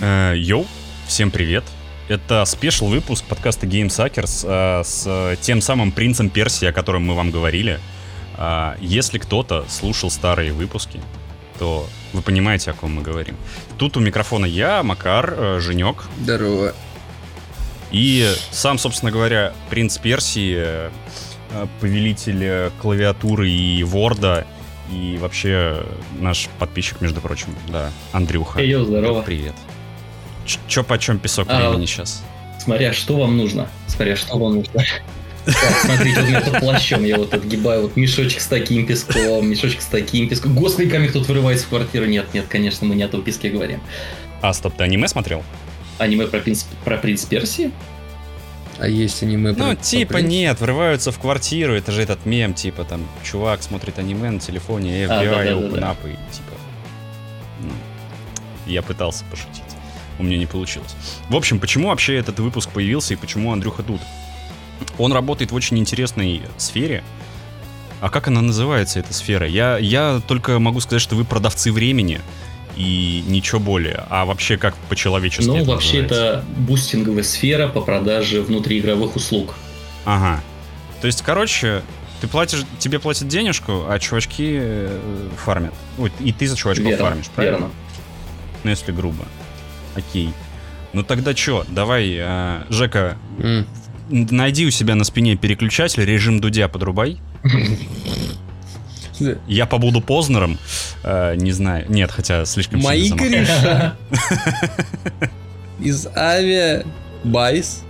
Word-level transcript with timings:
Э, 0.00 0.34
Yo, 0.36 0.66
всем 1.06 1.30
привет. 1.30 1.64
Это 2.08 2.44
special 2.44 2.86
выпуск 2.86 3.24
подкаста 3.24 3.66
Game 3.66 3.88
Suckers 3.88 4.44
э, 4.46 4.84
с 4.84 5.36
тем 5.42 5.60
самым 5.60 5.92
принцем 5.92 6.30
Персии, 6.30 6.66
о 6.66 6.72
котором 6.72 7.04
мы 7.04 7.14
вам 7.14 7.30
говорили. 7.30 7.78
Э, 8.38 8.74
если 8.80 9.18
кто-то 9.18 9.66
слушал 9.68 10.10
старые 10.10 10.52
выпуски, 10.52 11.00
то 11.58 11.86
вы 12.12 12.22
понимаете, 12.22 12.70
о 12.70 12.74
ком 12.74 12.94
мы 12.94 13.02
говорим. 13.02 13.36
Тут 13.78 13.96
у 13.96 14.00
микрофона 14.00 14.46
я, 14.46 14.82
Макар, 14.82 15.34
э, 15.36 15.60
Женек. 15.60 16.04
Здорово. 16.22 16.74
И 17.90 18.32
сам, 18.50 18.78
собственно 18.78 19.12
говоря, 19.12 19.52
принц 19.68 19.98
Персии, 19.98 20.54
э, 20.56 20.90
повелитель 21.80 22.70
клавиатуры 22.80 23.50
и 23.50 23.82
ворда, 23.82 24.46
и 24.90 25.16
вообще 25.18 25.84
наш 26.18 26.48
подписчик, 26.58 27.00
между 27.00 27.20
прочим, 27.20 27.48
да, 27.68 27.90
Андрюха. 28.12 28.60
Эй, 28.60 28.68
йоу, 28.70 28.84
здорово. 28.84 29.22
Привет. 29.22 29.54
Ч- 30.46 30.58
Чё 30.68 30.82
почем 30.84 31.18
песок 31.18 31.46
А, 31.50 31.70
времени 31.70 31.86
сейчас? 31.86 32.22
Смотря 32.58 32.92
что 32.92 33.16
вам 33.18 33.36
нужно. 33.36 33.68
Смотря 33.86 34.16
что 34.16 34.36
вам 34.38 34.56
нужно. 34.56 34.84
Так, 35.46 35.56
смотрите, 35.86 36.20
вот 36.20 36.26
у 36.26 36.28
меня 36.28 36.40
под 36.42 36.60
плащом 36.60 37.02
я 37.02 37.16
вот 37.16 37.32
отгибаю 37.32 37.82
вот 37.82 37.96
мешочек 37.96 38.42
с 38.42 38.46
таким 38.46 38.86
песком, 38.86 39.48
мешочек 39.48 39.80
с 39.80 39.86
таким 39.86 40.28
песком. 40.28 40.54
Господи, 40.54 40.90
камик 40.90 41.12
тут 41.14 41.26
вырывается 41.28 41.64
в 41.64 41.70
квартиру. 41.70 42.04
Нет, 42.04 42.26
нет, 42.34 42.44
конечно, 42.46 42.86
мы 42.86 42.94
не 42.94 43.02
о 43.04 43.08
том 43.08 43.22
песке 43.22 43.48
говорим. 43.48 43.80
А, 44.42 44.52
стоп, 44.52 44.74
ты 44.76 44.84
аниме 44.84 45.08
смотрел? 45.08 45.42
Аниме 45.98 46.26
про 46.26 46.40
принц, 46.40 46.64
про 46.84 46.98
принц 46.98 47.24
Персии? 47.24 47.72
А 48.80 48.88
есть 48.88 49.22
аниме 49.22 49.52
Ну, 49.52 49.74
типа 49.74 50.18
нет, 50.18 50.58
врываются 50.60 51.12
в 51.12 51.18
квартиру, 51.18 51.74
это 51.74 51.92
же 51.92 52.00
этот 52.00 52.24
мем, 52.24 52.54
типа 52.54 52.84
там, 52.84 53.06
чувак 53.22 53.62
смотрит 53.62 53.98
аниме 53.98 54.30
на 54.30 54.40
телефоне, 54.40 55.06
А, 55.06 55.22
FBI, 55.22 55.30
да-да-да-да. 55.30 55.52
open 55.52 55.80
up, 55.82 55.96
и 56.10 56.16
типа... 56.34 56.52
ну, 57.60 57.72
я 58.66 58.80
пытался 58.80 59.24
пошутить, 59.30 59.62
у 60.18 60.22
меня 60.22 60.38
не 60.38 60.46
получилось. 60.46 60.94
В 61.28 61.36
общем, 61.36 61.60
почему 61.60 61.88
вообще 61.88 62.16
этот 62.16 62.40
выпуск 62.40 62.70
появился 62.70 63.12
и 63.12 63.16
почему 63.18 63.52
Андрюха 63.52 63.82
тут? 63.82 64.00
Он 64.96 65.12
работает 65.12 65.52
в 65.52 65.54
очень 65.54 65.78
интересной 65.78 66.40
сфере. 66.56 67.04
А 68.00 68.08
как 68.08 68.28
она 68.28 68.40
называется, 68.40 68.98
эта 68.98 69.12
сфера? 69.12 69.46
Я, 69.46 69.76
я 69.76 70.22
только 70.26 70.58
могу 70.58 70.80
сказать, 70.80 71.02
что 71.02 71.16
вы 71.16 71.26
продавцы 71.26 71.70
времени 71.70 72.22
и 72.80 73.22
ничего 73.26 73.60
более. 73.60 74.04
А 74.08 74.24
вообще 74.24 74.56
как 74.56 74.74
по-человечески 74.88 75.46
Ну, 75.48 75.56
это 75.56 75.70
вообще, 75.70 76.02
называется? 76.02 76.14
это 76.38 76.44
бустинговая 76.60 77.22
сфера 77.22 77.68
по 77.68 77.80
продаже 77.82 78.40
внутриигровых 78.42 79.16
услуг. 79.16 79.54
Ага. 80.04 80.40
То 81.00 81.06
есть, 81.06 81.22
короче, 81.22 81.82
ты 82.20 82.26
платишь, 82.28 82.64
тебе 82.78 82.98
платят 82.98 83.28
денежку, 83.28 83.84
а 83.88 83.98
чувачки 83.98 84.58
э, 84.60 85.28
фармят. 85.44 85.74
Ой, 85.98 86.10
и 86.20 86.32
ты 86.32 86.46
за 86.46 86.56
чувачков 86.56 86.86
Верно, 86.86 87.04
фармишь, 87.06 87.26
правильно? 87.28 87.56
верно. 87.56 87.70
Ну, 88.64 88.70
если 88.70 88.92
грубо. 88.92 89.24
Окей. 89.94 90.30
Ну 90.92 91.02
тогда 91.02 91.34
чё, 91.34 91.64
давай, 91.68 92.16
э, 92.18 92.62
Жека, 92.68 93.16
н- 93.38 93.66
найди 94.10 94.66
у 94.66 94.70
себя 94.70 94.94
на 94.94 95.04
спине 95.04 95.36
переключатель, 95.36 96.04
режим 96.04 96.40
дудя 96.40 96.68
подрубай. 96.68 97.18
Я 99.46 99.66
побуду 99.66 100.00
Познером. 100.00 100.58
Э, 101.02 101.34
не 101.36 101.52
знаю. 101.52 101.86
Нет, 101.88 102.10
хотя 102.10 102.44
слишком 102.44 102.80
Мои 102.80 103.10
кореша 103.10 103.96
из 105.80 106.06
авиа 106.16 106.84
Байс. 107.24 107.82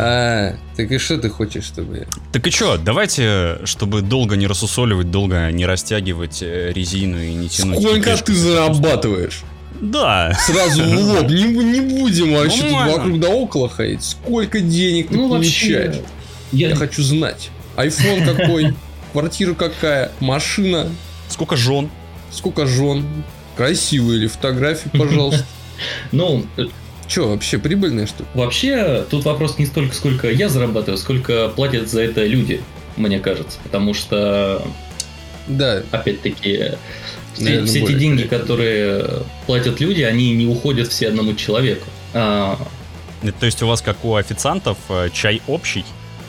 А, 0.00 0.54
так 0.76 0.92
и 0.92 0.98
что 0.98 1.18
ты 1.18 1.28
хочешь, 1.28 1.64
чтобы 1.64 1.98
я... 1.98 2.04
Так 2.30 2.46
и 2.46 2.50
чё, 2.52 2.76
давайте, 2.76 3.58
чтобы 3.64 4.00
долго 4.00 4.36
не 4.36 4.46
рассусоливать, 4.46 5.10
долго 5.10 5.50
не 5.50 5.66
растягивать 5.66 6.40
э, 6.40 6.72
резину 6.72 7.20
и 7.20 7.32
не 7.34 7.48
тянуть. 7.48 7.80
Сколько 7.82 8.16
ты 8.18 8.32
зарабатываешь? 8.32 9.40
Да. 9.80 10.36
Сразу 10.46 10.84
в 10.84 10.94
лоб, 11.00 11.28
не, 11.28 11.42
не 11.44 11.80
будем 11.80 12.32
вообще 12.34 12.62
тут 12.62 12.72
вокруг 12.72 13.18
да 13.20 13.28
около 13.28 13.68
ходить. 13.68 14.04
Сколько 14.04 14.60
денег 14.60 15.08
ты 15.08 15.16
Ну, 15.16 15.28
получаешь? 15.30 15.96
вообще, 15.96 16.02
я, 16.52 16.68
Я 16.68 16.76
хочу 16.76 17.02
знать. 17.02 17.50
Айфон 17.78 18.24
какой, 18.24 18.74
квартира 19.12 19.54
какая, 19.54 20.10
машина, 20.18 20.90
Сколько 21.28 21.56
жен? 21.56 21.88
сколько 22.32 22.66
жен, 22.66 23.04
красивые 23.56 24.18
ли 24.18 24.26
фотографии, 24.26 24.88
пожалуйста. 24.88 25.46
ну, 26.12 26.44
Че, 27.06 27.28
вообще 27.28 27.58
прибыльная 27.58 28.08
штука? 28.08 28.28
Вообще, 28.34 29.04
тут 29.08 29.24
вопрос 29.24 29.58
не 29.58 29.66
столько, 29.66 29.94
сколько 29.94 30.28
я 30.28 30.48
зарабатываю, 30.48 30.98
сколько 30.98 31.48
платят 31.50 31.88
за 31.88 32.02
это 32.02 32.26
люди, 32.26 32.60
мне 32.96 33.20
кажется. 33.20 33.60
Потому 33.62 33.94
что, 33.94 34.66
Да, 35.46 35.80
опять-таки, 35.92 36.72
все, 37.34 37.44
Наверное, 37.44 37.66
все 37.68 37.84
эти 37.84 37.92
деньги, 37.92 38.22
которые 38.24 39.22
платят 39.46 39.78
люди, 39.78 40.02
они 40.02 40.32
не 40.32 40.46
уходят 40.46 40.88
все 40.88 41.06
одному 41.08 41.34
человеку. 41.34 41.86
А, 42.12 42.58
Это, 43.22 43.38
То 43.38 43.46
есть 43.46 43.62
у 43.62 43.68
вас, 43.68 43.82
как 43.82 44.04
у 44.04 44.16
официантов, 44.16 44.78
э, 44.88 45.10
чай 45.12 45.40
общий? 45.46 45.84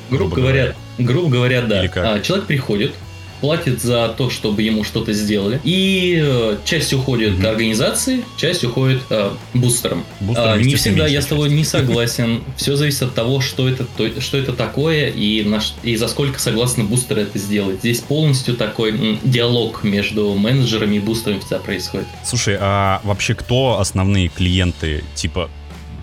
Грубо 0.09 0.35
Грубо 0.35 0.35
говоря, 0.35 0.75
грубо 0.97 1.29
говоря, 1.29 1.61
да. 1.61 1.81
А, 1.95 2.19
человек 2.19 2.45
приходит, 2.47 2.93
платит 3.41 3.81
за 3.81 4.09
то, 4.17 4.29
чтобы 4.29 4.63
ему 4.63 4.83
что-то 4.83 5.13
сделали, 5.13 5.61
и 5.63 6.19
э, 6.21 6.57
часть 6.65 6.91
уходит 6.91 7.37
Мгм. 7.37 7.45
организации, 7.47 8.25
часть 8.35 8.65
уходит 8.65 9.01
э, 9.09 9.31
бустерам. 9.53 10.03
Бустером 10.19 10.49
А, 10.53 10.57
не 10.57 10.75
всегда 10.75 11.07
я 11.07 11.21
с 11.21 11.25
тобой 11.25 11.49
не 11.49 11.63
согласен. 11.75 12.43
Все 12.57 12.75
зависит 12.75 13.03
от 13.03 13.13
того, 13.15 13.39
что 13.39 13.69
это, 13.69 13.85
то- 13.85 14.19
что 14.19 14.37
это 14.37 14.51
такое 14.51 15.07
и, 15.07 15.43
на 15.43 15.61
и 15.83 15.95
за 15.95 16.09
сколько 16.09 16.37
согласны 16.37 16.83
бустеры 16.83 17.21
это 17.21 17.39
сделать. 17.39 17.79
Здесь 17.79 17.99
полностью 18.01 18.55
такой 18.57 18.91
м, 18.91 19.19
диалог 19.23 19.85
между 19.85 20.33
менеджерами 20.35 20.97
и 20.97 20.99
бустерами 20.99 21.39
всегда 21.39 21.59
происходит. 21.59 22.07
Слушай, 22.25 22.57
а 22.59 22.99
вообще 23.05 23.35
кто 23.35 23.79
основные 23.79 24.27
клиенты? 24.27 25.05
Типа, 25.15 25.49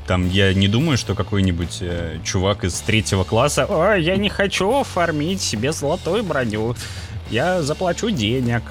там 0.06 0.28
я 0.30 0.54
не 0.54 0.68
думаю, 0.68 0.96
что 0.96 1.14
какой-нибудь 1.14 1.78
э, 1.80 2.18
чувак 2.24 2.64
из 2.64 2.74
третьего 2.80 3.24
класса 3.24 3.66
«Ой, 3.68 4.02
я 4.02 4.16
не 4.16 4.28
хочу 4.28 4.82
фармить 4.84 5.40
себе 5.40 5.72
золотую 5.72 6.22
броню, 6.22 6.74
я 7.30 7.62
заплачу 7.62 8.10
денег». 8.10 8.62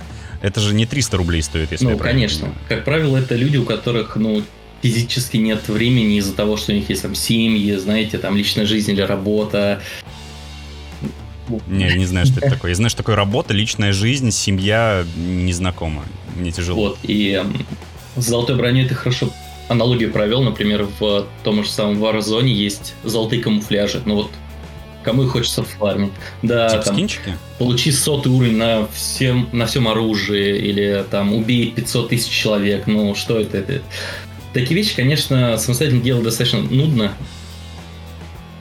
Это 0.41 0.59
же 0.59 0.73
не 0.73 0.85
300 0.85 1.17
рублей 1.17 1.41
стоит, 1.41 1.71
если 1.71 1.85
ну, 1.85 1.91
я 1.91 1.97
конечно. 1.97 2.41
понимаю. 2.41 2.61
Как 2.67 2.85
правило, 2.85 3.17
это 3.17 3.35
люди, 3.35 3.57
у 3.57 3.65
которых, 3.65 4.15
ну, 4.15 4.43
физически 4.81 5.37
нет 5.37 5.67
времени 5.67 6.17
из-за 6.17 6.33
того, 6.33 6.57
что 6.57 6.71
у 6.71 6.75
них 6.75 6.89
есть 6.89 7.01
там 7.01 7.15
семьи, 7.15 7.75
знаете, 7.75 8.17
там 8.17 8.37
личная 8.37 8.65
жизнь 8.65 8.91
или 8.91 9.01
работа. 9.01 9.81
Не, 11.67 11.93
не 11.95 12.05
знаю, 12.05 12.25
что 12.25 12.39
это 12.39 12.51
такое. 12.51 12.71
Я 12.71 12.75
знаю, 12.75 12.89
что 12.89 12.97
такое 12.97 13.15
работа, 13.15 13.53
личная 13.53 13.93
жизнь, 13.93 14.31
семья 14.31 15.05
незнакома. 15.15 16.03
Мне 16.35 16.51
тяжело. 16.51 16.89
Вот, 16.89 16.99
и 17.03 17.41
с 18.15 18.23
золотой 18.23 18.55
броней 18.55 18.87
ты 18.87 18.95
хорошо 18.95 19.31
аналогию 19.67 20.11
провел, 20.11 20.43
например, 20.43 20.87
в 20.99 21.25
том 21.43 21.63
же 21.63 21.69
самом 21.69 22.03
Warzone 22.03 22.47
есть 22.47 22.93
золотые 23.03 23.41
камуфляжи. 23.41 24.01
Ну 24.05 24.15
вот, 24.15 24.31
кому 25.03 25.23
их 25.23 25.31
хочется 25.31 25.63
фармить. 25.63 26.11
Да, 26.41 26.69
Типа 26.69 26.83
там, 26.83 26.93
скинчики? 26.95 27.37
получи 27.57 27.91
сотый 27.91 28.31
уровень 28.31 28.57
на 28.57 28.87
всем, 28.93 29.49
на 29.51 29.65
всем 29.65 29.87
оружии, 29.87 30.57
или 30.57 31.05
там 31.09 31.33
убей 31.33 31.71
500 31.71 32.09
тысяч 32.09 32.31
человек. 32.31 32.87
Ну, 32.87 33.15
что 33.15 33.39
это? 33.39 33.57
это? 33.57 33.81
Такие 34.53 34.75
вещи, 34.75 34.95
конечно, 34.95 35.57
самостоятельно 35.57 36.01
делать 36.01 36.23
достаточно 36.23 36.59
нудно. 36.59 37.11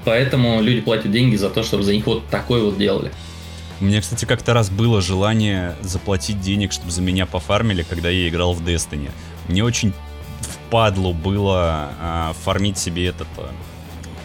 Поэтому 0.04 0.60
люди 0.60 0.81
платят 0.81 1.10
деньги 1.12 1.36
за 1.36 1.48
то, 1.48 1.62
чтобы 1.62 1.82
за 1.82 1.94
них 1.94 2.06
вот 2.06 2.26
такое 2.28 2.62
вот 2.62 2.76
делали. 2.78 3.10
У 3.81 3.86
меня, 3.86 4.00
кстати, 4.00 4.25
как-то 4.25 4.53
раз 4.53 4.71
было 4.71 5.00
желание 5.00 5.76
заплатить 5.81 6.41
денег, 6.41 6.72
чтобы 6.72 6.91
за 6.91 7.00
меня 7.03 7.26
пофармили, 7.26 7.82
когда 7.88 8.10
я 8.10 8.28
играл 8.28 8.53
в 8.53 8.62
Destiny. 8.62 9.10
Мне 9.48 9.65
очень 9.65 9.92
впадло 10.74 11.12
было 11.12 11.92
а, 12.00 12.32
фармить 12.42 12.78
себе 12.78 13.06
этот 13.06 13.28
а, 13.38 13.48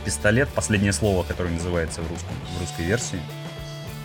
пистолет, 0.03 0.49
последнее 0.49 0.93
слово, 0.93 1.21
которое 1.21 1.51
называется 1.51 2.01
в, 2.01 2.09
русском, 2.09 2.35
в 2.57 2.59
русской 2.59 2.85
версии. 2.85 3.19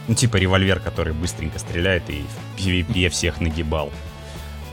Ну, 0.09 0.15
типа 0.15 0.37
револьвер, 0.37 0.79
который 0.79 1.15
быстренько 1.15 1.59
стреляет 1.59 2.03
и 2.11 2.23
в 2.23 2.61
PvP 2.61 3.09
всех 3.09 3.41
нагибал. 3.41 3.91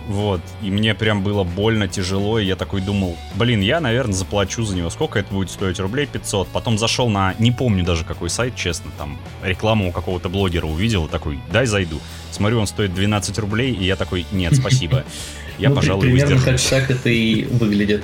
Вот, 0.05 0.41
и 0.61 0.69
мне 0.69 0.93
прям 0.93 1.23
было 1.23 1.45
больно, 1.45 1.87
тяжело, 1.87 2.39
и 2.39 2.45
я 2.45 2.57
такой 2.57 2.81
думал, 2.81 3.15
блин, 3.35 3.61
я, 3.61 3.79
наверное, 3.79 4.15
заплачу 4.15 4.65
за 4.65 4.75
него. 4.75 4.89
Сколько 4.89 5.19
это 5.19 5.33
будет 5.33 5.49
стоить? 5.49 5.79
Рублей 5.79 6.07
500. 6.07 6.49
Потом 6.49 6.77
зашел 6.77 7.07
на, 7.07 7.35
не 7.39 7.53
помню 7.53 7.85
даже 7.85 8.03
какой 8.03 8.29
сайт, 8.29 8.53
честно, 8.57 8.91
там 8.97 9.17
рекламу 9.41 9.87
у 9.87 9.91
какого-то 9.93 10.27
блогера 10.27 10.65
увидел, 10.65 11.07
такой, 11.07 11.39
дай 11.53 11.65
зайду. 11.67 12.01
Смотрю, 12.31 12.59
он 12.59 12.67
стоит 12.67 12.93
12 12.93 13.39
рублей, 13.39 13.71
и 13.73 13.85
я 13.85 13.95
такой, 13.95 14.25
нет, 14.33 14.57
спасибо. 14.57 15.05
Я, 15.61 15.69
Ну, 15.69 15.75
пожалуй, 15.75 16.01
примерно 16.07 16.41
как 16.43 16.59
так 16.59 16.89
это 16.89 17.09
и 17.09 17.43
выглядит, 17.45 18.03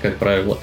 как 0.00 0.18
правило. 0.18 0.58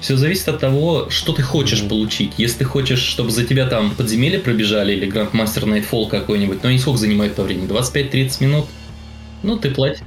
Все 0.00 0.16
зависит 0.16 0.48
от 0.48 0.58
того, 0.58 1.10
что 1.10 1.34
ты 1.34 1.42
хочешь 1.42 1.82
получить. 1.86 2.32
Если 2.38 2.60
ты 2.60 2.64
хочешь, 2.64 3.00
чтобы 3.00 3.30
за 3.30 3.44
тебя 3.44 3.66
там 3.66 3.90
подземелье 3.90 4.38
пробежали 4.38 4.94
или 4.94 5.06
Grandmaster 5.06 5.64
Nightfall 5.64 6.08
какой-нибудь, 6.08 6.62
ну 6.62 6.70
и 6.70 6.78
сколько 6.78 6.98
занимает 6.98 7.34
по 7.34 7.42
времени? 7.42 7.68
25-30 7.68 8.42
минут? 8.42 8.66
Ну, 9.42 9.58
ты 9.58 9.70
платишь. 9.70 10.00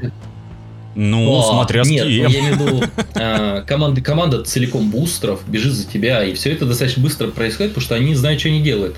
Ну, 0.95 1.39
А, 1.39 1.43
смотря 1.43 1.83
с 1.83 1.87
Нет, 1.89 2.07
кем. 2.07 2.23
ну, 2.23 2.29
я 2.29 2.39
имею 2.39 2.55
в 2.55 2.59
виду, 2.61 2.83
а, 3.15 3.61
команда, 3.61 4.01
команда 4.01 4.43
целиком 4.43 4.89
бустеров 4.89 5.41
бежит 5.47 5.73
за 5.73 5.87
тебя, 5.87 6.23
и 6.23 6.33
все 6.33 6.51
это 6.51 6.65
достаточно 6.65 7.01
быстро 7.03 7.27
происходит, 7.27 7.73
потому 7.73 7.85
что 7.85 7.95
они 7.95 8.15
знают, 8.15 8.39
что 8.39 8.49
они 8.49 8.61
делают. 8.61 8.95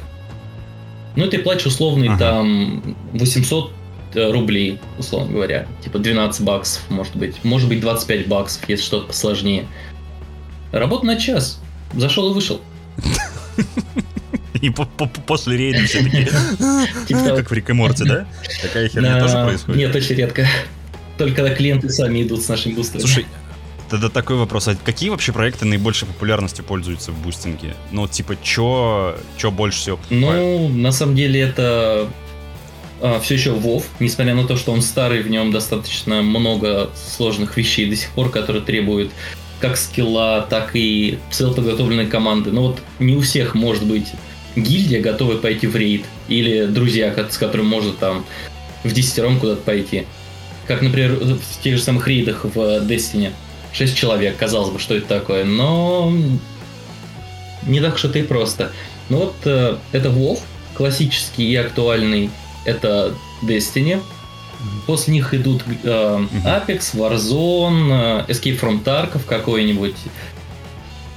Ну, 1.15 1.27
ты 1.27 1.39
платишь 1.39 1.65
условный 1.67 2.07
Ага. 2.09 2.17
там 2.19 2.95
800 3.13 3.69
э, 3.69 3.73
рублей, 4.15 4.79
условно 4.97 5.31
говоря. 5.33 5.67
Типа 5.83 5.99
12 5.99 6.41
баксов, 6.41 6.81
может 6.89 7.15
быть. 7.15 7.43
Может 7.43 7.67
быть 7.69 7.79
25 7.81 8.27
баксов, 8.27 8.67
если 8.67 8.83
что-то 8.85 9.07
посложнее. 9.07 9.65
Работа 10.71 11.05
на 11.05 11.15
час. 11.17 11.59
Зашел 11.93 12.31
и 12.31 12.33
вышел. 12.33 12.61
И 14.61 14.69
по- 14.69 14.85
по- 14.85 15.07
после 15.07 15.57
рейда 15.57 15.85
все 15.85 16.01
такие, 16.03 16.25
Типа 17.07 17.35
как 17.35 17.51
в 17.51 17.53
Рик 17.53 17.69
и 17.69 17.73
Морти, 17.73 18.03
да? 18.05 18.25
Такая 18.61 18.87
херня 18.89 19.19
тоже 19.19 19.33
происходит? 19.45 19.77
Нет, 19.79 19.95
очень 19.95 20.15
редко. 20.15 20.47
Только 21.17 21.35
когда 21.35 21.53
клиенты 21.53 21.89
сами 21.89 22.23
идут 22.23 22.41
с 22.41 22.47
нашими 22.49 22.73
бустерами. 22.73 23.01
Слушай, 23.05 23.25
тогда 23.89 24.09
такой 24.09 24.37
вопрос. 24.37 24.67
А 24.67 24.75
какие 24.75 25.09
вообще 25.09 25.31
проекты 25.33 25.65
наибольшей 25.65 26.07
популярностью 26.07 26.65
пользуются 26.65 27.11
в 27.11 27.17
бустинге? 27.21 27.75
Ну, 27.91 28.07
типа, 28.07 28.37
чё, 28.41 29.15
чё 29.37 29.51
больше 29.51 29.77
всего 29.79 29.97
покупают? 29.97 30.21
Ну, 30.23 30.69
на 30.69 30.91
самом 30.91 31.15
деле 31.15 31.41
это 31.41 32.07
все 33.21 33.35
еще 33.35 33.51
WoW, 33.51 33.83
несмотря 33.99 34.35
на 34.35 34.47
то, 34.47 34.55
что 34.57 34.71
он 34.71 34.81
старый, 34.81 35.21
в 35.21 35.29
нем 35.29 35.51
достаточно 35.51 36.21
много 36.21 36.89
сложных 36.95 37.57
вещей 37.57 37.89
до 37.89 37.95
сих 37.95 38.09
пор, 38.11 38.29
которые 38.29 38.63
требуют 38.63 39.11
как 39.59 39.77
скилла, 39.77 40.45
так 40.49 40.71
и 40.73 41.17
подготовленной 41.37 42.07
команды. 42.07 42.51
Но 42.51 42.67
вот 42.67 42.79
не 42.99 43.15
у 43.15 43.21
всех 43.21 43.55
может 43.55 43.85
быть 43.85 44.07
гильдия, 44.55 45.01
готовая 45.01 45.37
пойти 45.37 45.67
в 45.67 45.75
рейд, 45.75 46.05
или 46.27 46.65
друзья, 46.65 47.13
с 47.29 47.37
которыми 47.37 47.67
можно 47.67 47.93
там 47.93 48.25
в 48.83 48.91
десятером 48.91 49.39
куда-то 49.39 49.61
пойти. 49.61 50.05
Как, 50.67 50.81
например, 50.81 51.13
в 51.15 51.63
тех 51.63 51.77
же 51.77 51.83
самых 51.83 52.07
рейдах 52.07 52.43
в 52.43 52.57
Destiny. 52.57 53.31
Шесть 53.73 53.95
человек, 53.95 54.37
казалось 54.37 54.71
бы, 54.71 54.79
что 54.79 54.95
это 54.95 55.07
такое, 55.07 55.43
но 55.43 56.11
не 57.65 57.81
так 57.81 58.03
это 58.03 58.19
и 58.19 58.23
просто. 58.23 58.71
Ну 59.09 59.17
вот 59.17 59.35
э, 59.43 59.77
это 59.91 60.09
WoW, 60.09 60.39
классический 60.75 61.51
и 61.51 61.55
актуальный, 61.55 62.29
это 62.65 63.13
Destiny. 63.41 64.01
После 64.87 65.13
них 65.13 65.33
идут 65.33 65.63
э, 65.83 65.87
Apex, 66.43 66.95
Warzone, 66.95 68.25
э, 68.27 68.31
Escape 68.31 68.59
from 68.59 68.83
Tarkov 68.83 69.25
какой-нибудь. 69.25 69.95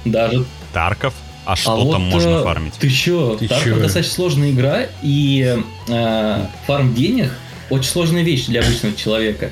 Даже 0.05 0.45
Тарков? 0.73 1.13
А 1.45 1.55
что 1.55 1.77
вот, 1.77 1.93
там 1.93 2.03
можно 2.03 2.29
э, 2.29 2.43
фармить? 2.43 2.73
Ты 2.75 2.89
чё? 2.89 3.35
Ты 3.35 3.45
Tarkov 3.45 3.63
чё? 3.63 3.79
достаточно 3.79 4.13
сложная 4.13 4.51
игра, 4.51 4.81
и 5.01 5.57
э, 5.87 6.45
фарм 6.67 6.93
денег 6.93 7.31
очень 7.69 7.89
сложная 7.89 8.21
вещь 8.21 8.45
для 8.45 8.61
обычного 8.61 8.95
человека. 8.95 9.51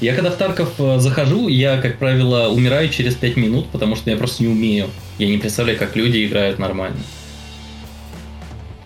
Я 0.00 0.14
когда 0.14 0.30
в 0.30 0.36
Тарков 0.36 0.74
э, 0.78 0.98
захожу, 0.98 1.48
я, 1.48 1.80
как 1.80 1.98
правило, 1.98 2.48
умираю 2.48 2.90
через 2.90 3.14
5 3.14 3.36
минут, 3.36 3.68
потому 3.70 3.96
что 3.96 4.10
я 4.10 4.16
просто 4.16 4.42
не 4.42 4.50
умею. 4.50 4.90
Я 5.18 5.28
не 5.28 5.38
представляю, 5.38 5.78
как 5.78 5.96
люди 5.96 6.26
играют 6.26 6.58
нормально. 6.58 7.00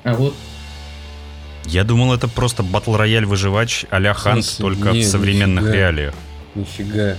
А 0.05 0.15
вот 0.15 0.35
Я 1.71 1.85
думал, 1.85 2.13
это 2.15 2.27
просто 2.29 2.63
батл 2.63 2.97
рояль 2.97 3.25
выживач 3.27 3.85
а-ля 3.91 4.13
Хант, 4.15 4.57
только 4.59 4.91
Не, 4.91 5.03
в 5.03 5.07
современных 5.07 5.65
нифига. 5.65 5.77
реалиях. 5.77 6.15
Нифига. 6.55 7.17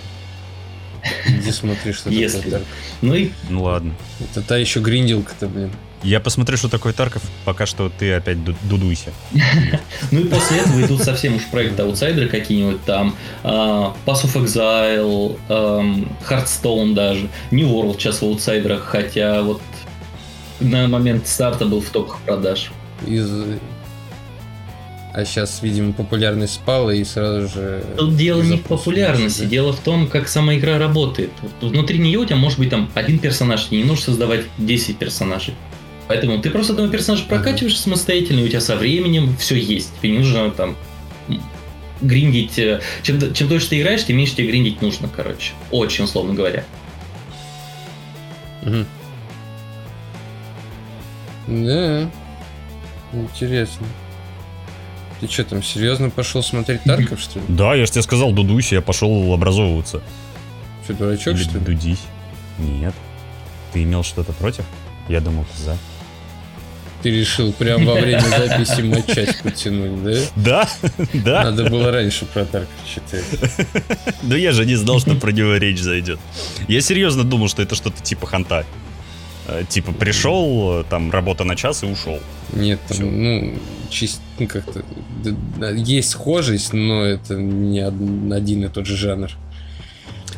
Иди 1.26 1.52
смотри, 1.52 1.94
что 1.94 2.10
Если 2.10 2.38
такое. 2.38 2.52
Тарков. 2.52 2.68
Ну 3.02 3.14
и 3.16 3.32
Ну 3.50 3.64
ладно. 3.64 3.94
Это 4.20 4.42
та 4.42 4.58
еще 4.58 4.80
гринделка-то, 4.82 5.48
блин. 5.48 5.72
Я 6.04 6.20
посмотрю, 6.20 6.58
что 6.58 6.68
такое 6.68 6.94
Тарков, 6.94 7.22
пока 7.46 7.66
что 7.68 7.90
ты 7.90 8.12
опять 8.14 8.44
ду- 8.44 8.56
дудуйся. 8.64 9.12
Ну 10.12 10.20
и 10.22 10.24
после 10.26 10.58
этого 10.58 10.82
идут 10.84 11.02
совсем 11.04 11.36
уж 11.36 11.44
проекты 11.46 11.84
аутсайдеры 11.84 12.28
какие-нибудь 12.28 12.84
там. 12.86 13.16
а, 13.44 13.96
Pass 14.06 14.24
of 14.26 14.34
Exile, 14.44 15.38
ам, 15.48 16.10
Hearthstone 16.28 16.94
даже. 16.96 17.30
New 17.52 17.68
World 17.68 17.94
сейчас 18.00 18.18
в 18.22 18.24
аутсайдерах, 18.24 18.82
хотя 18.84 19.44
вот 19.44 19.62
на 20.60 20.88
момент 20.88 21.28
старта 21.28 21.66
был 21.66 21.82
в 21.82 21.90
топах 21.90 22.20
продаж. 22.22 22.72
Из... 23.06 23.30
А 25.14 25.26
сейчас, 25.26 25.62
видимо, 25.62 25.92
популярность 25.92 26.54
спала 26.54 26.92
и 26.92 27.04
сразу 27.04 27.50
же... 27.50 27.84
Тут 27.98 28.16
дело 28.16 28.42
не 28.42 28.56
в 28.58 28.64
популярности, 28.64 29.40
начали. 29.42 29.50
дело 29.52 29.74
в 29.74 29.80
том, 29.82 30.08
как 30.08 30.30
сама 30.30 30.56
игра 30.56 30.78
работает. 30.80 31.32
Вот 31.42 31.72
внутри 31.72 32.00
нее 32.00 32.18
у 32.20 32.26
тебя 32.26 32.38
может 32.38 32.58
быть 32.60 32.70
там 32.70 32.90
один 32.94 33.20
персонаж, 33.20 33.66
тебе 33.66 33.80
не 33.80 33.84
нужно 33.84 34.06
создавать 34.06 34.46
10 34.58 34.98
персонажей. 34.98 35.54
Поэтому 36.08 36.42
ты 36.42 36.50
просто 36.50 36.74
одного 36.74 36.90
персонажа 36.90 37.26
прокачиваешь 37.26 37.78
самостоятельно, 37.78 38.40
и 38.40 38.44
у 38.46 38.48
тебя 38.48 38.62
со 38.62 38.78
временем 38.78 39.36
все 39.38 39.56
есть. 39.56 39.92
Тебе 40.00 40.12
не 40.14 40.20
нужно 40.20 40.50
там 40.52 40.78
гриндить. 42.02 42.58
э, 42.58 42.80
Чем, 43.04 43.34
чем 43.34 43.48
дольше 43.50 43.70
ты 43.70 43.80
играешь, 43.80 44.06
тем 44.06 44.16
меньше 44.18 44.36
тебе 44.36 44.48
гриндить 44.48 44.82
нужно, 44.82 45.10
короче. 45.14 45.52
Очень 45.72 46.06
условно 46.06 46.34
говоря. 46.34 46.64
Мгм. 48.64 48.86
Да. 51.48 52.10
Интересно. 53.14 53.86
Ты 55.22 55.28
что 55.28 55.44
там, 55.44 55.62
серьезно 55.64 56.10
пошел 56.10 56.42
смотреть 56.42 56.82
Тарков, 56.84 57.20
что 57.22 57.38
ли? 57.40 57.46
Да, 57.48 57.76
я 57.76 57.86
же 57.86 57.92
тебе 57.92 58.02
сказал, 58.02 58.32
дудуйся, 58.32 58.76
я 58.76 58.82
пошел 58.82 59.32
образовываться. 59.32 60.02
Что, 60.84 60.94
дурачок, 60.96 61.36
Или 61.36 61.44
что 61.44 61.60
ли? 61.60 61.64
дудись. 61.66 62.02
Нет. 62.58 62.96
Ты 63.72 63.84
имел 63.84 64.04
что-то 64.04 64.34
против? 64.34 64.66
Я 65.08 65.22
думал, 65.22 65.46
за. 65.58 65.78
Ты 67.04 67.12
решил 67.12 67.54
прям 67.54 67.86
во 67.86 67.94
время 67.96 68.20
записи 68.22 68.82
матчасть 68.82 69.42
потянуть, 69.44 70.04
да? 70.04 70.20
Да, 70.36 70.70
да. 71.14 71.44
Надо 71.46 71.70
было 71.70 71.92
раньше 71.92 72.26
про 72.26 72.46
Тарков 72.46 72.70
читать. 72.88 73.24
Да 74.24 74.36
я 74.38 74.52
же 74.52 74.66
не 74.66 74.76
знал, 74.76 75.00
что 75.00 75.16
про 75.16 75.32
него 75.32 75.56
речь 75.56 75.80
зайдет. 75.80 76.20
Я 76.68 76.82
серьезно 76.82 77.24
думал, 77.24 77.48
что 77.48 77.62
это 77.62 77.76
что-то 77.76 78.02
типа 78.02 78.28
ханта. 78.28 78.66
Э, 79.52 79.64
Типа 79.68 79.92
пришел, 79.92 80.84
там 80.90 81.12
работа 81.12 81.44
на 81.44 81.56
час 81.56 81.84
и 81.84 81.86
ушел. 81.86 82.20
Нет, 82.54 82.80
там, 82.88 82.98
Всё. 82.98 83.06
ну, 83.06 83.54
чисто 83.90 84.22
ну, 84.40 84.48
как-то 84.48 84.84
есть 85.76 86.10
схожесть, 86.10 86.74
но 86.74 87.04
это 87.04 87.36
не 87.36 87.82
од- 87.86 88.32
один 88.34 88.64
и 88.66 88.68
тот 88.70 88.86
же 88.86 88.96
жанр. 88.98 89.30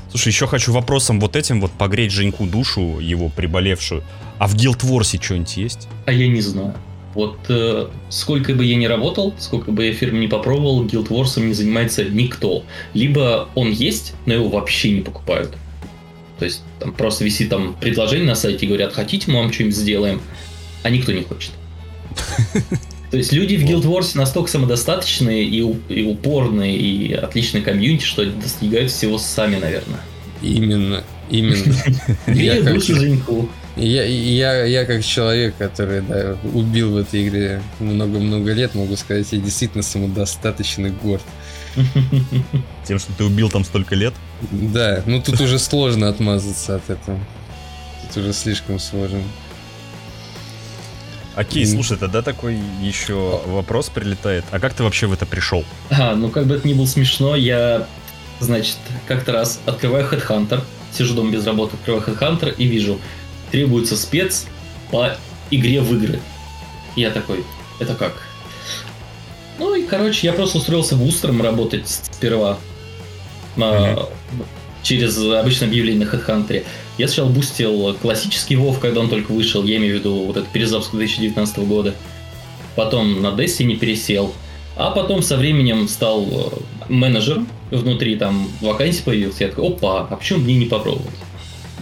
Слушай, 0.10 0.28
еще 0.30 0.48
хочу 0.48 0.72
вопросом 0.74 1.20
вот 1.20 1.36
этим 1.36 1.60
вот 1.62 1.72
погреть 1.72 2.12
Женьку 2.12 2.46
душу, 2.46 3.00
его 3.00 3.30
приболевшую. 3.30 4.04
А 4.38 4.48
в 4.48 4.56
Guild 4.56 4.82
Wars 4.82 5.20
что-нибудь 5.22 5.58
есть? 5.58 5.88
А 6.06 6.12
я 6.12 6.28
не 6.28 6.42
знаю. 6.42 6.74
Вот 7.16 7.38
э, 7.50 7.88
сколько 8.10 8.54
бы 8.56 8.66
я 8.66 8.76
ни 8.76 8.86
работал, 8.86 9.34
сколько 9.38 9.72
бы 9.72 9.86
я 9.86 9.94
фирм 9.94 10.20
не 10.20 10.28
попробовал, 10.28 10.84
Guild 10.86 11.10
Wars 11.10 11.40
не 11.40 11.54
занимается 11.54 12.04
никто. 12.04 12.64
Либо 12.94 13.50
он 13.56 13.72
есть, 13.72 14.14
но 14.26 14.34
его 14.34 14.50
вообще 14.50 14.92
не 14.92 15.02
покупают. 15.02 15.56
То 16.44 16.48
есть 16.48 16.62
там 16.78 16.92
просто 16.92 17.24
висит 17.24 17.48
там 17.48 17.74
предложение 17.80 18.28
на 18.28 18.36
сайте 18.36 18.66
и 18.66 18.68
говорят, 18.68 18.92
хотите, 18.92 19.32
мы 19.32 19.38
вам 19.38 19.54
что-нибудь 19.54 19.78
сделаем, 19.78 20.22
а 20.84 20.90
никто 20.90 21.14
не 21.14 21.24
хочет. 21.24 21.52
То 23.12 23.16
есть 23.16 23.32
люди 23.32 23.56
в 23.56 23.64
Guild 23.64 23.84
Wars 23.84 24.18
настолько 24.18 24.52
самодостаточные 24.52 25.46
и, 25.46 25.60
и 25.88 26.04
упорные, 26.04 26.76
и 26.76 27.14
отличный 27.14 27.62
комьюнити, 27.62 28.04
что 28.04 28.26
достигают 28.26 28.92
всего 28.92 29.18
сами, 29.18 29.56
наверное. 29.56 30.02
Именно, 30.42 31.06
именно. 31.30 31.76
Я 32.28 32.56
Верю 32.56 32.74
душу 32.74 32.94
Женьку. 32.94 33.50
я, 33.78 34.04
я, 34.04 34.66
я 34.66 34.84
как 34.84 35.06
человек, 35.06 35.56
который 35.58 36.02
да, 36.02 36.36
убил 36.54 36.92
в 36.92 36.98
этой 36.98 37.26
игре 37.26 37.62
много-много 37.80 38.52
лет, 38.52 38.76
могу 38.76 38.98
сказать, 38.98 39.28
я 39.32 39.40
действительно 39.40 39.82
самодостаточный 39.82 40.92
горд. 40.92 41.24
Тем, 42.86 43.00
что 43.00 43.12
ты 43.14 43.24
убил 43.24 43.50
там 43.50 43.64
столько 43.64 43.96
лет? 43.96 44.14
Да, 44.52 45.04
ну 45.06 45.22
тут 45.22 45.40
уже 45.42 45.60
сложно 45.60 46.10
отмазаться 46.10 46.76
от 46.76 46.90
этого. 46.90 47.20
Тут 48.02 48.18
уже 48.18 48.34
слишком 48.34 48.80
сложно. 48.80 49.22
Окей, 51.36 51.66
слушай, 51.66 51.98
тогда 51.98 52.22
такой 52.22 52.60
еще 52.82 53.42
вопрос 53.48 53.90
прилетает. 53.90 54.46
А 54.52 54.60
как 54.60 54.74
ты 54.76 54.84
вообще 54.84 55.08
в 55.08 55.14
это 55.14 55.26
пришел? 55.26 55.66
А, 55.90 56.16
ну 56.16 56.30
как 56.30 56.46
бы 56.46 56.56
это 56.56 56.68
ни 56.68 56.74
было 56.74 56.86
смешно, 56.86 57.36
я, 57.36 57.88
значит, 58.40 58.78
как-то 59.08 59.32
раз 59.32 59.60
открываю 59.66 60.08
Headhunter, 60.08 60.62
сижу 60.92 61.16
дома 61.16 61.32
без 61.32 61.46
работы, 61.46 61.76
открываю 61.76 62.04
Headhunter 62.06 62.54
и 62.56 62.66
вижу, 62.68 63.00
требуется 63.52 63.98
спец 63.98 64.46
по 64.92 65.18
игре 65.50 65.82
в 65.82 65.92
игры. 65.96 66.20
Я 66.96 67.10
такой, 67.10 67.44
это 67.80 67.96
как? 67.96 68.14
Короче, 69.94 70.26
я 70.26 70.34
просто 70.34 70.58
устроился 70.58 70.96
бустером 70.96 71.40
работать 71.40 71.88
сперва. 71.88 72.58
А, 73.62 74.10
через 74.82 75.16
обычное 75.20 75.68
объявление 75.68 76.08
на 76.08 76.10
HeadHunter. 76.10 76.66
Я 76.98 77.08
сначала 77.08 77.30
бустил 77.30 77.94
классический 78.02 78.56
WoW, 78.56 78.80
когда 78.80 79.02
он 79.02 79.10
только 79.10 79.32
вышел, 79.32 79.64
я 79.64 79.78
имею 79.78 79.98
в 79.98 80.00
виду 80.00 80.16
вот 80.26 80.36
этот 80.36 80.50
перезапуск 80.50 80.94
2019 80.94 81.60
года. 81.68 81.94
Потом 82.76 83.22
на 83.22 83.28
Destiny 83.28 83.76
пересел. 83.76 84.34
А 84.76 84.90
потом 84.90 85.22
со 85.22 85.38
временем 85.38 85.88
стал 85.88 86.26
э, 86.28 86.92
менеджером. 86.92 87.48
Внутри 87.70 88.16
там 88.16 88.50
вакансии 88.62 89.04
появилась. 89.04 89.40
Я 89.42 89.50
такой, 89.50 89.68
опа, 89.68 90.08
а 90.10 90.16
почему 90.16 90.40
мне 90.40 90.56
не 90.56 90.66
попробовать? 90.66 91.14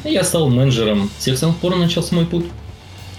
И 0.03 0.12
я 0.12 0.25
стал 0.25 0.50
менеджером. 0.50 1.10
С 1.18 1.24
тех 1.24 1.38
самых 1.38 1.56
пор 1.60 1.77
начался 1.77 2.13
мой 2.13 2.25
путь. 2.25 2.48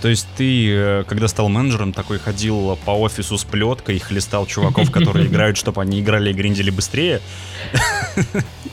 То 0.02 0.08
есть 0.08 0.26
ты, 0.36 0.68
э, 0.68 1.04
когда 1.06 1.28
стал 1.28 1.48
менеджером, 1.48 1.92
такой 1.92 2.18
ходил 2.18 2.76
по 2.84 2.90
офису 2.90 3.38
с 3.38 3.44
плеткой, 3.44 4.00
хлестал 4.00 4.46
чуваков, 4.46 4.90
которые 4.90 5.26
играют, 5.28 5.56
чтобы 5.56 5.80
они 5.80 6.00
играли 6.00 6.30
и 6.30 6.32
гриндили 6.32 6.70
быстрее? 6.70 7.20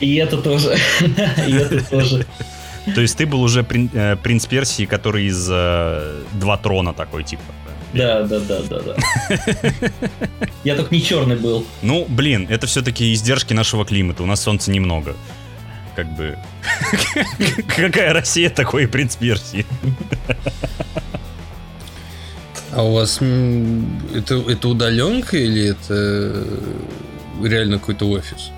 И 0.00 0.16
это 0.16 0.38
тоже. 0.38 0.76
И 1.46 1.52
это 1.52 1.88
тоже. 1.88 2.26
То 2.94 3.00
есть 3.00 3.16
ты 3.16 3.26
был 3.26 3.42
уже 3.42 3.64
э, 3.92 4.16
принц 4.16 4.46
Персии, 4.46 4.86
который 4.86 5.26
из 5.26 5.48
э, 5.48 6.22
Два 6.32 6.56
трона 6.56 6.92
такой, 6.92 7.22
типа. 7.22 7.44
Да, 7.94 8.22
да, 8.22 8.40
да, 8.40 8.60
да, 8.62 8.80
да. 8.80 8.96
Я 10.64 10.74
только 10.74 10.92
не 10.92 11.02
черный 11.02 11.36
был. 11.36 11.64
Ну, 11.82 12.06
блин, 12.08 12.48
это 12.50 12.66
все-таки 12.66 13.12
издержки 13.12 13.52
нашего 13.52 13.84
климата. 13.84 14.24
У 14.24 14.26
нас 14.26 14.40
солнца 14.40 14.72
немного. 14.72 15.14
Как 15.94 16.12
бы... 16.16 16.36
Какая 17.76 18.12
Россия, 18.12 18.50
такой 18.50 18.84
и 18.84 18.86
принц 18.86 19.14
Персии. 19.14 19.64
А 22.72 22.84
у 22.84 22.92
вас 22.92 23.20
это, 23.20 24.34
это 24.48 24.68
удаленка 24.68 25.36
или 25.36 25.70
это 25.70 26.44
реально 27.42 27.78
какой-то 27.78 28.08
офис? 28.08 28.50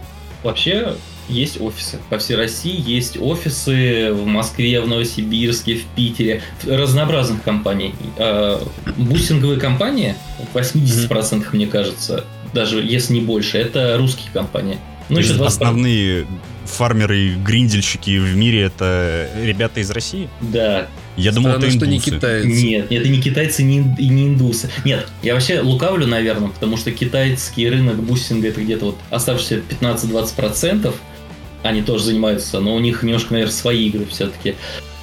Вообще 0.42 0.94
есть 1.28 1.60
офисы. 1.60 1.98
По 2.10 2.18
всей 2.18 2.36
России 2.36 2.78
есть 2.78 3.16
офисы 3.18 4.12
в 4.12 4.26
Москве, 4.26 4.80
в 4.80 4.88
Новосибирске, 4.88 5.76
в 5.76 5.84
Питере, 5.96 6.42
разнообразных 6.64 7.42
компаний. 7.42 7.94
А, 8.18 8.62
бустинговые 8.96 9.60
компании, 9.60 10.14
80% 10.52 11.08
mm-hmm. 11.08 11.44
мне 11.52 11.66
кажется, 11.66 12.24
даже 12.52 12.82
если 12.82 13.14
не 13.14 13.20
больше, 13.20 13.58
это 13.58 13.96
русские 13.96 14.30
компании. 14.32 14.78
Ну, 15.12 15.18
еще 15.18 15.34
20%. 15.34 15.46
Основные 15.46 16.26
фармеры 16.64 17.18
и 17.18 17.34
гриндельщики 17.34 18.18
в 18.18 18.34
мире 18.36 18.62
это 18.62 19.28
ребята 19.42 19.80
из 19.80 19.90
России? 19.90 20.28
Да. 20.40 20.88
Я 21.16 21.32
думал, 21.32 21.50
это 21.50 21.70
что 21.70 21.86
не 21.86 22.00
китайцы. 22.00 22.48
Нет, 22.48 22.90
это 22.90 23.08
не 23.08 23.20
китайцы 23.20 23.62
не, 23.62 23.84
и 23.98 24.08
не 24.08 24.28
индусы. 24.28 24.70
Нет, 24.84 25.06
я 25.22 25.34
вообще 25.34 25.60
лукавлю, 25.60 26.06
наверное, 26.06 26.48
потому 26.48 26.76
что 26.76 26.90
китайский 26.90 27.68
рынок 27.68 27.96
бустинга 28.02 28.48
это 28.48 28.62
где-то 28.62 28.86
вот 28.86 28.98
оставшиеся 29.10 29.62
15-20%. 29.80 30.94
Они 31.62 31.82
тоже 31.82 32.04
занимаются, 32.04 32.60
но 32.60 32.74
у 32.74 32.80
них 32.80 33.02
немножко, 33.02 33.34
наверное, 33.34 33.52
свои 33.52 33.86
игры 33.88 34.06
все-таки. 34.06 34.54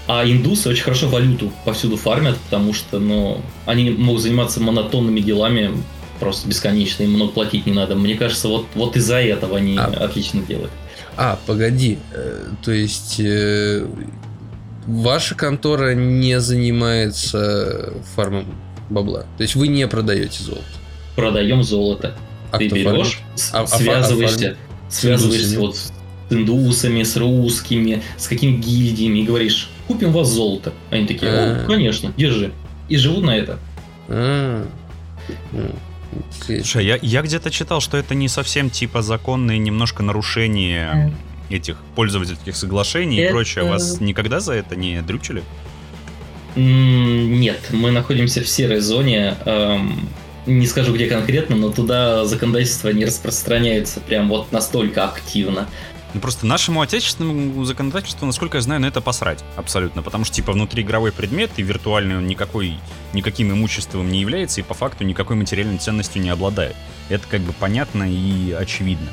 А 0.07 0.25
индусы 0.25 0.67
очень 0.67 0.83
хорошо 0.83 1.07
валюту 1.07 1.53
повсюду 1.63 1.95
фармят, 1.95 2.37
потому 2.39 2.73
что, 2.73 2.97
ну, 2.99 3.41
они 3.67 3.91
могут 3.91 4.23
заниматься 4.23 4.59
монотонными 4.59 5.19
делами 5.19 5.71
просто 6.19 6.47
бесконечно, 6.47 7.03
им 7.03 7.13
много 7.13 7.31
платить 7.31 7.65
не 7.65 7.73
надо. 7.73 7.95
Мне 7.95 8.15
кажется, 8.15 8.47
вот, 8.47 8.67
вот 8.75 8.95
из-за 8.95 9.21
этого 9.21 9.57
они 9.57 9.77
а, 9.77 9.85
отлично 9.85 10.41
делают. 10.41 10.71
А, 11.17 11.39
погоди, 11.45 11.97
э, 12.13 12.45
то 12.63 12.71
есть 12.71 13.19
э, 13.19 13.85
ваша 14.85 15.35
контора 15.35 15.93
не 15.93 16.39
занимается 16.39 17.93
фармом 18.15 18.45
бабла? 18.89 19.25
То 19.38 19.43
есть 19.43 19.55
вы 19.55 19.67
не 19.67 19.88
продаете 19.88 20.43
золото? 20.43 20.63
Продаем 21.15 21.63
золото. 21.63 22.15
А 22.51 22.57
Ты 22.57 22.69
берешь, 22.69 23.19
а, 23.53 23.63
а 23.63 23.67
связываешься, 23.67 24.57
а 24.88 24.91
связываешься 24.91 25.59
вот 25.59 25.75
с 25.75 25.91
индусами, 26.29 27.03
с 27.03 27.15
русскими, 27.17 28.01
с 28.17 28.27
какими 28.27 28.57
гильдиями 28.57 29.19
и 29.19 29.23
говоришь, 29.23 29.69
купим 29.88 30.11
вас 30.11 30.29
золото. 30.29 30.73
Они 30.89 31.05
такие, 31.05 31.31
о, 31.31 31.63
а. 31.63 31.65
конечно, 31.67 32.13
держи. 32.17 32.51
И 32.88 32.97
живут 32.97 33.23
на 33.23 33.38
это. 33.38 33.59
А. 34.07 34.65
Слушай, 36.41 36.85
я, 36.85 36.99
я 37.01 37.21
где-то 37.21 37.51
читал, 37.51 37.81
что 37.81 37.97
это 37.97 38.15
не 38.15 38.27
совсем 38.27 38.69
типа 38.69 39.01
законные 39.01 39.59
немножко 39.59 40.03
нарушения 40.03 41.13
этих 41.49 41.77
пользовательских 41.95 42.55
соглашений 42.55 43.19
это... 43.19 43.29
и 43.29 43.31
прочее. 43.31 43.65
Вас 43.65 43.99
никогда 43.99 44.39
за 44.39 44.53
это 44.53 44.75
не 44.75 45.01
дрючили? 45.01 45.43
Нет, 46.55 47.59
мы 47.71 47.91
находимся 47.91 48.41
в 48.41 48.47
серой 48.47 48.79
зоне. 48.79 49.35
Эм, 49.45 50.09
не 50.45 50.65
скажу 50.67 50.93
где 50.93 51.05
конкретно, 51.05 51.55
но 51.55 51.69
туда 51.69 52.25
законодательство 52.25 52.89
не 52.89 53.05
распространяется 53.05 53.99
прям 53.99 54.29
вот 54.29 54.51
настолько 54.51 55.05
активно. 55.05 55.67
Ну 56.13 56.21
просто 56.21 56.45
нашему 56.45 56.81
отечественному 56.81 57.63
законодательству, 57.65 58.25
насколько 58.25 58.57
я 58.57 58.61
знаю, 58.61 58.81
на 58.81 58.87
это 58.87 58.99
посрать 58.99 59.43
абсолютно. 59.55 60.01
Потому 60.01 60.25
что, 60.25 60.35
типа, 60.35 60.53
внутриигровой 60.53 61.11
предмет, 61.11 61.51
и 61.57 61.61
виртуальный 61.61 62.17
он 62.17 62.27
никакой, 62.27 62.79
никаким 63.13 63.51
имуществом 63.51 64.11
не 64.11 64.19
является, 64.19 64.61
и 64.61 64.63
по 64.63 64.73
факту 64.73 65.03
никакой 65.03 65.35
материальной 65.35 65.77
ценностью 65.77 66.21
не 66.21 66.29
обладает. 66.29 66.75
Это 67.09 67.27
как 67.27 67.41
бы 67.41 67.53
понятно 67.53 68.11
и 68.11 68.51
очевидно 68.51 69.09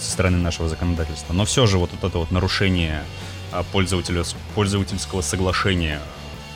со 0.00 0.10
стороны 0.10 0.38
нашего 0.38 0.68
законодательства. 0.68 1.32
Но 1.32 1.44
все 1.44 1.66
же 1.66 1.78
вот 1.78 1.90
это 1.92 2.18
вот 2.18 2.30
нарушение 2.30 3.04
а, 3.52 3.62
пользователя, 3.62 4.24
пользовательского 4.54 5.20
соглашения 5.20 6.00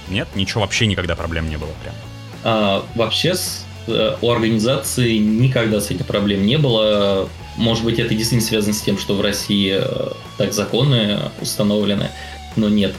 нет, 0.09 0.29
ничего 0.35 0.63
вообще 0.63 0.87
никогда 0.87 1.17
проблем 1.17 1.49
не 1.49 1.57
было 1.57 1.71
прям. 1.83 1.95
А, 2.43 2.85
вообще 2.95 3.35
с, 3.35 3.65
э, 3.87 4.17
у 4.21 4.31
организации 4.31 5.17
никогда 5.19 5.81
с 5.81 5.91
этим 5.91 6.05
проблем 6.05 6.47
не 6.47 6.59
было. 6.59 7.29
Может 7.57 7.85
быть, 7.85 7.99
это 7.99 8.15
действительно 8.15 8.47
связано 8.47 8.75
с 8.75 8.81
тем, 8.81 8.99
что 8.99 9.15
в 9.15 9.21
России 9.21 9.79
э, 9.81 10.13
так 10.39 10.53
законы 10.53 11.19
установлены, 11.41 12.11
но 12.57 12.69
нет. 12.69 12.95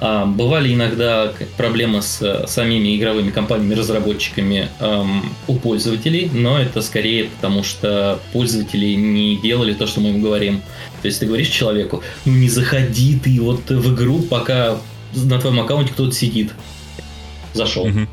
А, 0.00 0.26
бывали 0.26 0.72
иногда 0.72 1.32
проблемы 1.56 2.02
с 2.02 2.22
э, 2.22 2.46
самими 2.46 2.96
игровыми 2.96 3.30
компаниями, 3.30 3.74
разработчиками 3.74 4.68
эм, 4.78 5.34
у 5.48 5.56
пользователей, 5.56 6.30
но 6.32 6.58
это 6.58 6.82
скорее 6.82 7.24
потому, 7.24 7.64
что 7.64 8.20
пользователи 8.32 8.94
не 8.94 9.40
делали 9.40 9.74
то, 9.74 9.88
что 9.88 10.00
мы 10.00 10.10
им 10.10 10.22
говорим. 10.22 10.62
То 11.02 11.06
есть 11.06 11.18
ты 11.18 11.26
говоришь 11.26 11.48
человеку, 11.48 12.02
ну 12.24 12.32
не 12.32 12.48
заходи 12.48 13.18
ты 13.18 13.40
вот 13.40 13.68
в 13.68 13.94
игру, 13.94 14.20
пока 14.22 14.78
на 15.14 15.40
твоем 15.40 15.58
аккаунте 15.60 15.92
кто-то 15.92 16.12
сидит. 16.12 16.52
Зашел. 17.54 17.88
Mm-hmm. 17.88 18.08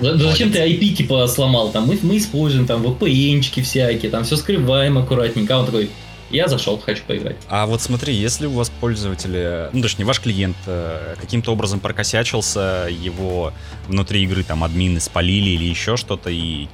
Зачем 0.00 0.50
ты 0.50 0.58
IP 0.58 0.94
типа 0.94 1.26
сломал? 1.26 1.70
Там 1.70 1.86
мы, 1.86 1.98
мы 2.02 2.18
используем 2.18 2.66
там 2.66 2.82
VPN-чики 2.84 3.62
всякие, 3.62 4.10
там 4.10 4.24
все 4.24 4.36
скрываем 4.36 4.98
аккуратненько. 4.98 5.54
А 5.54 5.58
он 5.60 5.66
такой, 5.66 5.90
я 6.32 6.48
зашел, 6.48 6.78
хочу 6.78 7.02
поиграть. 7.06 7.36
А 7.48 7.66
вот 7.66 7.82
смотри, 7.82 8.14
если 8.14 8.46
у 8.46 8.52
вас 8.52 8.70
пользователи, 8.70 9.68
ну 9.72 9.82
точнее 9.82 10.04
ваш 10.04 10.20
клиент 10.20 10.56
э, 10.66 11.14
каким-то 11.20 11.52
образом 11.52 11.78
прокосячился, 11.78 12.88
его 12.90 13.52
внутри 13.86 14.22
игры 14.24 14.42
там 14.42 14.64
админы 14.64 14.98
спалили 14.98 15.50
или 15.50 15.64
еще 15.64 15.96
что-то 15.96 16.30
и 16.30 16.66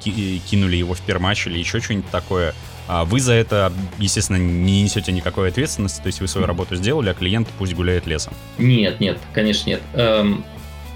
кинули 0.48 0.76
его 0.76 0.94
в 0.94 1.00
перматч 1.00 1.48
или 1.48 1.58
еще 1.58 1.80
что-нибудь 1.80 2.10
такое, 2.10 2.54
а 2.86 3.04
вы 3.04 3.20
за 3.20 3.34
это, 3.34 3.72
естественно, 3.98 4.36
не 4.36 4.82
несете 4.82 5.12
никакой 5.12 5.48
ответственности, 5.48 6.00
то 6.00 6.06
есть 6.06 6.20
вы 6.20 6.28
свою 6.28 6.46
работу 6.46 6.76
сделали, 6.76 7.10
а 7.10 7.14
клиент 7.14 7.48
пусть 7.58 7.74
гуляет 7.74 8.06
лесом. 8.06 8.32
Нет, 8.56 9.00
нет, 9.00 9.18
конечно 9.34 9.68
нет. 9.68 9.82
Эм, 9.92 10.44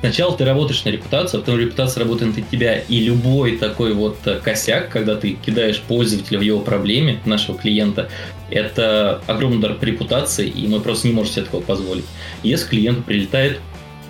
Сначала 0.02 0.36
ты 0.36 0.44
работаешь 0.44 0.84
на 0.84 0.88
репутацию, 0.88 1.38
а 1.38 1.40
потом 1.44 1.60
репутация 1.60 2.02
работает 2.02 2.36
на 2.36 2.42
тебя. 2.42 2.80
И 2.80 2.98
любой 2.98 3.56
такой 3.56 3.94
вот 3.94 4.18
э, 4.24 4.40
косяк, 4.42 4.88
когда 4.88 5.14
ты 5.14 5.34
кидаешь 5.34 5.80
пользователя 5.80 6.40
в 6.40 6.42
его 6.42 6.58
проблеме, 6.58 7.20
нашего 7.24 7.56
клиента, 7.56 8.10
это 8.50 9.22
огромный 9.28 9.58
удар 9.58 9.74
по 9.74 9.84
репутации, 9.84 10.48
и 10.48 10.66
мы 10.66 10.80
просто 10.80 11.06
не 11.06 11.14
можем 11.14 11.32
себе 11.32 11.44
такого 11.44 11.62
позволить. 11.62 12.04
Если 12.42 12.66
клиенту 12.66 13.02
прилетает 13.02 13.60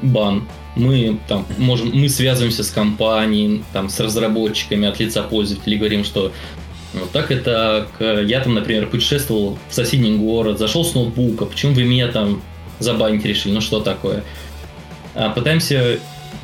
бан, 0.00 0.48
мы 0.76 1.18
там 1.28 1.44
можем, 1.58 1.90
мы 1.92 2.08
связываемся 2.08 2.64
с 2.64 2.70
компанией, 2.70 3.62
там, 3.74 3.90
с 3.90 4.00
разработчиками 4.00 4.88
от 4.88 4.98
лица 4.98 5.22
пользователей, 5.22 5.76
говорим, 5.76 6.04
что 6.04 6.32
вот 6.94 7.10
так 7.10 7.30
это 7.30 7.86
я 8.26 8.40
там, 8.40 8.54
например, 8.54 8.86
путешествовал 8.86 9.58
в 9.68 9.74
соседний 9.74 10.16
город, 10.16 10.58
зашел 10.58 10.86
с 10.86 10.94
ноутбука, 10.94 11.44
почему 11.44 11.74
вы 11.74 11.84
меня 11.84 12.08
там 12.08 12.40
забанить 12.78 13.26
решили, 13.26 13.52
ну 13.52 13.60
что 13.60 13.80
такое? 13.80 14.24
А, 15.14 15.30
пытаемся 15.30 15.98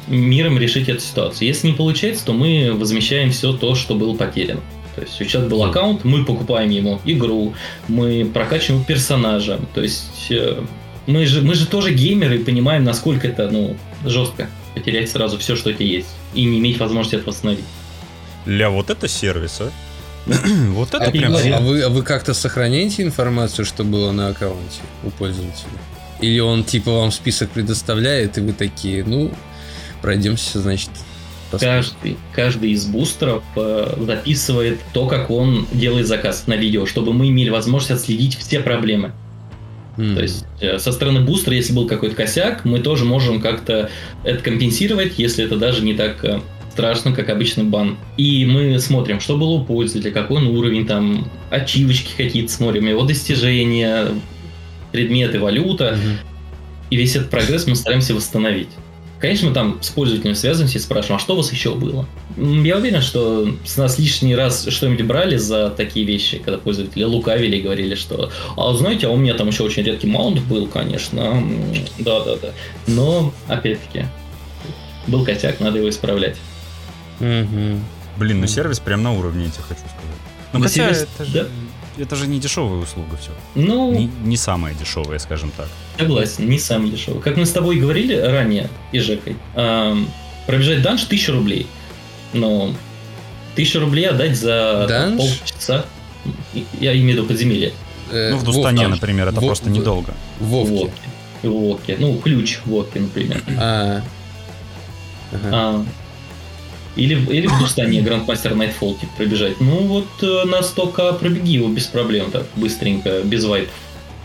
миром 0.06 0.58
решить 0.58 0.88
эту 0.88 1.00
ситуацию. 1.00 1.48
Если 1.48 1.68
не 1.68 1.75
получается, 1.75 2.26
то 2.26 2.32
мы 2.32 2.72
возмещаем 2.72 3.30
все 3.30 3.52
то, 3.52 3.75
что 3.75 3.94
было 3.94 4.14
потеряно. 4.14 4.60
То 4.94 5.02
есть 5.02 5.20
у 5.20 5.25
человека 5.25 5.54
был 5.54 5.64
аккаунт, 5.64 6.04
мы 6.04 6.25
покупаем 6.25 6.70
ему 6.70 7.00
игру, 7.04 7.54
мы 7.87 8.28
прокачиваем 8.32 8.84
персонажа. 8.84 9.60
То 9.75 9.82
есть 9.82 10.26
э, 10.30 10.60
мы 11.06 11.25
же, 11.26 11.42
мы 11.42 11.54
же 11.54 11.66
тоже 11.66 11.94
геймеры 11.94 12.37
и 12.37 12.44
понимаем, 12.44 12.84
насколько 12.84 13.28
это 13.28 13.48
ну, 13.48 13.76
жестко 14.04 14.48
потерять 14.75 15.10
сразу 15.10 15.38
все, 15.38 15.56
что 15.56 15.70
у 15.70 15.72
тебя 15.72 15.87
есть, 15.87 16.08
и 16.34 16.44
не 16.44 16.58
иметь 16.58 16.78
возможности 16.78 17.16
это 17.16 17.26
восстановить. 17.26 17.64
Ля, 18.46 18.70
вот 18.70 18.90
это 18.90 19.08
сервис, 19.08 19.60
а? 19.60 19.70
вот 20.72 20.88
это 20.94 21.04
а, 21.04 21.10
прям... 21.10 21.34
А 21.34 21.60
вы, 21.60 21.82
а 21.82 21.88
вы 21.88 22.02
как-то 22.02 22.34
сохраняете 22.34 23.02
информацию, 23.02 23.64
что 23.64 23.84
было 23.84 24.10
на 24.12 24.28
аккаунте 24.28 24.80
у 25.04 25.10
пользователя? 25.10 25.78
Или 26.20 26.40
он 26.40 26.64
типа 26.64 26.90
вам 26.90 27.12
список 27.12 27.50
предоставляет, 27.50 28.38
и 28.38 28.40
вы 28.40 28.52
такие, 28.52 29.04
ну, 29.04 29.30
пройдемся, 30.02 30.60
значит, 30.60 30.90
Каждый, 31.50 32.18
каждый 32.34 32.72
из 32.72 32.84
бустеров 32.84 33.42
э, 33.56 33.94
записывает 34.00 34.80
то, 34.92 35.06
как 35.06 35.30
он 35.30 35.66
делает 35.72 36.06
заказ 36.06 36.46
на 36.46 36.54
видео, 36.56 36.84
чтобы 36.84 37.14
мы 37.14 37.30
имели 37.30 37.48
возможность 37.48 38.02
отследить 38.02 38.37
все 38.37 38.60
проблемы. 38.60 39.12
Mm. 39.96 40.14
То 40.14 40.22
есть 40.22 40.44
э, 40.60 40.78
со 40.78 40.92
стороны 40.92 41.20
бустера, 41.20 41.56
если 41.56 41.72
был 41.72 41.87
какой-то 41.87 42.14
косяк, 42.14 42.66
мы 42.66 42.80
тоже 42.80 43.06
можем 43.06 43.40
как-то 43.40 43.88
это 44.25 44.42
компенсировать, 44.42 45.14
если 45.18 45.42
это 45.42 45.56
даже 45.56 45.82
не 45.82 45.94
так 45.94 46.22
э, 46.22 46.40
страшно, 46.72 47.12
как 47.12 47.30
обычный 47.30 47.64
бан. 47.64 47.96
И 48.18 48.44
мы 48.44 48.78
смотрим, 48.78 49.18
что 49.18 49.37
было 49.37 49.50
у 49.50 49.64
пользователя, 49.64 50.12
какой 50.12 50.37
он 50.37 50.48
уровень, 50.48 50.87
там, 50.87 51.30
ачивочки 51.50 52.12
какие-то 52.16 52.52
смотрим, 52.52 52.87
его 52.87 53.04
достижения, 53.04 54.08
предметы, 54.92 55.40
валюта. 55.40 55.95
Угу. 55.95 56.28
И 56.90 56.97
весь 56.97 57.16
этот 57.16 57.30
прогресс 57.30 57.66
мы 57.66 57.76
стараемся 57.76 58.14
восстановить. 58.14 58.71
Конечно, 59.21 59.49
мы 59.49 59.54
там 59.54 59.83
с 59.83 59.90
пользователем 59.90 60.37
связываемся 60.37 60.78
и 60.78 60.80
спрашиваем, 60.80 61.16
а 61.16 61.18
что 61.18 61.35
у 61.35 61.38
вас 61.38 61.52
еще 61.52 61.75
было? 61.75 62.07
Я 62.37 62.76
уверен, 62.76 63.02
что 63.02 63.49
с 63.64 63.76
нас 63.76 63.99
лишний 63.99 64.37
раз 64.37 64.68
что-нибудь 64.68 65.04
брали 65.04 65.37
за 65.37 65.71
такие 65.71 66.07
вещи, 66.07 66.38
когда 66.38 66.57
пользователи 66.57 67.02
лукавили 67.02 67.57
и 67.57 67.61
говорили, 67.61 67.97
что 67.97 68.30
а 68.57 68.73
знаете, 68.75 69.09
а 69.09 69.11
у 69.11 69.16
меня 69.16 69.35
там 69.35 69.49
еще 69.49 69.64
очень 69.64 69.83
редкий 69.83 70.07
маунт 70.07 70.40
был, 70.42 70.68
конечно. 70.68 71.42
Да-да-да. 71.99 72.50
Но, 72.87 73.35
опять-таки, 73.49 74.07
был 75.09 75.25
косяк, 75.25 75.59
надо 75.59 75.78
его 75.78 75.88
исправлять. 75.88 76.37
Угу. 77.18 77.80
Блин, 78.18 78.40
ну 78.40 78.47
сервис 78.47 78.78
прям 78.78 79.02
на 79.02 79.12
уровне, 79.12 79.47
я 79.47 79.50
тебе 79.50 79.62
хочу 79.62 79.80
сказать. 79.80 79.99
Ну, 80.52 80.61
хотя 80.61 80.75
сервис, 80.75 81.09
это 81.14 81.25
же... 81.25 81.33
Да? 81.33 81.47
Это 82.00 82.17
же 82.17 82.26
не 82.26 82.38
дешевая 82.38 82.78
услуга 82.81 83.17
все. 83.17 83.31
Ну, 83.55 83.93
не, 83.93 84.11
не 84.25 84.37
самая 84.37 84.75
дешевая, 84.75 85.19
скажем 85.19 85.50
так. 85.57 85.69
Согласен, 85.99 86.49
не 86.49 86.59
самая 86.59 86.90
дешевая. 86.90 87.21
Как 87.21 87.37
мы 87.37 87.47
с 87.47 87.50
тобой 87.50 87.76
говорили 87.76 88.14
ранее, 88.14 88.71
и 88.93 88.99
Жекой, 88.99 89.37
эм, 89.55 90.09
пробежать 90.47 90.83
данж 90.83 91.05
1000 91.05 91.33
рублей. 91.33 91.67
Но 92.33 92.75
1000 93.55 93.81
рублей 93.81 94.09
отдать 94.09 94.37
за 94.37 94.87
данж? 94.88 95.17
полчаса. 95.19 95.85
Я 96.81 96.93
имею 96.95 97.07
в 97.07 97.12
виду 97.12 97.26
подземелье. 97.26 97.73
Э, 98.11 98.31
ну, 98.31 98.38
в 98.38 98.45
Destiny, 98.44 98.87
WoW, 98.87 98.90
например, 98.90 99.28
это 99.28 99.40
Вов, 99.40 99.47
просто 99.47 99.71
недолго. 99.71 100.14
Вовке. 100.40 100.93
Вовке. 101.43 101.97
Ну, 101.99 102.17
ключ 102.19 102.61
Вовке, 102.64 103.00
например. 103.00 103.43
А. 103.59 104.02
Ага. 105.33 105.50
а 105.52 105.85
или, 106.99 107.14
или 107.33 107.47
в 107.47 107.59
Destiny 107.61 108.02
Grandmaster 108.02 108.54
Nightfall 108.54 108.97
типа, 108.97 109.12
пробежать. 109.17 109.61
Ну 109.61 109.78
вот 109.87 110.09
э, 110.23 110.45
на 110.45 110.61
100к 110.61 111.19
пробеги 111.19 111.52
его 111.52 111.69
без 111.69 111.87
проблем, 111.87 112.31
так, 112.31 112.47
быстренько, 112.57 113.23
без 113.23 113.45
вайпов, 113.45 113.73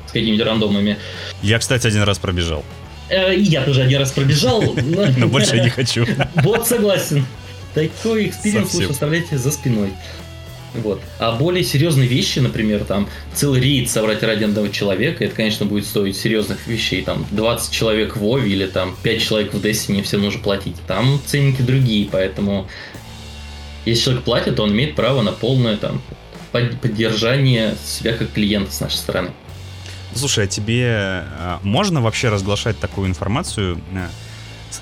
с 0.08 0.12
какими-то 0.12 0.44
рандомами. 0.44 0.98
Я, 1.42 1.60
кстати, 1.60 1.88
один 1.88 2.03
раз 2.03 2.18
пробежал. 2.20 2.65
Э, 3.10 3.34
я 3.36 3.63
тоже 3.63 3.84
один 3.84 4.00
раз 4.00 4.12
пробежал. 4.12 4.62
Но 5.18 5.27
больше 5.27 5.60
не 5.60 5.70
хочу. 5.70 6.06
Вот 6.36 6.68
согласен. 6.68 7.25
Такой 7.74 8.27
experience 8.27 8.74
лучше 8.74 8.89
оставляйте 8.92 9.38
за 9.38 9.51
спиной. 9.51 9.94
Вот. 10.74 11.01
А 11.20 11.34
более 11.34 11.63
серьезные 11.63 12.08
вещи, 12.08 12.39
например, 12.39 12.84
там 12.84 13.08
целый 13.34 13.62
рейд 13.62 13.89
собрать 13.89 14.24
ради 14.24 14.44
одного 14.44 14.68
человека, 14.70 15.24
это, 15.24 15.36
конечно, 15.36 15.65
будет 15.65 15.86
стоить 15.86 16.18
серьезных 16.18 16.65
вещей. 16.68 17.03
Там 17.03 17.25
20 17.32 17.72
человек 17.72 18.15
в 18.15 18.22
Вове 18.22 18.51
или 18.51 18.65
там 18.65 18.96
5 19.03 19.22
человек 19.22 19.53
в 19.53 19.63
Destiny, 19.63 20.01
все 20.01 20.18
нужно 20.18 20.42
платить. 20.42 20.75
Там 20.88 21.22
ценники 21.25 21.62
другие, 21.62 22.08
поэтому 22.12 22.68
если 23.86 24.06
человек 24.06 24.24
платит, 24.24 24.56
то 24.56 24.63
он 24.63 24.72
имеет 24.72 24.96
право 24.96 25.22
на 25.22 25.32
полное 25.32 25.77
там 25.77 26.01
поддержание 26.51 27.75
себя 27.84 28.13
как 28.13 28.32
клиента 28.32 28.72
с 28.72 28.80
нашей 28.80 28.98
стороны. 28.98 29.32
Слушай, 30.15 30.46
а 30.46 30.48
тебе 30.48 30.86
а, 30.88 31.60
можно 31.63 32.00
вообще 32.01 32.30
разглашать 32.30 32.80
такую 32.80 33.08
информацию? 33.08 33.82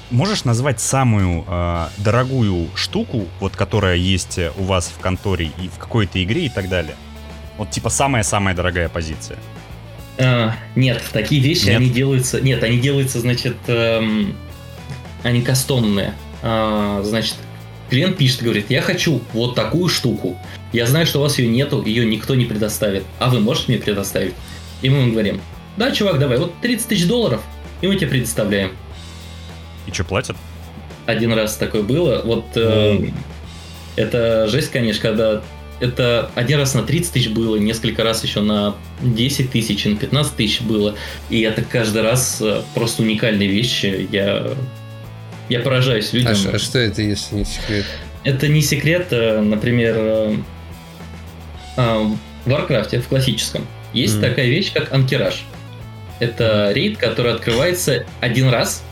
Можешь 0.09 0.43
назвать 0.43 0.79
самую 0.79 1.45
э, 1.47 1.87
дорогую 1.97 2.69
штуку, 2.75 3.27
вот 3.39 3.55
которая 3.55 3.95
есть 3.95 4.39
у 4.57 4.63
вас 4.63 4.87
в 4.95 4.99
конторе 4.99 5.51
и 5.61 5.67
в 5.67 5.77
какой-то 5.77 6.23
игре 6.23 6.45
и 6.45 6.49
так 6.49 6.69
далее? 6.69 6.95
Вот 7.57 7.71
типа 7.71 7.89
самая-самая 7.89 8.55
дорогая 8.55 8.89
позиция. 8.89 9.37
А, 10.17 10.55
нет, 10.75 11.01
такие 11.11 11.41
вещи 11.41 11.67
нет? 11.67 11.77
они 11.77 11.89
делаются. 11.89 12.41
Нет, 12.41 12.63
они 12.63 12.79
делаются, 12.79 13.19
значит, 13.19 13.57
эм, 13.67 14.35
они 15.23 15.41
кастомные. 15.41 16.13
А, 16.43 17.01
значит, 17.03 17.35
клиент 17.89 18.17
пишет, 18.17 18.43
говорит, 18.43 18.67
я 18.69 18.81
хочу 18.81 19.21
вот 19.33 19.55
такую 19.55 19.89
штуку. 19.89 20.37
Я 20.73 20.85
знаю, 20.85 21.05
что 21.05 21.19
у 21.19 21.21
вас 21.21 21.37
ее 21.39 21.49
нету, 21.49 21.83
ее 21.83 22.05
никто 22.05 22.35
не 22.35 22.45
предоставит. 22.45 23.03
А 23.19 23.29
вы 23.29 23.39
можете 23.39 23.71
мне 23.71 23.81
предоставить? 23.81 24.33
И 24.81 24.89
мы 24.89 24.99
ему 24.99 25.11
говорим, 25.11 25.41
да, 25.77 25.91
чувак, 25.91 26.19
давай, 26.19 26.37
вот 26.37 26.53
30 26.61 26.87
тысяч 26.87 27.07
долларов, 27.07 27.41
и 27.81 27.87
мы 27.87 27.95
тебе 27.95 28.07
предоставляем. 28.07 28.71
И 29.87 29.91
что, 29.91 30.03
платят? 30.03 30.35
Один 31.05 31.33
раз 31.33 31.57
такое 31.57 31.81
было. 31.83 32.21
Вот 32.23 32.45
э, 32.55 33.09
это 33.95 34.47
жесть, 34.47 34.71
конечно, 34.71 35.01
когда 35.01 35.41
это 35.81 36.29
один 36.35 36.59
раз 36.59 36.75
на 36.75 36.83
30 36.83 37.11
тысяч 37.11 37.29
было, 37.29 37.55
несколько 37.57 38.03
раз 38.03 38.23
еще 38.23 38.41
на 38.41 38.75
10 39.01 39.51
тысяч, 39.51 39.83
на 39.85 39.95
15 39.95 40.35
тысяч 40.35 40.61
было. 40.61 40.95
И 41.29 41.41
это 41.41 41.63
каждый 41.63 42.03
раз 42.03 42.37
э, 42.39 42.61
просто 42.75 43.01
уникальные 43.01 43.49
вещи. 43.49 44.07
Я, 44.11 44.51
я 45.49 45.59
поражаюсь 45.59 46.13
людям. 46.13 46.35
А, 46.45 46.55
а 46.55 46.59
что 46.59 46.77
это, 46.77 47.01
если 47.01 47.35
не 47.35 47.45
секрет? 47.45 47.85
Это 48.23 48.47
не 48.47 48.61
секрет, 48.61 49.07
э, 49.09 49.41
например, 49.41 49.95
э, 49.97 50.35
в 51.77 52.17
Варкрафте, 52.45 52.99
в 52.99 53.07
классическом, 53.07 53.65
есть 53.93 54.17
mm. 54.17 54.21
такая 54.21 54.45
вещь, 54.45 54.71
как 54.73 54.93
Ahn'Qiraj. 54.93 55.43
Это 56.19 56.71
рейд, 56.73 56.97
который 56.97 57.33
открывается 57.33 58.05
один 58.19 58.49
раз 58.49 58.83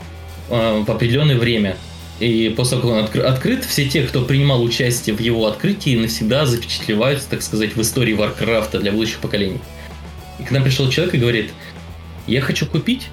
в 0.50 0.90
определенное 0.90 1.38
время. 1.38 1.76
И 2.18 2.52
после 2.54 2.76
того, 2.78 2.88
как 2.88 2.98
он 2.98 3.04
откры- 3.04 3.22
открыт, 3.22 3.64
все 3.64 3.88
те, 3.88 4.02
кто 4.02 4.22
принимал 4.22 4.62
участие 4.62 5.16
в 5.16 5.20
его 5.20 5.46
открытии, 5.46 5.96
навсегда 5.96 6.44
запечатлеваются, 6.44 7.30
так 7.30 7.40
сказать, 7.40 7.74
в 7.74 7.80
истории 7.80 8.12
Варкрафта 8.12 8.78
для 8.78 8.92
будущих 8.92 9.18
поколений. 9.20 9.60
И 10.38 10.42
к 10.42 10.50
нам 10.50 10.62
пришел 10.62 10.88
человек 10.90 11.14
и 11.14 11.18
говорит, 11.18 11.50
я 12.26 12.42
хочу 12.42 12.66
купить 12.66 13.08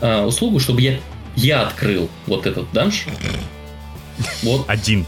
э, 0.00 0.22
услугу, 0.22 0.60
чтобы 0.60 0.80
я, 0.80 0.98
я 1.36 1.62
открыл 1.62 2.08
вот 2.26 2.46
этот 2.46 2.72
данж. 2.72 3.04
Вот. 4.42 4.64
Один. 4.66 5.04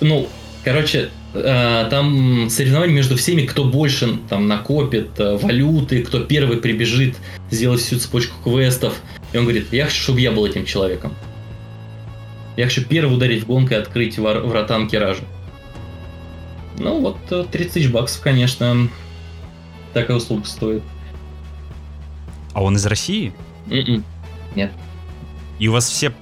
Ну, 0.00 0.28
короче, 0.64 1.10
э, 1.34 1.86
там 1.90 2.48
соревнования 2.48 2.94
между 2.94 3.16
всеми, 3.16 3.44
кто 3.44 3.64
больше 3.64 4.18
там 4.28 4.48
накопит 4.48 5.10
э, 5.18 5.36
валюты, 5.36 6.02
кто 6.02 6.20
первый 6.20 6.58
прибежит 6.58 7.16
сделать 7.50 7.80
всю 7.80 7.98
цепочку 7.98 8.34
квестов. 8.42 8.94
И 9.36 9.38
он 9.38 9.44
говорит, 9.44 9.70
я 9.70 9.84
хочу, 9.84 10.00
чтобы 10.00 10.22
я 10.22 10.32
был 10.32 10.46
этим 10.46 10.64
человеком. 10.64 11.12
Я 12.56 12.64
хочу 12.64 12.82
первый 12.82 13.14
ударить 13.14 13.42
в 13.42 13.46
гонку 13.46 13.74
и 13.74 13.76
открыть 13.76 14.16
вор- 14.16 14.40
врата 14.40 14.76
Анкеража. 14.76 15.24
Ну 16.78 17.02
вот 17.02 17.18
30 17.28 17.54
э, 17.54 17.64
тысяч 17.68 17.90
баксов, 17.90 18.22
конечно, 18.22 18.88
такая 19.92 20.16
услуга 20.16 20.46
стоит. 20.46 20.82
А 22.54 22.62
он 22.62 22.76
из 22.76 22.86
России? 22.86 23.34
Mm-mm. 23.66 23.86
М-м. 23.88 24.04
Нет. 24.54 24.72
И 25.58 25.68
у 25.68 25.72
вас 25.72 25.88
все 25.88 26.12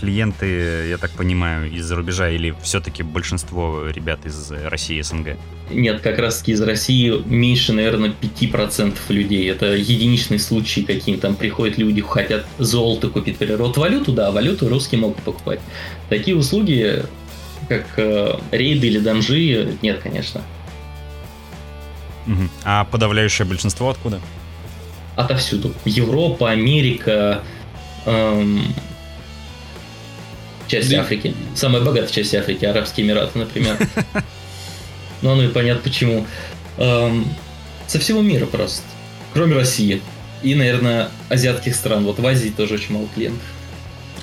клиенты, 0.00 0.88
я 0.88 0.96
так 0.96 1.10
понимаю, 1.10 1.70
из-за 1.70 1.96
рубежа 1.96 2.30
или 2.30 2.54
все-таки 2.62 3.02
большинство 3.02 3.86
ребят 3.88 4.24
из 4.24 4.50
России, 4.50 5.00
СНГ? 5.02 5.36
Нет, 5.70 6.00
как 6.00 6.18
раз 6.18 6.38
таки 6.38 6.52
из 6.52 6.62
России 6.62 7.22
меньше, 7.26 7.74
наверное, 7.74 8.14
5% 8.20 8.94
людей. 9.10 9.50
Это 9.50 9.66
единичные 9.74 10.38
случаи 10.38 10.80
какие 10.80 11.16
там 11.16 11.36
приходят 11.36 11.76
люди, 11.76 12.00
хотят 12.00 12.46
золото 12.58 13.08
купить. 13.08 13.36
Вот 13.38 13.76
валюту, 13.76 14.12
да, 14.12 14.30
валюту 14.30 14.68
русские 14.68 15.00
могут 15.02 15.18
покупать. 15.18 15.60
Такие 16.08 16.36
услуги, 16.36 17.04
как 17.68 17.86
э, 17.98 18.38
рейды 18.50 18.86
или 18.86 18.98
данжи, 18.98 19.76
нет, 19.82 20.00
конечно. 20.02 20.40
Угу. 22.26 22.48
А 22.64 22.84
подавляющее 22.86 23.46
большинство 23.46 23.90
откуда? 23.90 24.20
Отовсюду. 25.16 25.74
Европа, 25.84 26.50
Америка, 26.50 27.42
эм, 28.06 28.74
часть 30.70 30.90
да. 30.90 31.00
Африки. 31.00 31.34
Самая 31.54 31.82
богатая 31.82 32.12
часть 32.12 32.34
Африки, 32.34 32.64
Арабские 32.64 33.06
Эмираты, 33.06 33.38
например. 33.38 33.76
Ну, 35.22 35.34
ну 35.34 35.42
и 35.42 35.48
понятно 35.48 35.82
почему. 35.82 36.26
Эм, 36.78 37.26
со 37.86 37.98
всего 37.98 38.22
мира 38.22 38.46
просто. 38.46 38.82
Кроме 39.34 39.54
России. 39.54 40.00
И, 40.42 40.54
наверное, 40.54 41.10
азиатских 41.28 41.76
стран. 41.76 42.06
Вот 42.06 42.18
в 42.18 42.26
Азии 42.26 42.48
тоже 42.48 42.76
очень 42.76 42.94
мало 42.94 43.06
клиентов. 43.14 43.42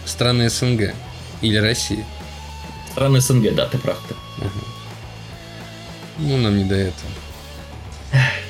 Страны 0.06 0.50
СНГ. 0.50 0.96
Или 1.44 1.58
России. 1.58 2.04
Страны 2.92 3.22
СНГ, 3.22 3.54
да, 3.54 3.68
ты 3.68 3.78
прав. 3.78 4.00
Ты. 4.08 4.16
Ага. 4.40 4.52
Ну, 6.18 6.38
нам 6.38 6.58
не 6.58 6.64
до 6.64 6.76
этого. 6.76 7.12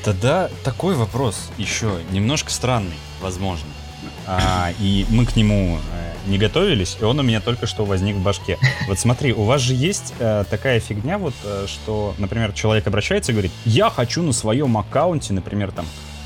Тогда 0.05 0.49
такой 0.63 0.95
вопрос 0.95 1.49
еще 1.57 1.99
немножко 2.11 2.49
странный, 2.49 2.95
возможно 3.19 3.67
а, 4.27 4.71
и 4.79 5.05
мы 5.09 5.25
к 5.25 5.35
нему 5.37 5.79
э, 5.93 6.29
не 6.29 6.37
готовились, 6.37 6.97
и 6.99 7.03
он 7.03 7.17
у 7.19 7.23
меня 7.23 7.39
только 7.39 7.65
что 7.65 7.85
возник 7.85 8.17
в 8.17 8.21
башке. 8.21 8.57
Вот 8.87 8.99
смотри, 8.99 9.31
у 9.33 9.43
вас 9.43 9.61
же 9.61 9.73
есть 9.73 10.13
э, 10.19 10.43
такая 10.49 10.79
фигня, 10.81 11.17
вот, 11.17 11.33
э, 11.45 11.65
что, 11.67 12.13
например, 12.17 12.51
человек 12.51 12.85
обращается 12.87 13.31
и 13.31 13.33
говорит, 13.33 13.51
я 13.65 13.89
хочу 13.89 14.21
на 14.21 14.33
своем 14.33 14.77
аккаунте, 14.77 15.33
например, 15.33 15.71
там, 15.71 15.85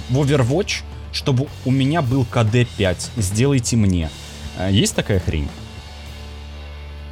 в 0.09 0.19
Overwatch, 0.19 0.81
чтобы 1.13 1.47
у 1.63 1.71
меня 1.71 2.01
был 2.01 2.25
КД-5, 2.25 3.11
сделайте 3.17 3.77
мне. 3.77 4.09
Э, 4.57 4.69
есть 4.71 4.95
такая 4.95 5.19
хрень? 5.19 5.47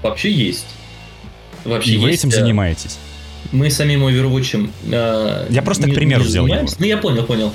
Вообще 0.02 0.32
есть. 0.32 0.66
Вообще 1.66 1.92
и 1.92 1.94
есть, 1.94 2.04
вы 2.04 2.12
этим 2.12 2.32
занимаетесь? 2.32 2.98
Мы 3.52 3.70
самим 3.70 4.06
Overwatch... 4.08 4.72
Э, 4.92 5.48
Я 5.50 5.62
просто 5.62 5.90
к 5.90 5.94
примеру 5.94 6.24
взял 6.24 6.48
его. 6.48 6.68
Ну, 6.80 6.86
я 6.86 6.98
понял, 6.98 7.24
понял. 7.26 7.54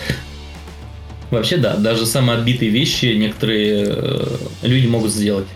Вообще 1.30 1.56
да, 1.56 1.76
даже 1.76 2.06
самые 2.06 2.38
отбитые 2.38 2.70
вещи 2.70 3.06
некоторые 3.06 3.86
э, 3.88 4.36
люди 4.62 4.86
могут 4.86 5.10
сделать. 5.10 5.46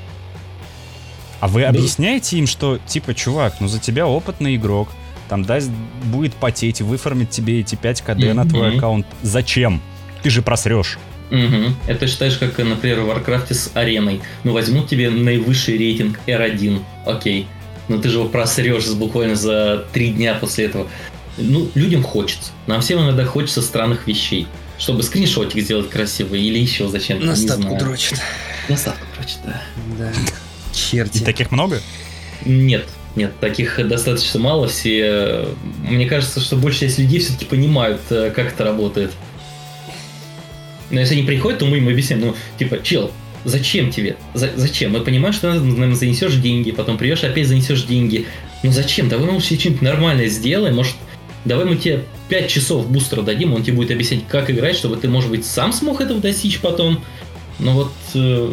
А 1.40 1.48
вы 1.48 1.62
да. 1.62 1.68
объясняете 1.68 2.38
им, 2.38 2.46
что 2.46 2.78
типа, 2.86 3.14
чувак, 3.14 3.54
ну 3.60 3.68
за 3.68 3.78
тебя 3.78 4.06
опытный 4.06 4.56
игрок, 4.56 4.88
там 5.28 5.44
даст, 5.44 5.70
будет 6.04 6.34
потеть, 6.34 6.80
выфармить 6.80 7.30
тебе 7.30 7.60
эти 7.60 7.74
5 7.74 8.02
КД 8.02 8.08
mm-hmm. 8.08 8.32
на 8.32 8.48
твой 8.48 8.76
аккаунт. 8.76 9.06
Зачем? 9.22 9.80
Ты 10.22 10.30
же 10.30 10.42
просрешь. 10.42 10.98
Угу. 11.30 11.74
Это 11.86 12.06
считаешь, 12.06 12.38
как, 12.38 12.56
например, 12.58 13.00
в 13.00 13.06
Варкрафте 13.06 13.54
с 13.54 13.70
ареной. 13.74 14.22
Ну, 14.44 14.52
возьмут 14.52 14.88
тебе 14.88 15.10
наивысший 15.10 15.76
рейтинг 15.76 16.18
R1. 16.26 16.80
Окей. 17.04 17.46
Но 17.88 17.98
ты 17.98 18.08
же 18.08 18.18
его 18.18 18.28
просрешь 18.28 18.88
буквально 18.88 19.36
за 19.36 19.84
три 19.92 20.10
дня 20.10 20.34
после 20.34 20.64
этого. 20.64 20.88
Ну, 21.36 21.68
людям 21.74 22.02
хочется. 22.02 22.50
Нам 22.66 22.80
всем 22.80 23.00
иногда 23.00 23.24
хочется 23.24 23.62
странных 23.62 24.06
вещей 24.06 24.46
чтобы 24.78 25.02
скриншотик 25.02 25.62
сделать 25.62 25.90
красивый 25.90 26.40
или 26.40 26.58
еще 26.58 26.88
зачем-то. 26.88 27.26
На 27.26 27.39
статку 27.39 27.76
дрочит. 27.76 28.20
На 28.68 28.77
статку 28.77 29.04
дрочит, 29.16 29.38
да. 29.44 29.62
Да. 29.98 30.12
Черти. 30.72 31.18
И 31.18 31.24
таких 31.24 31.50
много? 31.50 31.80
Нет. 32.44 32.86
нет, 33.16 33.32
таких 33.40 33.86
достаточно 33.86 34.38
мало. 34.38 34.68
Все, 34.68 35.48
мне 35.82 36.06
кажется, 36.06 36.40
что 36.40 36.56
большая 36.56 36.88
часть 36.88 36.98
людей 36.98 37.18
все-таки 37.18 37.44
понимают, 37.44 38.00
э, 38.10 38.30
как 38.34 38.52
это 38.52 38.64
работает. 38.64 39.10
Но 40.90 41.00
если 41.00 41.16
они 41.16 41.24
приходят, 41.24 41.58
то 41.58 41.66
мы 41.66 41.78
им 41.78 41.88
объясняем, 41.88 42.22
ну, 42.22 42.36
типа, 42.58 42.82
чел, 42.82 43.10
зачем 43.44 43.90
тебе? 43.90 44.16
За, 44.34 44.50
зачем? 44.54 44.92
Мы 44.92 45.00
понимаем, 45.00 45.34
что 45.34 45.52
ты 45.52 45.60
нам 45.60 45.94
занесешь 45.94 46.34
деньги, 46.36 46.70
потом 46.70 46.96
придешь, 46.96 47.24
опять 47.24 47.48
занесешь 47.48 47.82
деньги. 47.82 48.26
Ну 48.62 48.72
зачем? 48.72 49.08
Давай 49.08 49.26
мы 49.26 49.32
лучше 49.34 49.58
что-нибудь 49.58 49.82
нормальное 49.82 50.28
сделаем. 50.28 50.76
Может, 50.76 50.94
давай 51.48 51.64
мы 51.64 51.76
тебе 51.76 52.04
5 52.28 52.50
часов 52.50 52.88
бустера 52.88 53.22
дадим, 53.22 53.54
он 53.54 53.62
тебе 53.62 53.76
будет 53.76 53.90
объяснять, 53.90 54.26
как 54.28 54.50
играть, 54.50 54.76
чтобы 54.76 54.96
ты, 54.96 55.08
может 55.08 55.30
быть, 55.30 55.44
сам 55.44 55.72
смог 55.72 56.00
этого 56.00 56.20
достичь 56.20 56.60
потом. 56.60 57.02
Но 57.58 57.72
вот 57.72 57.92
э, 58.14 58.52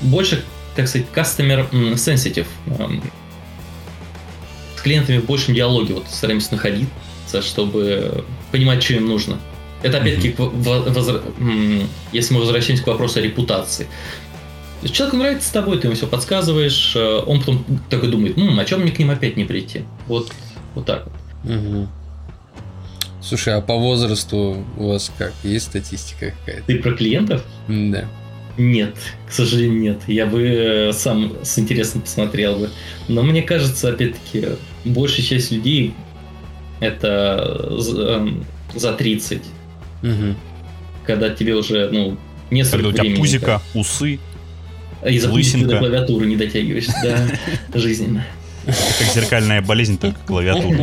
больше, 0.00 0.42
так 0.76 0.88
сказать, 0.88 1.08
customer 1.14 1.70
sensitive. 1.94 2.46
Э, 2.66 2.88
с 4.76 4.80
клиентами 4.80 5.18
в 5.18 5.26
большем 5.26 5.54
диалоге 5.54 5.92
вот 5.94 6.04
стараемся 6.08 6.52
находиться, 6.52 7.42
чтобы 7.42 8.24
понимать, 8.50 8.82
что 8.82 8.94
им 8.94 9.06
нужно. 9.06 9.38
Это 9.82 9.98
опять-таки, 9.98 10.30
mm-hmm. 10.30 11.86
если 12.12 12.34
мы 12.34 12.40
возвращаемся 12.40 12.84
к 12.84 12.86
вопросу 12.86 13.18
о 13.18 13.22
репутации. 13.22 13.86
Человеку 14.90 15.18
нравится 15.18 15.46
с 15.46 15.52
тобой, 15.52 15.78
ты 15.78 15.88
ему 15.88 15.96
все 15.96 16.06
подсказываешь, 16.06 16.94
э, 16.96 17.22
он 17.26 17.40
потом 17.40 17.64
такой 17.90 18.08
думает, 18.08 18.38
М, 18.38 18.58
а 18.58 18.64
чем 18.64 18.80
мне 18.80 18.90
к 18.90 18.98
ним 18.98 19.10
опять 19.10 19.36
не 19.36 19.44
прийти? 19.44 19.82
Вот, 20.06 20.32
вот 20.74 20.86
так 20.86 21.04
вот. 21.04 21.19
Угу. 21.44 21.88
Слушай, 23.22 23.54
а 23.54 23.60
по 23.60 23.76
возрасту 23.76 24.64
у 24.76 24.88
вас 24.88 25.12
как? 25.16 25.32
Есть 25.42 25.66
статистика 25.66 26.34
какая-то? 26.40 26.66
Ты 26.66 26.78
про 26.78 26.92
клиентов? 26.92 27.44
Да. 27.68 28.06
Нет, 28.56 28.96
к 29.28 29.32
сожалению, 29.32 29.80
нет. 29.80 29.98
Я 30.06 30.26
бы 30.26 30.42
э, 30.42 30.92
сам 30.92 31.34
с 31.42 31.58
интересом 31.58 32.02
посмотрел 32.02 32.56
бы. 32.56 32.70
Но 33.08 33.22
мне 33.22 33.42
кажется, 33.42 33.90
опять-таки, 33.90 34.48
большая 34.84 35.24
часть 35.24 35.50
людей 35.50 35.94
это 36.80 37.68
эм, 37.70 38.44
за 38.74 38.92
30. 38.92 39.42
Угу. 40.02 40.10
Когда 41.06 41.30
тебе 41.30 41.54
уже, 41.54 41.88
ну, 41.90 42.16
несколько 42.50 42.76
Когда 42.76 42.88
у 42.88 42.92
тебя 42.92 43.02
времени, 43.02 43.18
пузика, 43.18 43.46
так. 43.46 43.62
усы, 43.74 44.18
Из-за 45.06 45.28
пузика 45.28 45.66
до 45.66 45.78
клавиатуры 45.78 46.26
не 46.26 46.36
дотягиваешься, 46.36 46.94
да, 47.02 47.78
жизненно. 47.78 48.24
Как 48.66 49.14
зеркальная 49.14 49.62
болезнь, 49.62 49.98
только 49.98 50.18
клавиатура. 50.26 50.76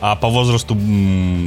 А 0.00 0.16
по 0.16 0.28
возрасту 0.28 0.76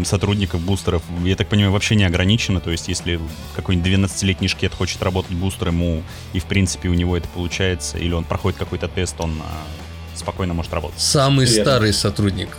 сотрудников 0.03 0.61
бустеров, 0.61 1.03
я 1.23 1.35
так 1.35 1.47
понимаю, 1.47 1.71
вообще 1.71 1.93
не 1.93 2.05
ограничено. 2.05 2.59
То 2.59 2.71
есть, 2.71 2.87
если 2.87 3.19
какой-нибудь 3.55 3.91
12-летний 3.91 4.47
шкет 4.47 4.73
хочет 4.73 5.03
работать 5.03 5.33
бустером, 5.33 5.75
ему 5.75 6.03
и 6.33 6.39
в 6.39 6.45
принципе 6.45 6.89
у 6.89 6.95
него 6.95 7.15
это 7.15 7.27
получается, 7.27 7.99
или 7.99 8.13
он 8.13 8.23
проходит 8.23 8.57
какой-то 8.57 8.87
тест, 8.87 9.15
он 9.19 9.39
а, 9.43 10.17
спокойно 10.17 10.55
может 10.55 10.73
работать. 10.73 10.99
Самый 10.99 11.45
Верно. 11.45 11.63
старый 11.63 11.93
сотрудник. 11.93 12.57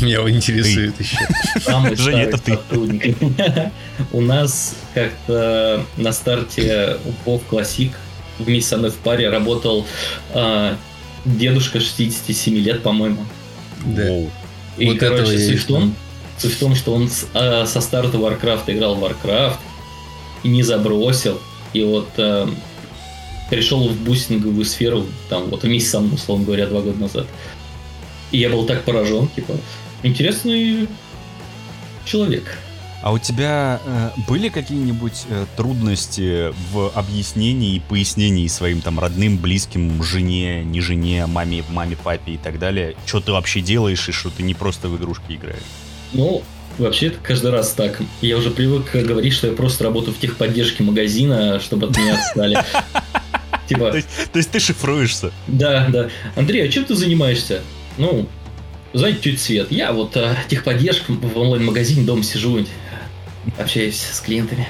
Меня 0.00 0.18
интересует 0.30 1.00
еще. 1.00 1.16
Самый 1.60 1.96
Женя, 1.96 2.22
это 2.22 2.38
ты. 2.38 2.52
Сотрудник. 2.52 3.16
У 4.12 4.20
нас 4.20 4.76
как-то 4.94 5.84
на 5.96 6.12
старте 6.12 6.98
УПОВ 7.04 7.46
Классик 7.46 7.92
вместе 8.44 8.70
со 8.70 8.76
мной 8.76 8.90
в 8.90 8.96
паре 8.96 9.28
работал 9.30 9.86
э, 10.34 10.74
дедушка 11.24 11.80
67 11.80 12.56
лет, 12.56 12.82
по-моему. 12.82 13.24
Да. 13.84 14.18
И, 14.76 14.86
вот 14.86 14.98
короче, 14.98 15.38
суть 15.38 15.60
в, 15.60 15.66
том, 15.66 15.94
суть 16.38 16.52
в 16.52 16.58
том, 16.58 16.74
что 16.74 16.94
он 16.94 17.08
с, 17.08 17.26
э, 17.34 17.66
со 17.66 17.80
старта 17.80 18.18
Warcraft 18.18 18.64
играл 18.68 18.94
в 18.94 19.04
Warcraft 19.04 19.56
и 20.42 20.48
не 20.48 20.62
забросил. 20.62 21.40
И 21.72 21.82
вот 21.82 22.08
э, 22.16 22.48
перешел 23.50 23.88
в 23.88 23.96
бустинговую 23.96 24.64
сферу, 24.64 25.06
там, 25.28 25.50
вот 25.50 25.62
вместе 25.62 25.90
со 25.90 26.00
мной, 26.00 26.14
условно 26.14 26.44
говоря, 26.44 26.66
два 26.66 26.80
года 26.80 26.98
назад. 26.98 27.26
И 28.32 28.38
я 28.38 28.48
был 28.48 28.64
так 28.64 28.84
поражен, 28.84 29.28
типа, 29.28 29.54
интересный 30.02 30.88
человек. 32.04 32.58
А 33.02 33.12
у 33.12 33.18
тебя 33.18 33.80
э, 33.84 34.10
были 34.28 34.50
какие-нибудь 34.50 35.24
э, 35.30 35.46
трудности 35.56 36.52
в 36.70 36.90
объяснении 36.94 37.76
и 37.76 37.80
пояснении 37.80 38.46
своим 38.46 38.82
там 38.82 39.00
родным, 39.00 39.38
близким, 39.38 40.02
жене, 40.02 40.62
не 40.64 40.82
жене, 40.82 41.24
маме, 41.26 41.64
маме, 41.70 41.96
папе 41.96 42.32
и 42.32 42.36
так 42.36 42.58
далее? 42.58 42.96
Что 43.06 43.20
ты 43.20 43.32
вообще 43.32 43.62
делаешь 43.62 44.06
и 44.08 44.12
что 44.12 44.28
ты 44.28 44.42
не 44.42 44.52
просто 44.52 44.88
в 44.88 44.96
игрушки 44.98 45.32
играешь? 45.32 45.62
Ну, 46.12 46.42
вообще 46.76 47.06
это 47.06 47.18
каждый 47.22 47.52
раз 47.52 47.72
так. 47.72 48.02
Я 48.20 48.36
уже 48.36 48.50
привык 48.50 48.90
говорить, 48.92 49.32
что 49.32 49.46
я 49.46 49.54
просто 49.54 49.84
работаю 49.84 50.14
в 50.14 50.18
техподдержке 50.18 50.82
магазина, 50.82 51.58
чтобы 51.58 51.86
от 51.86 51.96
меня 51.96 52.16
отстали. 52.16 52.58
Типа... 53.66 53.92
То 53.92 53.96
есть, 53.96 54.08
то 54.30 54.36
есть 54.36 54.50
ты 54.50 54.60
шифруешься? 54.60 55.32
Да, 55.46 55.88
да. 55.88 56.10
Андрей, 56.36 56.66
а 56.66 56.68
чем 56.68 56.84
ты 56.84 56.94
занимаешься? 56.94 57.62
Ну, 57.96 58.26
знаете, 58.92 59.20
чуть 59.22 59.40
свет. 59.40 59.68
Я 59.70 59.92
вот 59.92 60.16
э, 60.16 60.34
техподдержка 60.48 61.12
в 61.12 61.38
онлайн-магазине 61.38 62.04
дома 62.04 62.24
сижу, 62.24 62.58
общаюсь 63.58 64.00
с 64.00 64.20
клиентами. 64.20 64.68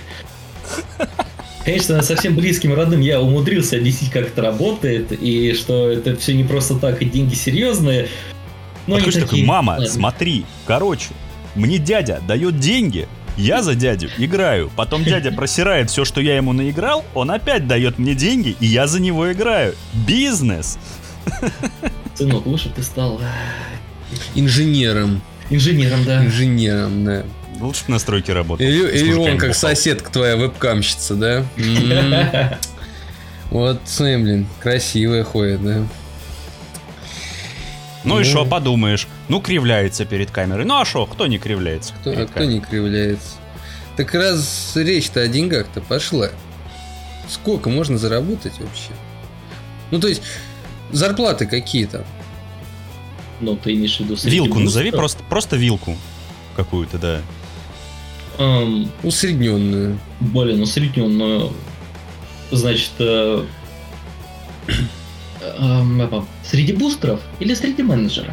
Конечно, 1.65 2.01
совсем 2.03 2.35
близким 2.35 2.73
родным 2.73 3.01
я 3.01 3.21
умудрился 3.21 3.77
объяснить, 3.77 4.11
как 4.11 4.29
это 4.29 4.43
работает, 4.43 5.13
и 5.13 5.53
что 5.53 5.91
это 5.91 6.17
все 6.17 6.35
не 6.35 6.45
просто 6.45 6.77
так, 6.77 7.03
и 7.03 7.05
деньги 7.05 7.35
серьезные. 7.35 8.09
Но 8.87 8.97
а 8.97 9.01
такие... 9.01 9.21
такой, 9.21 9.43
мама, 9.43 9.85
смотри, 9.87 10.47
короче, 10.67 11.11
мне 11.55 11.79
дядя 11.79 12.21
дает 12.27 12.59
деньги, 12.59 13.09
я 13.37 13.63
за 13.63 13.75
дядю 13.75 14.09
играю. 14.19 14.71
Потом 14.75 15.05
дядя 15.05 15.33
просирает 15.33 15.91
все, 15.91 16.05
что 16.05 16.21
я 16.21 16.37
ему 16.37 16.53
наиграл, 16.53 17.05
он 17.15 17.31
опять 17.31 17.67
дает 17.67 17.99
мне 17.99 18.15
деньги, 18.15 18.57
и 18.59 18.67
я 18.67 18.87
за 18.87 19.01
него 19.01 19.31
играю. 19.31 19.75
Бизнес. 19.93 20.79
Сынок, 22.15 22.47
лучше 22.47 22.71
ты 22.71 22.83
стал 22.83 23.21
инженером. 24.35 25.21
Инженером, 25.51 26.05
да. 26.05 26.25
Инженером, 26.25 27.05
да. 27.05 27.25
Лучше 27.61 27.85
на 27.88 27.99
стройке 27.99 28.33
работать. 28.33 28.66
Или, 28.66 28.88
или 28.96 29.12
он 29.12 29.38
как 29.38 29.51
попал. 29.51 29.55
соседка 29.55 30.11
твоя 30.11 30.37
вебкамщица, 30.37 31.14
да? 31.14 32.59
Вот, 33.51 33.81
смотри, 33.85 34.16
блин, 34.16 34.46
красивая 34.61 35.25
ходит, 35.25 35.62
да? 35.62 35.79
Ну, 38.05 38.14
ну 38.14 38.20
и 38.20 38.25
что, 38.25 38.46
подумаешь. 38.46 39.09
Ну, 39.29 39.40
кривляется 39.40 40.05
перед 40.05 40.31
камерой. 40.31 40.64
Ну, 40.64 40.79
а 40.79 40.85
что, 40.85 41.05
кто 41.05 41.27
не 41.27 41.38
кривляется? 41.38 41.92
Кто, 42.01 42.12
а 42.12 42.27
кто 42.27 42.44
не 42.44 42.61
кривляется? 42.61 43.37
Так 43.96 44.14
раз 44.14 44.73
речь-то 44.77 45.20
о 45.20 45.29
деньгах-то 45.29 45.81
пошла. 45.81 46.31
Сколько 47.29 47.68
можно 47.68 47.99
заработать 47.99 48.55
вообще? 48.59 48.92
Ну, 49.90 50.01
то 50.01 50.09
есть, 50.09 50.23
зарплаты 50.92 51.46
какие 51.46 51.87
то 51.87 52.05
Ну, 53.40 53.57
ты 53.57 53.75
имеешь 53.75 53.96
в 53.96 54.01
виду 54.01 54.16
Вилку 54.23 54.61
назови, 54.61 54.92
просто, 54.92 55.23
просто 55.25 55.57
вилку 55.57 55.96
какую-то, 56.57 56.99
да. 56.99 57.20
Эм, 58.40 58.90
усредненную. 59.03 59.98
Блин, 60.20 60.62
усредненную. 60.62 61.53
Значит, 62.50 62.92
э, 62.98 63.44
э, 65.42 66.22
среди 66.42 66.72
бустеров 66.72 67.20
или 67.38 67.53
среди 67.53 67.83
менеджеров? 67.83 68.33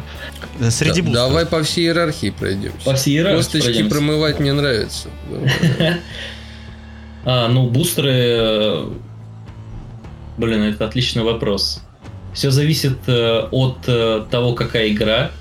Среди 0.70 1.02
да, 1.02 1.26
Давай 1.26 1.44
по 1.44 1.62
всей 1.62 1.84
иерархии 1.84 2.30
пройдем. 2.30 2.72
По 2.86 2.94
всей 2.94 3.16
иерархии 3.16 3.36
Косточки 3.36 3.66
пройдемся. 3.66 3.94
промывать 3.94 4.40
мне 4.40 4.52
нравится. 4.52 5.08
А, 7.24 7.48
ну, 7.48 7.68
бустеры... 7.68 8.86
Блин, 10.38 10.62
это 10.62 10.86
отличный 10.86 11.24
вопрос. 11.24 11.82
Все 12.32 12.50
зависит 12.50 12.96
э, 13.06 13.48
от 13.50 13.78
э, 13.86 14.24
того, 14.30 14.54
какая 14.54 14.88
игра, 14.88 15.32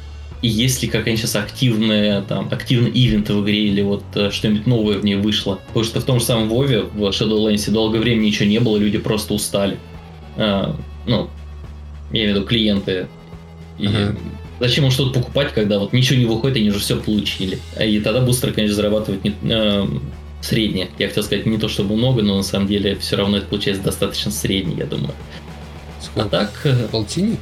и 0.42 0.48
есть 0.48 0.82
ли 0.84 0.88
какая-нибудь 0.88 1.20
сейчас 1.20 1.36
активная, 1.36 2.22
там, 2.22 2.48
активный 2.52 2.92
ивент 2.94 3.30
в 3.30 3.44
игре, 3.44 3.68
или 3.68 3.82
вот 3.82 4.04
э, 4.16 4.30
что-нибудь 4.32 4.68
новое 4.68 5.00
в 5.00 5.06
ней 5.06 5.16
вышло. 5.16 5.60
Потому 5.68 5.86
что 5.86 6.00
в 6.00 6.04
том 6.04 6.20
же 6.20 6.26
самом 6.26 6.50
Вове, 6.50 6.84
в 6.84 7.02
Shadowlands, 7.10 7.72
долгое 7.72 8.00
время 8.00 8.22
ничего 8.22 8.48
не 8.48 8.60
было, 8.60 8.78
люди 8.78 8.98
просто 8.98 9.34
устали. 9.34 9.78
А, 10.38 10.76
ну, 11.08 11.30
я 12.12 12.20
имею 12.20 12.34
в 12.34 12.36
виду 12.38 12.46
клиенты. 12.46 13.08
И 13.80 13.86
uh-huh. 13.86 14.18
Зачем 14.60 14.86
им 14.86 14.92
что-то 14.92 15.20
покупать, 15.20 15.54
когда 15.54 15.78
вот 15.78 15.94
ничего 15.94 16.20
не 16.20 16.26
выходит, 16.26 16.58
они 16.58 16.70
уже 16.70 16.80
все 16.80 16.98
получили. 17.00 17.60
И 17.80 18.00
тогда 18.00 18.22
бустеры, 18.22 18.54
конечно, 18.54 18.76
зарабатывают 18.76 19.24
не, 19.24 19.36
э, 19.44 19.86
среднее. 20.42 20.90
Я 20.98 21.10
хотел 21.10 21.24
сказать 21.24 21.46
не 21.46 21.58
то 21.58 21.68
чтобы 21.68 21.96
много, 21.96 22.24
но 22.24 22.38
на 22.38 22.44
самом 22.44 22.68
деле 22.68 22.96
все 22.96 23.18
равно 23.18 23.38
это 23.38 23.48
получается 23.48 23.84
достаточно 23.84 24.32
средний, 24.32 24.76
я 24.76 24.86
думаю. 24.86 25.14
Сколько? 26.02 26.28
А 26.28 26.30
так... 26.30 26.62
Э, 26.64 26.88
Полтинник? 26.92 27.42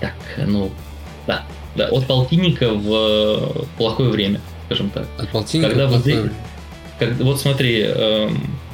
Так, 0.00 0.14
ну, 0.46 0.70
да. 1.26 1.44
Да, 1.76 1.88
от 1.88 2.06
полтинника 2.06 2.70
в 2.70 2.92
э, 2.92 3.64
плохое 3.76 4.10
время, 4.10 4.40
скажем 4.66 4.90
так. 4.90 5.06
От 5.18 5.28
полтинника 5.30 5.70
когда 5.70 5.86
в 5.86 5.90
плохое 5.92 6.14
время. 6.20 6.34
Как, 6.98 7.16
вот 7.20 7.40
смотри, 7.40 7.84
э, 7.86 8.30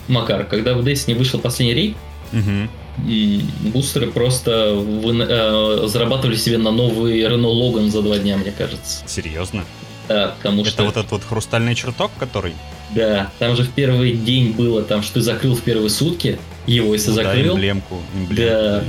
Макар, 0.08 0.44
когда 0.44 0.74
в 0.74 0.86
Destiny 0.86 1.14
вышел 1.14 1.38
последний 1.40 1.74
рейд, 1.74 1.96
угу. 2.32 3.70
бустеры 3.72 4.10
просто 4.10 4.74
вы, 4.74 5.16
э, 5.18 5.86
зарабатывали 5.86 6.36
себе 6.36 6.58
на 6.58 6.70
новый 6.70 7.20
Renault 7.22 7.54
Logan 7.54 7.90
за 7.90 8.02
два 8.02 8.18
дня, 8.18 8.36
мне 8.36 8.50
кажется. 8.50 9.02
Серьезно? 9.06 9.64
Да, 10.08 10.34
потому 10.36 10.62
Это 10.62 10.70
что... 10.70 10.84
вот 10.84 10.96
этот 10.96 11.10
вот 11.10 11.24
хрустальный 11.24 11.74
чертог, 11.74 12.10
который? 12.18 12.52
Да, 12.94 13.30
там 13.38 13.56
же 13.56 13.64
в 13.64 13.70
первый 13.70 14.12
день 14.12 14.52
было, 14.52 14.82
там, 14.82 15.02
что 15.02 15.14
ты 15.14 15.20
закрыл 15.22 15.56
в 15.56 15.62
первые 15.62 15.88
сутки, 15.88 16.38
его 16.66 16.92
если 16.92 17.10
ну, 17.10 17.16
закрыл. 17.16 17.54
Да, 17.54 17.60
эмблемку, 17.60 18.02
эмблемку. 18.14 18.52
Да. 18.52 18.84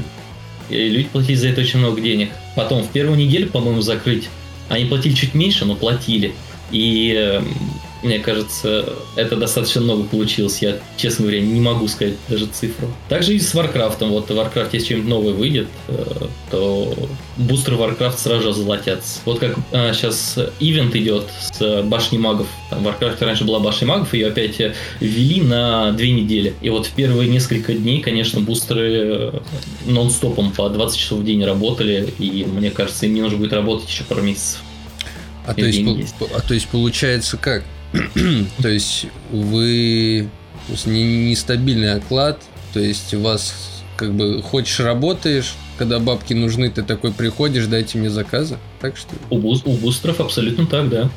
И 0.69 0.89
люди 0.89 1.07
платили 1.07 1.35
за 1.35 1.49
это 1.49 1.61
очень 1.61 1.79
много 1.79 2.01
денег. 2.01 2.29
Потом 2.55 2.83
в 2.83 2.91
первую 2.91 3.17
неделю, 3.17 3.49
по-моему, 3.49 3.81
закрыть. 3.81 4.29
Они 4.69 4.85
платили 4.85 5.13
чуть 5.13 5.33
меньше, 5.33 5.65
но 5.65 5.75
платили. 5.75 6.33
И 6.71 7.13
эм, 7.15 7.55
мне 8.05 8.19
кажется, 8.19 8.93
это 9.15 9.35
достаточно 9.35 9.81
много 9.81 10.03
получилось. 10.03 10.61
Я, 10.61 10.77
честно 10.97 11.23
говоря, 11.23 11.41
не 11.41 11.59
могу 11.59 11.87
сказать 11.87 12.15
даже 12.29 12.45
цифру. 12.47 12.87
Также 13.09 13.35
и 13.35 13.39
с 13.39 13.53
Warcraft. 13.53 14.07
Вот 14.07 14.29
в 14.29 14.31
Warcraft, 14.31 14.69
если 14.73 14.85
что-нибудь 14.85 15.09
новое 15.09 15.33
выйдет, 15.33 15.67
э, 15.87 16.27
то 16.51 16.93
бустеры 17.37 17.77
Warcraft 17.77 18.17
сразу 18.17 18.43
же 18.43 18.53
золотятся. 18.53 19.19
Вот 19.25 19.39
как 19.39 19.55
а, 19.71 19.93
сейчас 19.93 20.37
ивент 20.59 20.95
идет 20.95 21.25
с 21.39 21.83
башней 21.83 22.19
магов. 22.19 22.47
Там 22.69 22.83
в 22.83 22.87
Warcraft 22.87 23.23
раньше 23.23 23.43
была 23.43 23.59
башня 23.59 23.87
магов, 23.87 24.13
ее 24.13 24.27
опять 24.27 24.59
ввели 24.99 25.41
на 25.41 25.91
две 25.91 26.11
недели. 26.11 26.53
И 26.61 26.69
вот 26.69 26.85
в 26.85 26.91
первые 26.91 27.29
несколько 27.29 27.73
дней, 27.73 28.01
конечно, 28.01 28.39
бустеры 28.39 28.91
э, 28.93 29.39
нон-стопом 29.85 30.51
по 30.51 30.69
20 30.69 30.97
часов 30.97 31.19
в 31.19 31.25
день 31.25 31.43
работали. 31.43 32.13
И 32.19 32.45
мне 32.45 32.71
кажется, 32.71 33.05
им 33.05 33.13
не 33.15 33.21
нужно 33.21 33.37
будет 33.37 33.53
работать 33.53 33.89
еще 33.89 34.03
пару 34.03 34.21
месяцев. 34.21 34.61
А 35.47 35.53
то, 35.53 35.65
есть, 35.65 36.15
а 36.33 36.41
то 36.41 36.53
есть 36.53 36.67
получается 36.67 37.37
как? 37.37 37.63
то 38.61 38.67
есть 38.67 39.07
вы 39.31 40.29
нестабильный 40.85 41.93
оклад, 41.93 42.41
то 42.73 42.79
есть 42.79 43.13
у 43.13 43.21
вас 43.21 43.83
как 43.97 44.13
бы 44.13 44.41
хочешь 44.41 44.79
работаешь, 44.79 45.53
когда 45.77 45.99
бабки 45.99 46.33
нужны, 46.33 46.69
ты 46.69 46.83
такой 46.83 47.11
приходишь, 47.11 47.67
дайте 47.67 47.97
мне 47.97 48.09
заказы, 48.09 48.57
так 48.79 48.97
что? 48.97 49.09
У, 49.29 49.37
у 49.37 49.77
бустеров 49.77 50.19
абсолютно 50.19 50.65
так, 50.65 50.89
да. 50.89 51.09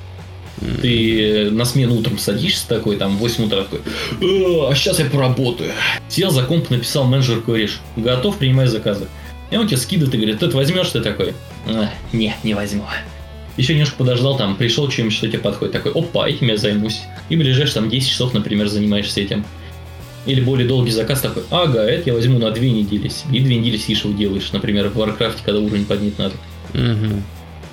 Mm. 0.60 0.80
Ты 0.80 1.50
на 1.52 1.64
смену 1.64 1.96
утром 1.96 2.18
садишься 2.18 2.66
такой, 2.68 2.96
там, 2.96 3.16
в 3.16 3.20
8 3.20 3.44
утра 3.44 3.62
такой, 3.62 3.80
а 4.20 4.74
сейчас 4.74 4.98
я 4.98 5.04
поработаю. 5.04 5.72
Сел 6.08 6.30
за 6.30 6.42
комп, 6.42 6.70
написал 6.70 7.04
менеджер, 7.04 7.40
говоришь, 7.40 7.80
готов, 7.96 8.38
принимай 8.38 8.66
заказы. 8.66 9.06
И 9.50 9.56
он 9.56 9.66
тебе 9.66 9.76
скидывает 9.76 10.14
и 10.14 10.18
говорит, 10.18 10.40
ты 10.40 10.48
возьмешь, 10.48 10.90
ты 10.90 11.00
такой, 11.00 11.34
а, 11.66 11.90
не, 12.12 12.34
не 12.42 12.54
возьму 12.54 12.84
еще 13.58 13.74
немножко 13.74 13.96
подождал, 13.96 14.36
там, 14.38 14.56
пришел 14.56 14.88
чем 14.88 15.10
что 15.10 15.26
тебе 15.26 15.40
подходит, 15.40 15.72
такой, 15.72 15.92
опа, 15.92 16.28
этим 16.28 16.48
я 16.48 16.56
займусь. 16.56 17.02
И 17.28 17.36
ближайшие 17.36 17.74
там 17.74 17.90
10 17.90 18.08
часов, 18.08 18.32
например, 18.32 18.68
занимаешься 18.68 19.20
этим. 19.20 19.44
Или 20.26 20.40
более 20.40 20.66
долгий 20.66 20.92
заказ 20.92 21.20
такой, 21.20 21.42
ага, 21.50 21.82
это 21.82 22.10
я 22.10 22.14
возьму 22.14 22.38
на 22.38 22.50
две 22.50 22.70
недели. 22.70 23.10
И 23.32 23.40
две 23.40 23.56
недели 23.56 23.76
сидишь 23.76 24.04
его 24.04 24.16
делаешь, 24.16 24.52
например, 24.52 24.88
в 24.88 24.98
Warcraft, 24.98 25.38
когда 25.44 25.60
уровень 25.60 25.84
поднять 25.84 26.18
надо. 26.18 26.34
Угу. 26.74 27.22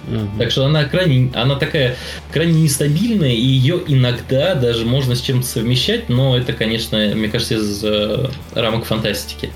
Угу. 0.07 0.39
Так 0.39 0.51
что 0.51 0.65
она 0.65 0.85
крайне, 0.85 1.31
она 1.33 1.55
такая 1.55 1.95
крайне 2.31 2.63
нестабильная, 2.63 3.33
и 3.33 3.41
ее 3.41 3.81
иногда 3.87 4.55
даже 4.55 4.85
можно 4.85 5.15
с 5.15 5.21
чем-то 5.21 5.45
совмещать, 5.45 6.09
но 6.09 6.37
это, 6.37 6.53
конечно, 6.53 6.97
мне 7.15 7.27
кажется, 7.27 7.55
из 7.55 7.83
э, 7.83 8.29
рамок 8.53 8.85
фантастики, 8.85 9.51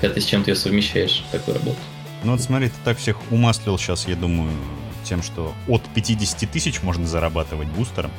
когда 0.00 0.14
ты 0.14 0.20
с 0.20 0.24
чем-то 0.24 0.50
ее 0.50 0.56
совмещаешь, 0.56 1.24
такую 1.30 1.56
работу. 1.58 1.78
Ну 2.24 2.32
вот 2.32 2.40
смотри, 2.40 2.68
ты 2.68 2.74
так 2.84 2.98
всех 2.98 3.16
умаслил 3.30 3.78
сейчас, 3.78 4.08
я 4.08 4.16
думаю, 4.16 4.50
тем, 5.08 5.22
что 5.22 5.54
от 5.66 5.82
50 5.94 6.50
тысяч 6.50 6.82
можно 6.82 7.06
зарабатывать 7.06 7.68
бустером. 7.68 8.10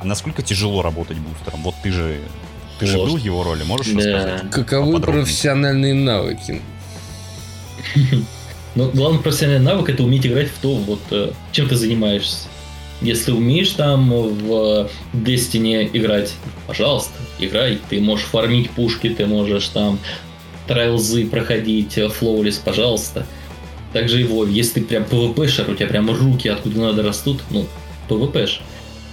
А 0.00 0.04
насколько 0.04 0.42
тяжело 0.42 0.82
работать 0.82 1.18
бустером? 1.18 1.62
Вот 1.62 1.74
ты 1.82 1.92
же 1.92 2.20
ты 2.78 2.86
же 2.86 2.96
был 2.96 3.16
в 3.16 3.20
его 3.20 3.44
роли, 3.44 3.62
можешь 3.62 3.92
да. 3.92 3.98
рассказать? 3.98 4.50
Каковы 4.50 5.00
профессиональные 5.00 5.94
навыки? 5.94 6.60
Ну, 8.74 8.90
главный 8.90 9.20
профессиональный 9.20 9.66
навык 9.66 9.90
это 9.90 10.02
уметь 10.02 10.26
играть 10.26 10.48
в 10.48 10.58
то, 10.58 10.74
вот 10.74 11.00
э, 11.10 11.32
чем 11.50 11.68
ты 11.68 11.76
занимаешься. 11.76 12.48
Если 13.02 13.30
умеешь 13.30 13.68
там 13.72 14.08
в 14.10 14.88
Destiny 15.12 15.90
играть, 15.92 16.32
пожалуйста, 16.66 17.12
играй. 17.38 17.78
Ты 17.90 18.00
можешь 18.00 18.24
фармить 18.24 18.70
пушки, 18.70 19.10
ты 19.10 19.26
можешь 19.26 19.68
там 19.68 19.98
трайлзы 20.66 21.26
проходить, 21.26 21.98
флоулис, 22.14 22.56
пожалуйста. 22.56 23.26
Также 23.92 24.20
и 24.22 24.24
Вове. 24.24 24.52
Если 24.52 24.80
ты 24.80 24.86
прям 24.86 25.04
PvP-шер, 25.04 25.70
у 25.70 25.74
тебя 25.74 25.86
прям 25.86 26.10
руки 26.10 26.48
откуда 26.48 26.80
надо 26.80 27.02
растут, 27.02 27.40
ну, 27.50 27.66
PvP-ш. 28.08 28.62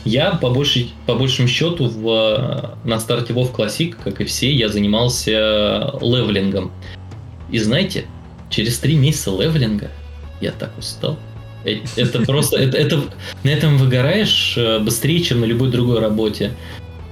Я 0.06 0.32
по, 0.32 0.50
большей, 0.50 0.92
по 1.06 1.16
большему 1.16 1.48
счету 1.48 1.88
в, 1.88 2.78
на 2.86 3.00
старте 3.00 3.34
WoW 3.34 3.54
Classic, 3.54 3.96
как 4.02 4.22
и 4.22 4.26
все, 4.26 4.52
я 4.52 4.70
занимался 4.70 5.94
левелингом. 6.02 6.72
И 7.52 7.60
знаете, 7.60 8.06
через 8.50 8.80
три 8.80 8.96
месяца 8.96 9.32
левелинга 9.32 9.92
я 10.40 10.52
так 10.52 10.78
устал. 10.78 11.20
Э, 11.66 11.76
это 11.98 12.22
просто, 12.22 12.58
это, 12.58 12.78
это, 12.78 13.04
на 13.44 13.50
этом 13.50 13.78
выгораешь 13.78 14.56
э, 14.58 14.80
быстрее, 14.80 15.22
чем 15.22 15.42
на 15.42 15.46
любой 15.46 15.70
другой 15.70 16.00
работе. 16.00 16.54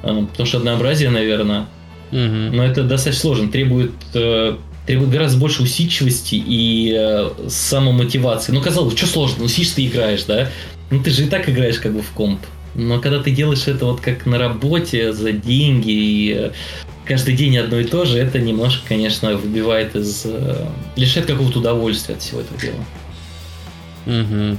Э, 0.03 0.25
потому 0.31 0.47
что 0.47 0.59
однообразие, 0.59 1.09
наверное, 1.09 1.65
но 2.11 2.63
это 2.63 2.83
достаточно 2.83 3.21
сложно. 3.21 3.51
Требует 3.51 3.91
требует 4.87 5.11
гораздо 5.11 5.37
больше 5.37 5.61
усидчивости 5.61 6.35
и 6.35 6.95
э, 6.97 7.29
самомотивации. 7.49 8.53
Ну, 8.53 8.61
казалось 8.61 8.93
бы, 8.93 8.97
что 8.97 9.05
сложно, 9.05 9.43
ну 9.43 9.47
сидишь 9.49 9.71
ты 9.71 9.85
играешь, 9.85 10.23
да? 10.23 10.49
Ну, 10.89 11.03
ты 11.03 11.11
же 11.11 11.25
и 11.25 11.29
так 11.29 11.47
играешь 11.49 11.77
как 11.77 11.93
бы 11.93 12.01
в 12.01 12.09
комп. 12.11 12.39
Но 12.73 12.99
когда 13.01 13.21
ты 13.21 13.31
делаешь 13.31 13.67
это 13.67 13.85
вот 13.85 13.99
как 13.99 14.25
на 14.25 14.37
работе, 14.37 15.11
за 15.11 15.33
деньги, 15.33 15.91
и 15.91 16.33
э, 16.33 16.51
каждый 17.05 17.35
день 17.35 17.57
одно 17.57 17.79
и 17.79 17.83
то 17.83 18.05
же, 18.05 18.17
это 18.17 18.39
немножко, 18.39 18.87
конечно, 18.87 19.35
выбивает 19.35 19.95
из... 19.97 20.21
Э, 20.25 20.65
лишает 20.95 21.27
какого-то 21.27 21.59
удовольствия 21.59 22.15
от 22.15 22.21
всего 22.21 22.39
этого 22.39 22.59
дела. 22.61 22.85
Угу. 24.05 24.57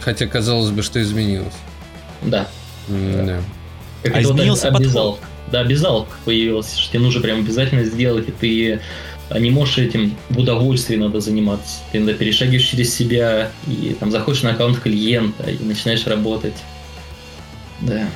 Хотя 0.00 0.26
казалось 0.26 0.70
бы, 0.72 0.82
что 0.82 1.00
изменилось. 1.00 1.54
Да. 2.20 2.48
Mm, 2.88 3.26
да. 3.26 3.40
Как 4.02 4.16
а 4.16 4.22
изменился 4.22 4.70
вот 4.70 4.80
обязал. 4.80 5.18
Да, 5.50 5.60
обязаловка 5.60 6.16
появилась, 6.24 6.76
что 6.76 6.92
тебе 6.92 7.00
нужно 7.00 7.22
прям 7.22 7.38
обязательно 7.38 7.84
сделать, 7.84 8.28
и 8.28 8.32
ты 8.32 8.80
а 9.30 9.38
не 9.38 9.50
можешь 9.50 9.78
этим 9.78 10.16
в 10.30 10.38
удовольствии 10.38 10.96
надо 10.96 11.20
заниматься. 11.20 11.80
Ты 11.92 11.98
иногда 11.98 12.14
перешагиваешь 12.14 12.64
через 12.64 12.94
себя 12.94 13.50
и 13.66 13.96
там 13.98 14.10
заходишь 14.10 14.42
на 14.42 14.50
аккаунт 14.50 14.78
клиента 14.80 15.50
и 15.50 15.62
начинаешь 15.62 16.06
работать. 16.06 16.56
Да. 17.80 18.06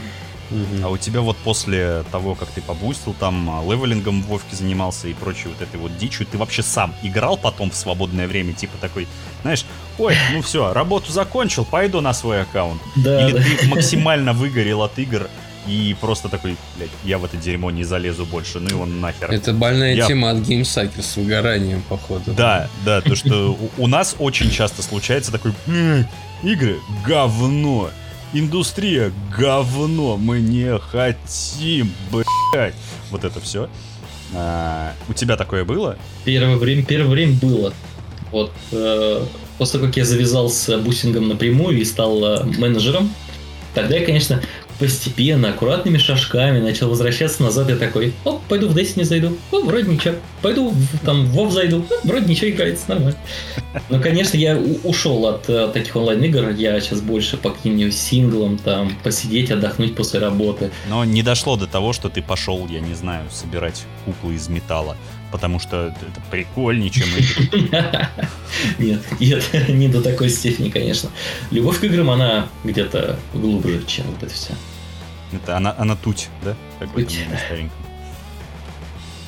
А 0.83 0.88
у 0.88 0.97
тебя 0.97 1.21
вот 1.21 1.37
после 1.38 2.05
того, 2.11 2.35
как 2.35 2.49
ты 2.49 2.62
побустил, 2.62 3.14
там 3.18 3.51
а, 3.51 3.62
левелингом 3.62 4.23
в 4.23 4.27
Вовке 4.27 4.57
занимался 4.57 5.09
и 5.09 5.12
прочей 5.12 5.49
вот 5.49 5.61
этой 5.61 5.79
вот 5.79 5.97
дичью, 5.99 6.27
ты 6.27 6.38
вообще 6.38 6.62
сам 6.62 6.94
играл 7.03 7.37
потом 7.37 7.71
в 7.71 7.75
свободное 7.75 8.27
время, 8.27 8.55
типа 8.55 8.79
такой, 8.81 9.07
знаешь, 9.42 9.66
ой, 9.99 10.16
ну 10.33 10.40
все, 10.40 10.73
работу 10.73 11.12
закончил, 11.12 11.66
пойду 11.66 12.01
на 12.01 12.14
свой 12.14 12.42
аккаунт. 12.42 12.81
Да, 12.97 13.29
Или 13.29 13.33
да. 13.33 13.42
ты 13.42 13.66
максимально 13.68 14.33
выгорел 14.33 14.83
от 14.83 14.99
игр, 14.99 15.29
и 15.68 15.94
просто 16.00 16.28
такой, 16.28 16.57
блядь, 16.76 16.90
я 17.04 17.18
в 17.18 17.24
это 17.24 17.37
дерьмо 17.37 17.70
не 17.70 17.85
залезу 17.85 18.24
больше, 18.24 18.59
ну 18.61 18.68
и 18.68 18.72
он 18.72 19.00
нахер. 19.00 19.31
Это 19.31 19.52
больная 19.52 19.94
я... 19.94 20.07
тема 20.07 20.31
от 20.31 20.38
геймсаки 20.38 21.00
с 21.00 21.16
выгоранием, 21.16 21.83
походу. 21.88 22.33
Да, 22.33 22.68
да, 22.85 23.00
то 23.00 23.14
что 23.14 23.57
у 23.76 23.87
нас 23.87 24.16
очень 24.18 24.50
часто 24.50 24.83
случается 24.83 25.31
такой, 25.31 25.52
игры 26.42 26.78
говно, 27.07 27.90
индустрия 28.33 29.12
говно, 29.37 30.16
мы 30.16 30.40
не 30.40 30.78
хотим, 30.78 31.92
блядь. 32.11 32.74
Вот 33.11 33.24
это 33.24 33.40
все. 33.40 33.68
А, 34.35 34.92
у 35.09 35.12
тебя 35.12 35.37
такое 35.37 35.64
было? 35.64 35.96
Первое 36.24 36.57
время, 36.57 36.85
первое 36.85 37.11
время 37.11 37.35
было. 37.35 37.72
Вот 38.31 38.52
э, 38.72 39.22
после 39.57 39.78
того, 39.78 39.87
как 39.87 39.96
я 39.96 40.04
завязал 40.04 40.50
с 40.50 40.76
бусингом 40.78 41.28
напрямую 41.28 41.78
и 41.78 41.85
стал 41.85 42.22
э, 42.24 42.44
менеджером, 42.59 43.11
тогда 43.74 43.96
я, 43.96 44.04
конечно, 44.04 44.42
постепенно, 44.78 45.50
аккуратными 45.50 45.98
шажками 45.98 46.60
начал 46.60 46.88
возвращаться 46.88 47.42
назад. 47.42 47.68
Я 47.68 47.76
такой, 47.76 48.12
оп, 48.24 48.42
пойду 48.48 48.68
в 48.68 48.76
Destiny 48.76 49.04
зайду. 49.04 49.36
О, 49.50 49.60
вроде 49.60 49.90
ничего. 49.90 50.14
Пойду 50.42 50.70
в, 50.70 50.98
там 51.04 51.26
в 51.26 51.38
WoW 51.38 51.50
зайду. 51.50 51.84
О, 51.90 52.06
вроде 52.06 52.26
ничего 52.26 52.50
играется, 52.50 52.84
нормально. 52.88 53.18
Но, 53.88 54.00
конечно, 54.00 54.36
я 54.36 54.56
ушел 54.56 55.26
от 55.26 55.48
uh, 55.48 55.72
таких 55.72 55.94
онлайн-игр. 55.96 56.50
Я 56.50 56.80
сейчас 56.80 57.00
больше 57.00 57.36
по 57.36 57.50
каким-нибудь 57.50 57.96
синглам, 57.96 58.58
там, 58.58 58.92
посидеть, 59.02 59.50
отдохнуть 59.50 59.94
после 59.94 60.20
работы. 60.20 60.70
Но 60.88 61.04
не 61.04 61.22
дошло 61.22 61.56
до 61.56 61.66
того, 61.66 61.92
что 61.92 62.08
ты 62.08 62.22
пошел, 62.22 62.66
я 62.68 62.80
не 62.80 62.94
знаю, 62.94 63.26
собирать 63.30 63.84
куклы 64.04 64.34
из 64.34 64.48
металла. 64.48 64.96
Потому 65.30 65.58
что 65.58 65.88
это 65.88 66.20
прикольнее, 66.30 66.90
чем 66.90 67.06
Нет, 68.78 69.02
нет, 69.20 69.44
не 69.68 69.88
до 69.88 70.02
такой 70.02 70.30
степени, 70.30 70.70
конечно. 70.70 71.10
Любовь 71.50 71.80
к 71.80 71.84
играм, 71.84 72.10
она 72.10 72.48
где-то 72.64 73.18
глубже, 73.34 73.84
чем 73.86 74.06
вот 74.06 74.22
это 74.22 74.32
все. 74.32 74.54
Это 75.32 75.56
она, 75.56 75.74
она 75.76 75.96
туть, 75.96 76.28
да? 76.42 76.56
Как 76.78 76.90
бы 76.92 77.06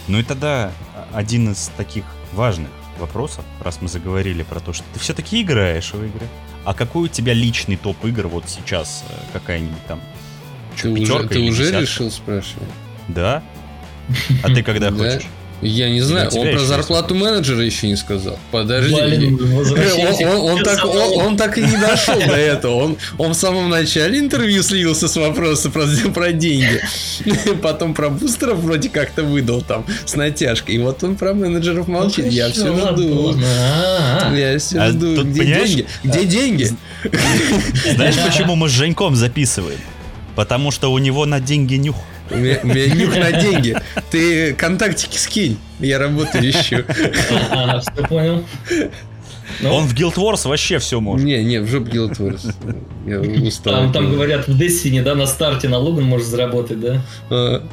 Ну 0.09 0.19
и 0.19 0.23
тогда 0.23 0.73
один 1.13 1.53
из 1.53 1.71
таких 1.77 2.05
важных 2.33 2.71
вопросов, 2.99 3.45
раз 3.61 3.81
мы 3.81 3.89
заговорили 3.89 4.43
про 4.43 4.61
то, 4.61 4.73
что 4.73 4.85
ты 4.93 5.01
все-таки 5.01 5.43
играешь 5.43 5.93
в 5.93 6.03
игры. 6.03 6.27
А 6.65 6.75
какой 6.75 7.05
у 7.05 7.09
тебя 7.09 7.33
личный 7.33 7.77
топ 7.77 8.05
игр 8.05 8.29
вот 8.29 8.45
сейчас 8.49 9.05
э, 9.09 9.15
какая-нибудь 9.33 9.85
там? 9.87 10.01
Ты 10.81 10.91
уже, 10.91 11.29
ты 11.29 11.41
уже 11.41 11.81
решил 11.81 12.11
спрашивать? 12.11 12.69
Да. 13.09 13.43
А 14.43 14.49
ты 14.49 14.63
когда 14.63 14.91
хочешь? 14.93 15.27
Я 15.63 15.91
не 15.91 16.01
знаю, 16.01 16.31
он 16.31 16.53
про 16.53 16.61
зарплату 16.61 17.15
менеджера 17.15 17.63
еще 17.63 17.87
не 17.87 17.97
сказал. 17.97 18.39
Подожди. 18.51 18.95
Блин, 18.95 19.39
он, 19.57 20.29
он, 20.29 20.51
он, 20.51 20.63
так, 20.63 20.85
он, 20.85 21.27
он 21.27 21.37
так 21.37 21.59
и 21.59 21.63
не 21.63 21.77
дошел 21.77 22.19
до 22.19 22.37
этого. 22.37 22.75
Он, 22.77 22.97
он 23.19 23.33
в 23.33 23.37
самом 23.37 23.69
начале 23.69 24.19
интервью 24.19 24.63
слился 24.63 25.07
с 25.07 25.17
вопроса 25.17 25.71
про, 25.71 25.87
про 26.15 26.33
деньги. 26.33 26.81
Потом 27.63 27.93
про 27.93 28.09
бустеров 28.09 28.59
вроде 28.61 28.89
как-то 28.89 29.23
выдал 29.23 29.61
там 29.61 29.85
с 30.07 30.15
натяжкой. 30.15 30.77
И 30.77 30.79
вот 30.79 31.05
он 31.05 31.17
про 31.17 31.35
менеджеров 31.35 31.89
молчит. 31.89 32.27
Ну, 32.27 32.31
Я 32.31 32.51
все 32.51 32.75
жду. 32.75 33.37
Я 34.35 34.59
все 34.59 34.79
а 34.79 34.91
жду. 34.91 35.25
Где 35.25 35.45
деньги? 35.45 35.87
Где 36.05 36.25
деньги? 36.25 36.71
Знаешь, 37.95 38.17
почему 38.25 38.57
мы 38.57 38.69
с 38.69 38.73
Женьком 38.73 39.15
записываем? 39.15 39.81
Потому 40.37 40.71
что 40.71 40.91
у 40.91 40.99
него 40.99 41.27
на 41.27 41.41
деньги 41.41 41.75
нюх. 41.75 41.97
У 42.31 42.37
меня, 42.37 42.61
у 42.63 42.67
меня 42.67 42.95
нюх 42.95 43.17
на 43.17 43.33
деньги. 43.33 43.77
Ты 44.11 44.55
контактики 44.55 45.17
скинь. 45.17 45.59
Я 45.81 45.99
работаю 45.99 46.49
ищу. 46.49 46.85
Ага, 47.51 47.81
все 47.81 48.07
понял. 48.07 48.45
Ну, 49.61 49.75
Он 49.75 49.87
в 49.87 49.95
Guild 49.95 50.15
Wars 50.15 50.49
вообще 50.49 50.79
все 50.79 51.01
может. 51.01 51.27
Не, 51.27 51.43
не, 51.45 51.61
в 51.61 51.67
жоп 51.67 51.89
Guild 51.89 52.17
Wars. 52.19 52.55
Я 53.07 53.21
устал. 53.21 53.75
Там, 53.75 53.93
там 53.93 54.13
говорят, 54.13 54.47
в 54.49 54.59
Destiny, 54.59 55.03
да, 55.03 55.15
на 55.15 55.27
старте 55.27 55.69
на 55.69 55.79
Логан 55.79 56.05
можешь 56.05 56.27
заработать, 56.27 56.81
да? 56.81 57.03
А, 57.31 57.67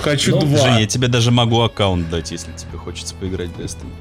хочу 0.00 0.32
ну, 0.32 0.40
два. 0.40 0.58
Жень, 0.58 0.80
я 0.80 0.86
тебе 0.86 1.08
даже 1.08 1.30
могу 1.30 1.60
аккаунт 1.60 2.10
дать, 2.10 2.32
если 2.32 2.52
тебе 2.52 2.78
хочется 2.78 3.14
поиграть 3.14 3.50
в 3.50 3.60
Destiny. 3.60 3.92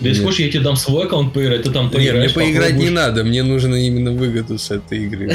Да 0.00 0.08
если 0.08 0.22
хочешь, 0.24 0.40
я 0.40 0.50
тебе 0.50 0.60
дам 0.60 0.76
свой 0.76 1.06
аккаунт 1.06 1.32
поиграть, 1.32 1.62
ты 1.62 1.70
там 1.70 1.90
поиграешь. 1.90 2.28
Нет, 2.28 2.36
мне 2.36 2.46
поиграть 2.46 2.74
не 2.74 2.90
надо, 2.90 3.24
мне 3.24 3.42
нужно 3.42 3.74
именно 3.74 4.12
выгоду 4.12 4.58
с 4.58 4.70
этой 4.70 5.04
игры. 5.04 5.34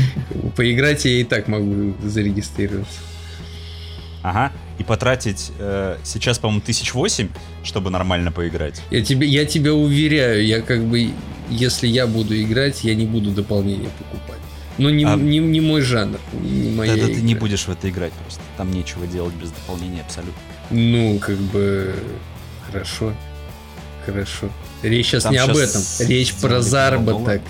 Поиграть 0.56 1.04
я 1.04 1.12
и 1.12 1.24
так 1.24 1.46
могу 1.46 1.94
зарегистрироваться. 2.02 2.98
Ага, 4.22 4.52
и 4.78 4.84
потратить 4.84 5.50
э, 5.58 5.96
сейчас, 6.04 6.38
по-моему, 6.38 6.60
тысяч 6.60 6.92
восемь, 6.92 7.28
чтобы 7.62 7.90
нормально 7.90 8.32
поиграть. 8.32 8.82
Я 8.90 9.02
тебе, 9.02 9.26
я 9.26 9.46
тебя 9.46 9.72
уверяю, 9.72 10.44
я 10.44 10.60
как 10.60 10.84
бы, 10.84 11.10
если 11.48 11.86
я 11.86 12.06
буду 12.06 12.38
играть, 12.40 12.84
я 12.84 12.94
не 12.94 13.06
буду 13.06 13.30
дополнение 13.30 13.88
покупать. 13.98 14.40
Ну, 14.76 14.90
не, 14.90 15.04
а... 15.04 15.16
не, 15.16 15.38
не 15.38 15.60
мой 15.60 15.80
жанр, 15.80 16.18
не 16.32 16.70
моя 16.70 16.92
Тогда 16.92 17.06
игра. 17.06 17.16
ты 17.16 17.22
не 17.22 17.34
будешь 17.34 17.64
в 17.64 17.70
это 17.70 17.88
играть 17.88 18.12
просто. 18.12 18.40
Там 18.56 18.70
нечего 18.72 19.06
делать 19.06 19.34
без 19.34 19.50
дополнения 19.50 20.02
абсолютно. 20.02 20.40
Ну, 20.70 21.18
как 21.18 21.36
бы, 21.36 21.94
хорошо. 22.66 23.14
Хорошо. 24.10 24.50
Речь 24.82 25.06
сейчас 25.06 25.24
Там 25.24 25.32
не 25.32 25.38
об 25.38 25.56
этом. 25.56 25.82
Речь 26.00 26.34
про 26.34 26.60
заработок. 26.60 27.42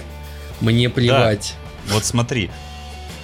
Мне 0.60 0.88
плевать. 0.90 1.54
Да. 1.86 1.94
Вот 1.94 2.04
смотри. 2.04 2.50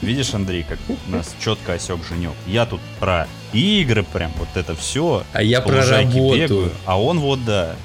Видишь, 0.02 0.34
Андрей, 0.34 0.64
как 0.68 0.78
у 0.88 1.10
нас 1.10 1.34
четко 1.42 1.74
осек 1.74 1.98
Женек. 2.08 2.32
Я 2.46 2.66
тут 2.66 2.80
про 3.00 3.26
игры 3.52 4.02
прям, 4.02 4.30
вот 4.36 4.48
это 4.54 4.76
все. 4.76 5.24
А 5.32 5.42
я 5.42 5.60
про 5.60 5.84
работу. 5.86 6.36
Бегаю, 6.36 6.72
а 6.84 7.00
он 7.00 7.18
вот, 7.18 7.44
да. 7.44 7.76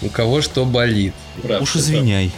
У 0.00 0.08
кого 0.08 0.40
что 0.40 0.64
болит. 0.64 1.14
Прав, 1.42 1.62
Уж 1.62 1.76
извиняй. 1.76 2.30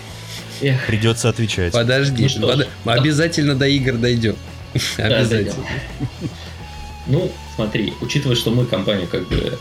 Эх. 0.62 0.86
Придется 0.86 1.28
отвечать. 1.28 1.72
Подожди, 1.72 2.28
ну, 2.38 2.48
под... 2.48 2.68
да. 2.84 2.92
обязательно 2.94 3.54
до 3.54 3.66
игр 3.66 3.94
дойдем. 3.96 4.36
Да, 4.96 5.04
обязательно. 5.04 5.66
Ну, 7.06 7.30
смотри, 7.56 7.92
учитывая, 8.00 8.36
что 8.36 8.50
мы 8.50 8.64
компания 8.64 9.06
как 9.06 9.28
бы 9.28 9.58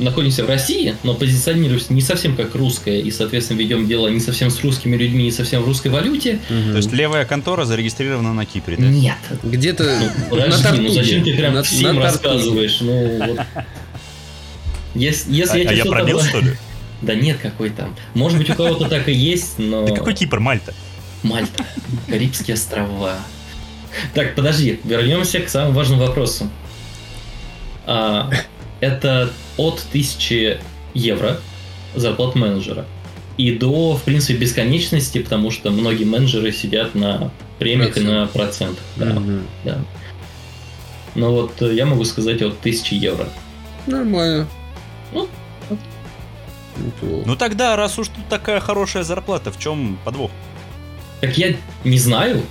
находимся 0.00 0.44
в 0.44 0.48
России, 0.48 0.96
но 1.02 1.14
позиционируемся 1.14 1.92
не 1.92 2.00
совсем 2.00 2.36
как 2.36 2.54
русская, 2.54 3.00
и, 3.00 3.10
соответственно, 3.10 3.58
ведем 3.58 3.86
дело 3.86 4.08
не 4.08 4.20
совсем 4.20 4.50
с 4.50 4.62
русскими 4.62 4.96
людьми, 4.96 5.24
не 5.24 5.30
совсем 5.30 5.62
в 5.62 5.66
русской 5.66 5.88
валюте. 5.88 6.40
Угу. 6.48 6.70
То 6.72 6.76
есть 6.76 6.92
левая 6.92 7.24
контора 7.24 7.64
зарегистрирована 7.64 8.32
на 8.32 8.46
Кипре, 8.46 8.76
да? 8.76 8.86
Нет. 8.86 9.16
Где-то 9.42 9.84
ну, 9.84 10.30
подожди, 10.30 10.56
на 10.56 10.62
Тартуге. 10.62 10.88
ну 10.88 10.94
зачем 10.94 11.24
ты 11.24 11.36
прям 11.36 11.54
на, 11.54 11.62
всем 11.62 11.96
на 11.96 12.02
рассказываешь? 12.02 12.78
Ну, 12.80 13.18
вот. 13.18 13.40
Если, 14.94 15.32
если 15.32 15.60
а, 15.60 15.62
я, 15.62 15.70
а 15.70 15.72
я 15.72 15.84
пробил, 15.84 16.20
что 16.20 16.40
ли? 16.40 16.56
Да 17.02 17.14
нет, 17.14 17.38
какой 17.40 17.70
там. 17.70 17.96
Может 18.14 18.38
быть, 18.38 18.50
у 18.50 18.54
кого-то 18.54 18.88
так 18.88 19.08
и 19.08 19.12
есть, 19.12 19.58
но... 19.58 19.86
Да 19.86 19.94
какой 19.94 20.14
Кипр, 20.14 20.40
Мальта? 20.40 20.74
Мальта. 21.22 21.64
Карибские 22.08 22.54
острова. 22.54 23.16
Так, 24.14 24.34
подожди, 24.34 24.80
вернемся 24.84 25.40
к 25.40 25.48
самому 25.48 25.72
важному 25.72 26.02
вопросу. 26.02 26.48
А, 27.86 28.30
это 28.80 29.30
от 29.56 29.84
1000 29.90 30.60
евро 30.94 31.38
зарплат 31.94 32.34
менеджера 32.34 32.86
и 33.36 33.52
до, 33.52 33.94
в 33.94 34.02
принципе, 34.02 34.38
бесконечности, 34.38 35.18
потому 35.18 35.50
что 35.50 35.70
многие 35.70 36.04
менеджеры 36.04 36.52
сидят 36.52 36.94
на 36.94 37.30
премиях 37.58 37.96
и 37.96 38.00
на 38.00 38.26
процентах. 38.26 38.84
Да, 38.96 39.06
mm 39.06 39.42
да. 39.64 39.78
Но 41.14 41.32
вот 41.32 41.60
э, 41.62 41.74
я 41.74 41.86
могу 41.86 42.04
сказать 42.04 42.42
от 42.42 42.60
1000 42.60 42.94
евро. 42.94 43.28
Нормально. 43.86 44.46
Ну, 45.12 45.28
ну 47.24 47.36
тогда, 47.36 47.76
раз 47.76 47.98
уж 47.98 48.08
тут 48.08 48.28
такая 48.28 48.60
хорошая 48.60 49.02
зарплата, 49.02 49.50
в 49.50 49.58
чем 49.58 49.98
подвох? 50.04 50.30
Так 51.20 51.36
я 51.36 51.56
не 51.84 51.98
знаю. 51.98 52.42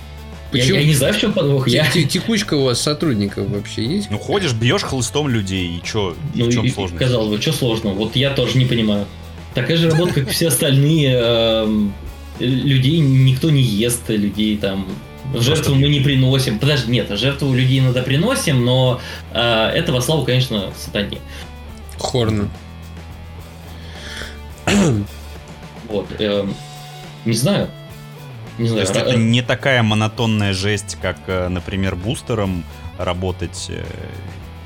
Почему? 0.50 0.74
Я, 0.76 0.80
я 0.80 0.86
не 0.86 0.94
знаю, 0.94 1.14
в 1.14 1.18
чем 1.18 1.32
подвох. 1.32 1.68
Я... 1.68 1.86
Текучка 1.90 2.54
у 2.54 2.64
вас 2.64 2.80
сотрудников 2.80 3.48
вообще 3.48 3.84
есть? 3.84 4.10
Ну, 4.10 4.18
ходишь, 4.18 4.52
бьешь 4.52 4.82
хлыстом 4.82 5.28
людей, 5.28 5.78
и 5.78 5.86
что? 5.86 6.16
Ну, 6.34 6.46
в 6.46 6.52
чем 6.52 6.68
сложно? 6.68 6.98
Казалось 6.98 7.28
бы, 7.28 7.40
что 7.40 7.52
сложно? 7.52 7.90
Вот 7.90 8.16
я 8.16 8.30
тоже 8.30 8.58
не 8.58 8.64
понимаю. 8.64 9.06
Такая 9.54 9.76
же 9.76 9.90
работа, 9.90 10.14
как 10.14 10.30
все 10.30 10.48
остальные. 10.48 11.14
Эм, 11.14 11.92
людей 12.38 12.98
никто 12.98 13.50
не 13.50 13.62
ест, 13.62 14.08
людей 14.08 14.56
там 14.56 14.86
Жертву 15.34 15.74
мы 15.74 15.88
не 15.88 16.00
приносим. 16.00 16.58
Подожди, 16.58 16.90
нет, 16.90 17.08
жертву 17.10 17.54
людей 17.54 17.78
иногда 17.78 18.02
приносим, 18.02 18.64
но 18.64 19.00
э, 19.32 19.38
это 19.38 19.92
во 19.92 20.00
славу, 20.00 20.24
конечно, 20.24 20.72
сатане. 20.76 21.18
Хорна. 21.98 22.48
Вот. 25.88 26.06
Э, 26.18 26.46
не 27.24 27.34
знаю. 27.34 27.70
Не 28.60 28.68
знаю, 28.68 28.86
То 28.86 28.92
есть 28.92 29.06
это 29.06 29.16
не 29.18 29.40
такая 29.40 29.82
монотонная 29.82 30.52
жесть, 30.52 30.98
как, 31.00 31.16
э, 31.26 31.48
например, 31.48 31.96
бустером 31.96 32.62
работать. 32.98 33.66
Э, 33.70 33.82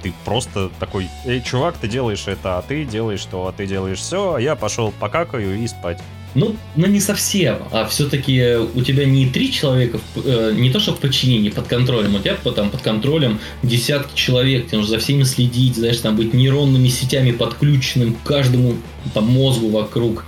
ты 0.03 0.13
просто 0.25 0.71
такой, 0.81 1.09
эй, 1.25 1.41
чувак, 1.41 1.77
ты 1.81 1.87
делаешь 1.87 2.25
это, 2.27 2.59
а 2.59 2.63
ты 2.63 2.85
делаешь 2.85 3.25
то, 3.25 3.47
а 3.47 3.53
ты 3.53 3.67
делаешь 3.67 3.99
все, 3.99 4.35
а 4.35 4.41
я 4.41 4.57
пошел 4.57 4.93
покакаю 4.99 5.57
и 5.57 5.67
спать. 5.69 6.01
Ну, 6.35 6.57
ну 6.75 6.89
не 6.89 6.99
совсем, 6.99 7.59
а 7.71 7.87
все-таки 7.87 8.57
у 8.75 8.83
тебя 8.83 9.05
не 9.05 9.27
три 9.29 9.53
человека, 9.53 10.01
э, 10.17 10.53
не 10.57 10.71
то 10.71 10.81
что 10.81 10.93
в 10.93 10.99
подчинении, 10.99 11.51
под 11.51 11.69
контролем, 11.69 12.17
у 12.17 12.19
тебя 12.19 12.35
там 12.35 12.71
под 12.71 12.83
контролем 12.83 13.39
десятки 13.63 14.17
человек, 14.17 14.67
тебе 14.67 14.79
нужно 14.79 14.97
за 14.97 14.99
всеми 14.99 15.23
следить, 15.23 15.77
знаешь, 15.77 15.99
там 15.99 16.17
быть 16.17 16.35
нейронными 16.35 16.89
сетями 16.89 17.31
подключенным 17.31 18.15
к 18.15 18.23
каждому 18.25 18.75
там, 19.15 19.29
мозгу 19.29 19.69
вокруг 19.69 20.25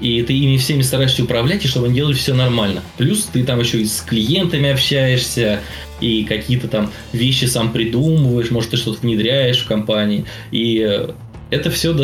и 0.00 0.22
ты 0.22 0.32
ими 0.32 0.56
всеми 0.56 0.82
стараешься 0.82 1.22
управлять, 1.22 1.64
и 1.64 1.68
чтобы 1.68 1.86
они 1.86 1.96
делали 1.96 2.14
все 2.14 2.34
нормально. 2.34 2.82
Плюс 2.96 3.28
ты 3.32 3.44
там 3.44 3.60
еще 3.60 3.80
и 3.80 3.84
с 3.84 4.00
клиентами 4.00 4.70
общаешься, 4.70 5.60
и 6.00 6.24
какие-то 6.24 6.68
там 6.68 6.90
вещи 7.12 7.44
сам 7.44 7.72
придумываешь, 7.72 8.50
может, 8.50 8.70
ты 8.70 8.76
что-то 8.76 9.00
внедряешь 9.00 9.58
в 9.58 9.68
компании. 9.68 10.24
И 10.50 11.08
это 11.50 11.70
все 11.70 11.94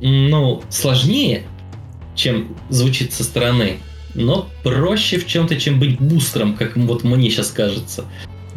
ну, 0.00 0.62
сложнее, 0.68 1.42
чем 2.14 2.56
звучит 2.70 3.12
со 3.12 3.24
стороны, 3.24 3.78
но 4.14 4.48
проще 4.62 5.18
в 5.18 5.26
чем-то, 5.26 5.56
чем 5.56 5.80
быть 5.80 5.98
бустером, 5.98 6.54
как 6.54 6.76
вот 6.76 7.04
мне 7.04 7.30
сейчас 7.30 7.50
кажется. 7.50 8.04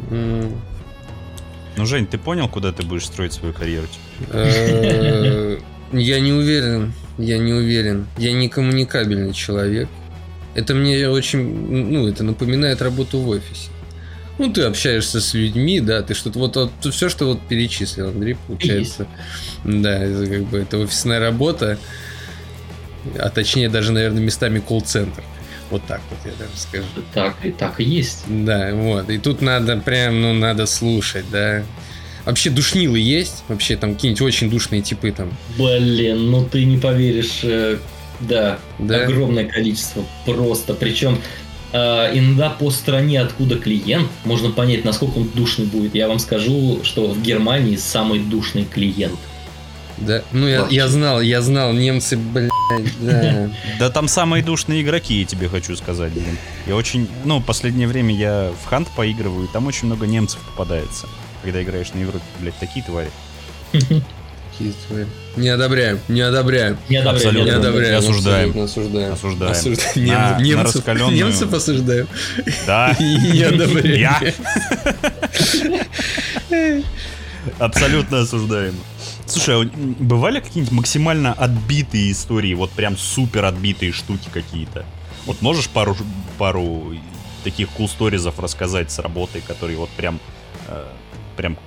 Ну, 0.09 1.85
Жень, 1.85 2.07
ты 2.07 2.17
понял, 2.17 2.49
куда 2.49 2.71
ты 2.71 2.83
будешь 2.83 3.05
строить 3.05 3.33
свою 3.33 3.53
карьеру? 3.53 3.87
Э, 4.31 5.57
я 5.93 6.19
не 6.19 6.33
уверен. 6.33 6.93
Я 7.19 7.37
не 7.37 7.51
уверен. 7.53 8.07
Я 8.17 8.31
не 8.31 8.47
коммуникабельный 8.47 9.33
человек. 9.33 9.89
Это 10.55 10.73
мне 10.73 11.09
очень, 11.09 11.39
ну, 11.91 12.07
это 12.07 12.23
напоминает 12.23 12.81
работу 12.81 13.19
в 13.19 13.27
офисе. 13.27 13.69
Ну, 14.37 14.51
ты 14.51 14.63
общаешься 14.63 15.19
с 15.19 15.33
людьми, 15.33 15.81
да, 15.81 16.01
ты 16.01 16.13
что-то 16.13 16.39
вот, 16.39 16.55
вот 16.55 16.71
все, 16.93 17.09
что 17.09 17.25
вот 17.25 17.41
перечислил, 17.49 18.07
Андрей, 18.07 18.37
получается. 18.47 19.05
Есть. 19.65 19.81
Да, 19.81 19.97
это 19.99 20.25
как 20.27 20.43
бы 20.45 20.59
это 20.59 20.77
офисная 20.77 21.19
работа, 21.19 21.77
а 23.17 23.29
точнее 23.29 23.67
даже, 23.67 23.91
наверное, 23.91 24.23
местами 24.23 24.59
колл-центр. 24.59 25.21
Вот 25.69 25.83
так 25.87 25.99
вот 26.09 26.19
я 26.25 26.31
даже 26.39 26.57
скажу. 26.57 26.85
Так 27.13 27.35
и 27.43 27.51
так 27.51 27.81
и 27.81 27.83
есть. 27.83 28.23
Да, 28.27 28.71
вот. 28.73 29.09
И 29.09 29.17
тут 29.17 29.41
надо 29.41 29.75
прям, 29.75 30.21
ну, 30.21 30.33
надо 30.33 30.65
слушать, 30.67 31.25
да. 31.29 31.63
Вообще 32.29 32.51
душнилы 32.51 32.99
есть? 32.99 33.43
Вообще 33.47 33.75
там 33.75 33.95
какие-нибудь 33.95 34.21
очень 34.21 34.51
душные 34.51 34.83
типы 34.83 35.11
там? 35.11 35.35
Блин, 35.57 36.29
ну 36.29 36.45
ты 36.45 36.63
не 36.63 36.77
поверишь. 36.77 37.39
Э, 37.41 37.79
да, 38.19 38.59
да, 38.77 39.05
огромное 39.05 39.45
количество 39.45 40.05
просто. 40.27 40.75
Причем 40.75 41.17
э, 41.71 41.77
иногда 42.13 42.51
по 42.51 42.69
стране, 42.69 43.19
откуда 43.19 43.57
клиент, 43.57 44.07
можно 44.25 44.51
понять, 44.51 44.85
насколько 44.85 45.17
он 45.17 45.29
душный 45.33 45.65
будет. 45.65 45.95
Я 45.95 46.07
вам 46.07 46.19
скажу, 46.19 46.81
что 46.83 47.07
в 47.07 47.19
Германии 47.19 47.77
самый 47.77 48.19
душный 48.19 48.65
клиент. 48.65 49.17
Да, 49.97 50.21
ну 50.31 50.47
я, 50.47 50.67
я 50.69 50.87
знал, 50.87 51.21
я 51.21 51.41
знал, 51.41 51.73
немцы, 51.73 52.15
блядь, 52.15 52.51
да. 52.99 53.49
Да 53.79 53.89
там 53.89 54.07
самые 54.07 54.43
душные 54.43 54.83
игроки, 54.83 55.21
я 55.21 55.25
тебе 55.25 55.49
хочу 55.49 55.75
сказать, 55.75 56.13
блин. 56.13 56.37
Я 56.67 56.75
очень, 56.75 57.07
ну, 57.25 57.41
последнее 57.41 57.87
время 57.87 58.15
я 58.15 58.51
в 58.63 58.67
Хант 58.67 58.87
поигрываю, 58.95 59.47
и 59.47 59.51
там 59.51 59.65
очень 59.65 59.87
много 59.87 60.05
немцев 60.05 60.39
попадается 60.41 61.07
когда 61.43 61.61
играешь 61.63 61.93
на 61.93 61.99
Европе, 61.99 62.23
блядь, 62.39 62.57
такие 62.59 62.85
твари. 62.85 63.11
твои. 64.87 65.05
Не 65.37 65.49
одобряем, 65.49 65.99
не 66.07 66.21
одобряем. 66.21 66.77
Не 66.89 66.97
одобряем. 66.97 67.45
Не 67.45 67.51
одобряем. 67.51 67.97
Осуждаем. 67.99 68.49
абсолютно 68.49 68.63
осуждаем. 68.63 69.13
Осуждаем. 69.13 69.51
Осуждаем. 69.51 70.43
Немцев, 70.43 70.87
немцев 70.87 71.53
осуждаем. 71.53 72.07
Да. 72.65 72.95
Не 72.99 73.43
одобряем. 73.43 73.99
Я. 73.99 74.33
Абсолютно 77.57 78.21
осуждаем. 78.21 78.75
Слушай, 79.25 79.63
а 79.63 79.69
бывали 79.99 80.39
какие-нибудь 80.39 80.73
максимально 80.73 81.33
отбитые 81.33 82.11
истории, 82.11 82.53
вот 82.53 82.71
прям 82.71 82.97
супер 82.97 83.45
отбитые 83.45 83.91
штуки 83.91 84.27
какие-то? 84.33 84.85
Вот 85.25 85.41
можешь 85.41 85.69
пару, 85.69 85.95
пару 86.37 86.95
таких 87.43 87.69
cool 87.77 87.87
сторизов 87.87 88.39
рассказать 88.39 88.91
с 88.91 88.99
работой, 88.99 89.41
которые 89.41 89.77
вот 89.77 89.89
прям, 89.91 90.19
э, 90.67 90.85
прям 91.39 91.57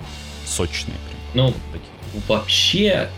сочные? 0.45 0.95
прям 1.07 1.19
Ну, 1.33 1.53
вообще, 2.27 3.09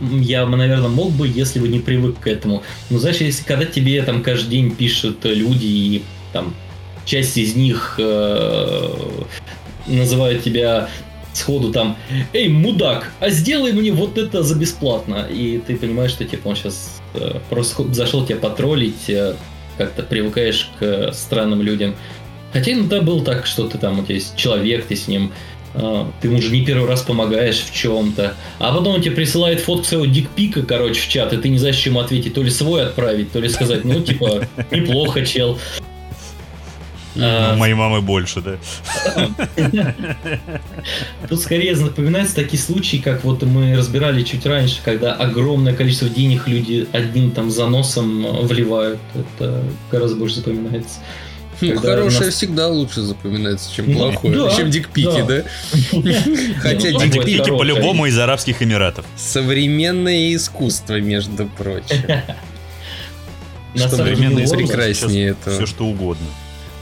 я, 0.00 0.44
бы, 0.44 0.56
наверное, 0.56 0.90
мог 0.90 1.12
бы, 1.12 1.26
если 1.26 1.60
бы 1.60 1.68
не 1.68 1.80
привык 1.80 2.20
к 2.20 2.26
этому. 2.26 2.62
Но 2.90 2.98
знаешь, 2.98 3.16
если 3.16 3.42
когда 3.42 3.64
тебе 3.64 4.02
там 4.02 4.22
каждый 4.22 4.50
день 4.50 4.76
пишут 4.76 5.24
э, 5.24 5.32
люди, 5.32 5.64
и 5.64 6.02
там 6.34 6.54
часть 7.06 7.38
из 7.38 7.56
них 7.56 7.94
э, 7.98 8.96
называют 9.86 10.42
тебя 10.42 10.90
сходу 11.32 11.72
там, 11.72 11.96
эй, 12.34 12.48
мудак, 12.48 13.10
а 13.20 13.30
сделай 13.30 13.72
мне 13.72 13.90
вот 13.90 14.18
это 14.18 14.42
за 14.42 14.56
бесплатно. 14.56 15.26
И 15.30 15.58
ты 15.66 15.74
понимаешь, 15.74 16.10
что 16.10 16.26
типа 16.26 16.48
он 16.48 16.56
сейчас 16.56 17.00
просто 17.48 17.76
хо- 17.76 17.94
зашел 17.94 18.26
тебя 18.26 18.36
потроллить, 18.36 19.08
э, 19.08 19.36
как-то 19.78 20.02
привыкаешь 20.02 20.68
к 20.78 20.82
э, 20.82 21.12
странным 21.14 21.62
людям. 21.62 21.94
Хотя 22.52 22.72
иногда 22.72 23.00
было 23.00 23.24
так, 23.24 23.46
что 23.46 23.68
ты 23.68 23.78
там, 23.78 24.00
у 24.00 24.02
тебя 24.02 24.16
есть 24.16 24.36
человек, 24.36 24.86
ты 24.86 24.96
с 24.96 25.08
ним 25.08 25.32
ты 26.20 26.28
ему 26.28 26.38
уже 26.38 26.50
не 26.50 26.64
первый 26.64 26.88
раз 26.88 27.02
помогаешь 27.02 27.58
в 27.58 27.72
чем-то, 27.72 28.34
а 28.58 28.72
потом 28.72 28.94
он 28.94 29.02
тебе 29.02 29.14
присылает 29.14 29.60
фотку 29.60 29.84
своего 29.84 30.06
дикпика, 30.06 30.62
короче, 30.62 31.00
в 31.00 31.08
чат, 31.08 31.32
и 31.32 31.36
ты 31.36 31.48
не 31.48 31.58
знаешь, 31.58 31.76
чем 31.76 31.98
ответить, 31.98 32.34
то 32.34 32.42
ли 32.42 32.50
свой 32.50 32.86
отправить, 32.86 33.32
то 33.32 33.40
ли 33.40 33.48
сказать, 33.48 33.84
ну, 33.84 34.00
типа, 34.00 34.46
неплохо, 34.70 35.24
чел. 35.24 35.58
А, 37.20 37.54
У 37.54 37.58
моей 37.58 37.74
мамы 37.74 38.00
больше, 38.00 38.40
да? 38.40 38.58
Тут 41.28 41.40
скорее 41.40 41.74
напоминаются 41.74 42.34
такие 42.34 42.62
случаи, 42.62 42.98
как 42.98 43.24
вот 43.24 43.42
мы 43.42 43.76
разбирали 43.76 44.22
чуть 44.22 44.46
раньше, 44.46 44.78
когда 44.84 45.14
огромное 45.14 45.74
количество 45.74 46.08
денег 46.08 46.46
люди 46.46 46.86
одним 46.92 47.32
там 47.32 47.50
заносом 47.50 48.24
э, 48.24 48.42
вливают. 48.42 49.00
Это 49.14 49.64
гораздо 49.90 50.16
больше 50.16 50.36
запоминается. 50.36 51.00
Ну, 51.60 51.72
Когда 51.74 51.88
хорошее 51.96 52.26
нас- 52.26 52.34
всегда 52.34 52.68
лучше 52.68 53.00
запоминается, 53.02 53.72
чем 53.74 53.90
Ну, 53.92 53.98
плохое. 53.98 54.34
да, 54.34 54.54
чем 54.54 54.70
дикпики, 54.70 55.22
да. 55.26 55.26
да? 55.26 55.44
Хотя 56.60 56.92
дикпики 56.92 57.50
по-любому 57.50 58.06
из 58.06 58.18
Арабских 58.18 58.62
Эмиратов. 58.62 59.04
современное 59.16 60.34
искусство, 60.34 61.00
между 61.00 61.46
прочим. 61.46 61.96
Современное 63.74 64.48
прекраснее 64.48 65.30
этого. 65.30 65.56
Все 65.56 65.66
что 65.66 65.86
угодно. 65.86 66.26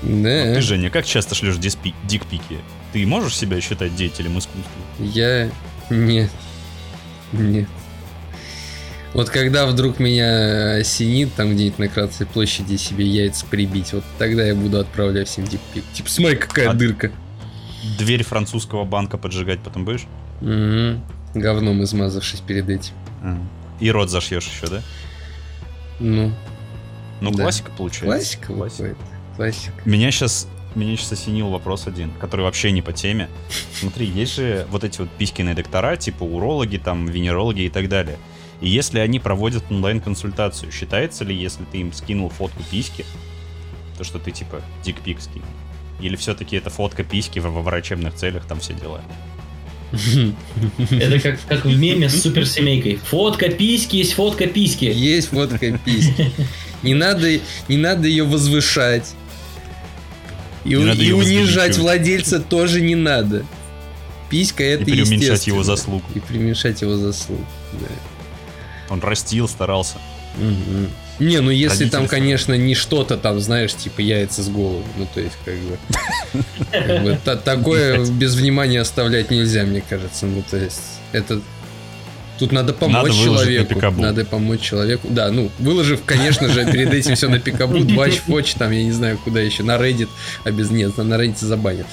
Да. 0.03 0.55
Ты, 0.55 0.61
Женя, 0.61 0.91
как 0.91 1.07
часто 1.07 1.35
шлешь 1.35 1.57
дикпики? 1.57 2.59
Ты 2.93 3.07
можешь 3.07 3.37
себя 3.37 3.61
считать 3.61 3.97
деятелем 3.97 4.39
искусства? 4.39 4.63
Я... 4.99 5.51
Нет. 5.91 6.31
Нет. 7.33 7.69
Вот 9.17 9.31
когда 9.31 9.67
вдруг 9.67 9.99
меня 9.99 10.75
осенит 10.75 11.33
там 11.35 11.55
где-нибудь 11.55 11.79
на 11.79 11.89
Красной 11.89 12.27
площади 12.27 12.77
себе 12.77 13.07
яйца 13.07 13.47
прибить, 13.47 13.95
вот 13.95 14.05
тогда 14.19 14.45
я 14.45 14.55
буду 14.55 14.79
отправлять 14.79 15.27
всем 15.29 15.45
дикпик. 15.45 15.85
Типа, 15.95 16.11
смотри, 16.11 16.37
какая 16.37 16.71
А- 16.71 16.75
дырка. 16.75 17.11
Дверь 17.99 18.23
французского 18.25 18.85
банка 18.85 19.17
поджигать 19.17 19.61
потом 19.61 19.87
будешь? 19.87 20.05
Мгм. 20.43 21.03
Говном 21.35 21.83
измазавшись 21.83 22.41
перед 22.41 22.69
этим. 22.69 22.93
А. 23.23 23.39
И 23.81 23.91
рот 23.91 24.11
зашьешь 24.11 24.47
еще, 24.49 24.67
да? 24.67 24.83
Ну, 25.99 26.33
Ну, 27.23 27.31
Да. 27.31 27.45
классика 27.45 27.71
получается. 27.71 28.07
классика 28.07 28.53
Классика. 28.53 28.97
Классика. 29.37 29.73
Меня 29.87 30.11
сейчас, 30.11 30.47
меня 30.75 30.95
сейчас 30.95 31.13
осенил 31.13 31.49
вопрос 31.49 31.87
один, 31.87 32.11
который 32.21 32.43
вообще 32.43 32.71
не 32.71 32.83
по 32.83 32.93
теме. 32.93 33.31
Смотри, 33.81 34.05
есть 34.07 34.35
же 34.37 34.67
вот 34.71 34.85
эти 34.85 35.01
вот 35.01 35.09
писькиные 35.17 35.55
доктора, 35.55 35.97
типа 35.97 36.25
урологи, 36.25 36.77
там, 36.77 37.07
венерологи 37.07 37.63
и 37.63 37.71
так 37.71 37.89
далее. 37.89 38.19
И 38.61 38.69
если 38.69 38.99
они 39.01 39.19
проводят 39.21 39.65
онлайн-консультацию, 39.71 40.73
считается 40.73 41.25
ли, 41.25 41.35
если 41.37 41.65
ты 41.65 41.79
им 41.79 41.93
скинул 41.93 42.31
фотку 42.31 42.63
письки, 42.71 43.05
то 43.99 44.05
что 44.05 44.19
ты 44.19 44.31
типа 44.31 44.63
дикпик 44.85 45.21
скинул? 45.21 45.49
Или 46.01 46.17
все-таки 46.17 46.57
это 46.57 46.71
фотка 46.71 47.05
письки 47.05 47.39
во, 47.39 47.51
врачебных 47.51 48.15
целях, 48.15 48.47
там 48.47 48.61
все 48.61 48.73
дела? 48.75 49.03
Это 50.91 51.21
как, 51.21 51.39
как 51.49 51.65
в 51.65 51.79
меме 51.79 52.09
с 52.09 52.21
суперсемейкой. 52.23 52.97
Фотка 52.97 53.49
письки 53.51 53.97
есть 53.97 54.15
фотка 54.15 54.47
письки. 54.47 54.85
Есть 54.87 55.29
фотка 55.29 55.79
письки. 55.79 56.31
Не 56.83 56.95
надо, 56.95 57.39
не 57.69 57.77
надо 57.77 58.09
ее 58.09 58.25
возвышать. 58.25 59.15
И, 60.65 60.71
Не 60.71 60.77
у- 60.77 60.83
надо 60.83 61.01
и 61.01 61.05
ее 61.05 61.15
унижать 61.15 61.79
владельца 61.79 62.41
тоже 62.41 62.81
не 62.81 62.95
надо. 62.97 63.45
Писька 64.29 64.65
это 64.65 64.83
И 64.83 64.93
преуменьшать 64.93 65.47
его 65.47 65.63
заслуг. 65.63 66.03
И 66.15 66.21
преуменьшать 66.21 66.83
его 66.83 66.97
заслуг. 66.97 67.41
да. 67.81 67.87
Он 68.91 69.01
растил, 69.01 69.49
старался. 69.49 69.97
Мгм. 70.37 70.89
Не, 71.19 71.41
ну 71.41 71.51
если 71.51 71.85
Родители 71.85 71.89
там, 71.91 72.09
конечно, 72.09 72.55
не 72.55 72.75
что-то 72.75 73.17
там, 73.17 73.41
знаешь, 73.41 73.75
типа 73.75 74.01
яйца 74.01 74.43
с 74.43 74.49
головы. 74.49 74.85
Ну, 74.99 75.09
то 75.15 75.21
есть, 75.21 75.37
как 75.45 75.55
бы... 75.55 75.79
как 76.71 77.03
бы 77.03 77.19
та- 77.25 77.37
Такое 77.37 78.05
без 78.11 78.35
внимания 78.35 78.81
оставлять 78.81 79.31
нельзя, 79.31 79.65
мне 79.65 79.83
кажется. 79.89 80.27
Ну, 80.27 80.43
то 80.49 80.59
есть, 80.59 80.83
это... 81.13 81.41
Тут 82.39 82.53
надо 82.53 82.75
помочь 82.75 82.95
Надо 82.95 83.13
выложить 83.13 83.31
на 83.33 83.39
человеку. 83.45 83.75
Пикабу. 83.75 84.03
Надо 84.03 84.25
помочь 84.27 84.61
человеку. 84.61 85.09
Да, 85.09 85.31
ну, 85.31 85.51
выложив, 85.59 86.03
конечно 86.05 86.51
же, 86.51 86.71
перед 86.71 86.93
этим 86.93 87.15
все 87.15 87.29
на 87.29 87.39
пикабу, 87.39 87.79
двач, 87.85 88.17
фоч, 88.17 88.53
там, 88.53 88.73
я 88.73 88.85
не 88.85 88.93
знаю, 88.93 89.17
куда 89.17 89.41
еще, 89.41 89.63
на 89.63 89.77
Reddit, 89.77 90.11
а 90.45 90.51
без 90.51 90.71
нет, 90.71 90.99
на 90.99 91.15
Reddit 91.15 91.39
забанят. 91.39 91.87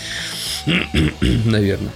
Наверное. 1.21 1.91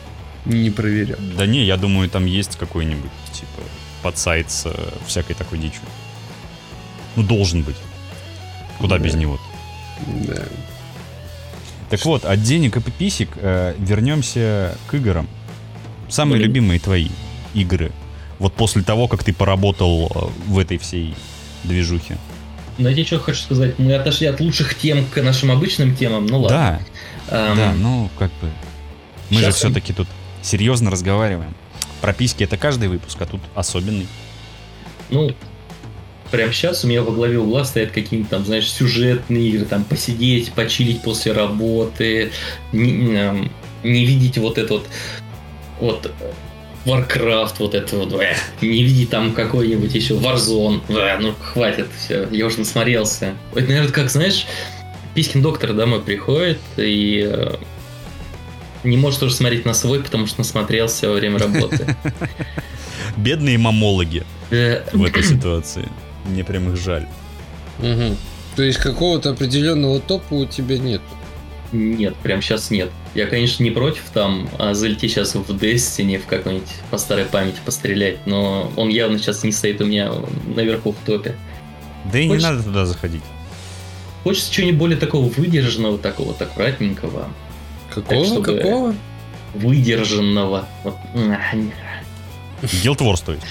Не 0.46 0.70
проверял. 0.70 1.18
Да 1.38 1.46
не, 1.46 1.66
я 1.66 1.76
думаю, 1.76 2.10
там 2.10 2.26
есть 2.26 2.56
какой-нибудь, 2.56 3.12
типа, 3.34 3.64
подсайт 4.08 4.50
с 4.50 4.66
э, 4.66 4.72
всякой 5.06 5.34
такой 5.36 5.58
дичью. 5.58 5.82
Ну, 7.18 7.24
должен 7.24 7.62
быть. 7.64 7.76
Куда 8.80 8.98
Да. 8.98 9.04
без 9.04 9.16
него? 9.16 9.38
Да. 10.06 10.44
Так 11.90 12.06
вот, 12.06 12.24
от 12.24 12.42
денег 12.42 12.78
и 12.78 12.82
пиписек 12.82 13.30
э, 13.36 13.76
вернемся 13.80 14.78
к 14.88 14.94
играм. 14.94 15.28
Самые 16.08 16.38
Блин. 16.38 16.48
любимые 16.48 16.80
твои 16.80 17.10
игры. 17.54 17.92
Вот 18.40 18.54
после 18.54 18.82
того, 18.82 19.10
как 19.10 19.26
ты 19.26 19.34
поработал 19.34 20.10
э, 20.16 20.50
в 20.52 20.58
этой 20.58 20.78
всей 20.78 21.14
движухе. 21.66 22.18
Знаете, 22.78 23.04
что 23.04 23.20
хочу 23.20 23.42
сказать? 23.42 23.78
Мы 23.78 23.94
отошли 23.96 24.28
от 24.28 24.40
лучших 24.40 24.76
тем 24.78 25.06
к 25.06 25.22
нашим 25.22 25.52
обычным 25.52 25.96
темам. 25.98 26.28
Ну 26.28 26.40
ладно. 26.42 26.80
Да, 27.30 27.38
Эм, 27.52 27.58
да, 27.58 27.74
ну 27.74 28.10
как 28.18 28.32
бы. 28.42 28.50
Мы 29.30 29.40
же 29.40 29.48
щас- 29.48 29.56
все-таки 29.56 29.92
тут 29.92 30.08
серьезно 30.42 30.92
разговариваем. 30.92 31.54
Прописки 32.02 32.44
это 32.44 32.58
каждый 32.58 32.90
выпуск, 32.90 33.18
а 33.22 33.26
тут 33.26 33.42
особенный. 33.56 34.08
Ну, 35.10 35.32
прямо 36.32 36.52
сейчас 36.52 36.84
у 36.84 36.88
меня 36.88 37.02
во 37.02 37.12
главе 37.12 37.40
угла 37.40 37.64
стоят 37.64 37.92
какие-нибудь 37.92 38.30
там, 38.30 38.46
знаешь, 38.46 38.70
сюжетные 38.70 39.50
игры, 39.50 39.66
там, 39.66 39.84
посидеть, 39.84 40.52
почилить 40.54 41.02
после 41.02 41.32
работы, 41.32 42.32
не, 42.72 43.16
эм, 43.16 43.52
не 43.84 44.06
видеть 44.06 44.38
вот 44.38 44.58
это 44.58 44.74
вот, 44.74 44.88
вот, 45.80 46.06
э, 46.20 46.32
Warcraft, 46.86 47.56
вот 47.60 47.76
это 47.76 47.98
вот, 47.98 48.14
э, 48.22 48.36
не 48.62 48.84
видеть 48.84 49.10
там 49.10 49.34
какой-нибудь 49.34 49.94
еще 49.94 50.16
Warzone, 50.16 50.82
э, 50.90 51.18
ну, 51.20 51.34
хватит, 51.40 51.88
все, 51.98 52.28
я 52.32 52.46
уже 52.46 52.60
насмотрелся. 52.60 53.34
Это, 53.54 53.68
наверное, 53.68 53.92
как, 53.92 54.10
знаешь, 54.10 54.46
Писькин 55.14 55.42
доктор 55.42 55.74
домой 55.74 56.02
приходит 56.02 56.60
и 56.78 57.28
э, 57.28 57.56
не 58.84 58.98
может 58.98 59.22
уже 59.24 59.34
смотреть 59.36 59.66
на 59.66 59.74
свой, 59.74 60.02
потому 60.04 60.28
что 60.28 60.40
насмотрелся 60.40 61.10
во 61.10 61.16
время 61.16 61.40
работы. 61.40 61.96
Бедные 63.18 63.58
мамологи 63.58 64.24
Э, 64.50 64.84
в 64.94 65.04
этой 65.04 65.24
ситуации. 65.24 65.90
Мне 66.26 66.44
прям 66.44 66.70
их 66.72 66.78
жаль. 66.78 67.06
То 67.82 68.64
есть 68.64 68.80
какого-то 68.80 69.32
определенного 69.32 70.00
топа 70.00 70.34
у 70.34 70.46
тебя 70.46 70.78
нет. 70.80 71.02
Нет, 71.74 72.16
прям 72.24 72.42
сейчас 72.42 72.72
нет. 72.72 72.90
Я, 73.14 73.28
конечно, 73.28 73.62
не 73.62 73.72
против 73.72 74.04
там 74.14 74.50
а, 74.58 74.74
залететь 74.74 75.12
сейчас 75.12 75.36
в 75.36 75.42
Destiny, 75.52 76.18
в 76.18 76.26
какой-нибудь 76.26 76.70
по 76.90 76.98
старой 76.98 77.26
памяти 77.26 77.58
пострелять, 77.66 78.26
но 78.26 78.72
он 78.78 78.88
явно 78.90 79.20
сейчас 79.20 79.44
не 79.44 79.52
стоит 79.52 79.82
у 79.82 79.86
меня 79.86 80.12
наверху 80.56 80.94
в 80.94 81.06
топе. 81.06 81.36
Да 82.12 82.20
и 82.20 82.24
не 82.24 82.30
Хочешь- 82.30 82.44
надо 82.44 82.64
туда 82.64 82.86
заходить. 82.86 83.22
Хочется 84.24 84.52
чего-нибудь 84.52 84.80
более 84.80 84.98
такого 84.98 85.28
выдержанного, 85.30 85.98
такого 85.98 86.28
вот 86.30 86.42
аккуратненького, 86.42 87.28
Какого? 88.02 88.26
чтобы- 88.26 88.44
Какого? 88.58 88.96
выдержанного. 89.54 90.68
Вот, 90.84 90.96
то 93.22 93.32
есть. 93.34 93.44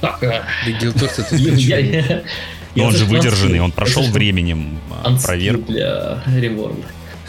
Так, 0.00 0.18
Да 0.20 0.44
Гилторт 0.80 1.18
это 1.18 1.36
я- 1.36 1.78
я- 1.78 2.22
Но 2.74 2.84
он 2.86 2.96
же 2.96 3.04
выдержанный, 3.04 3.60
он 3.60 3.72
прошел 3.72 4.02
временем 4.04 4.78
Unskill 5.04 5.22
проверку. 5.24 5.72
для 5.72 6.22
реворда. 6.36 6.82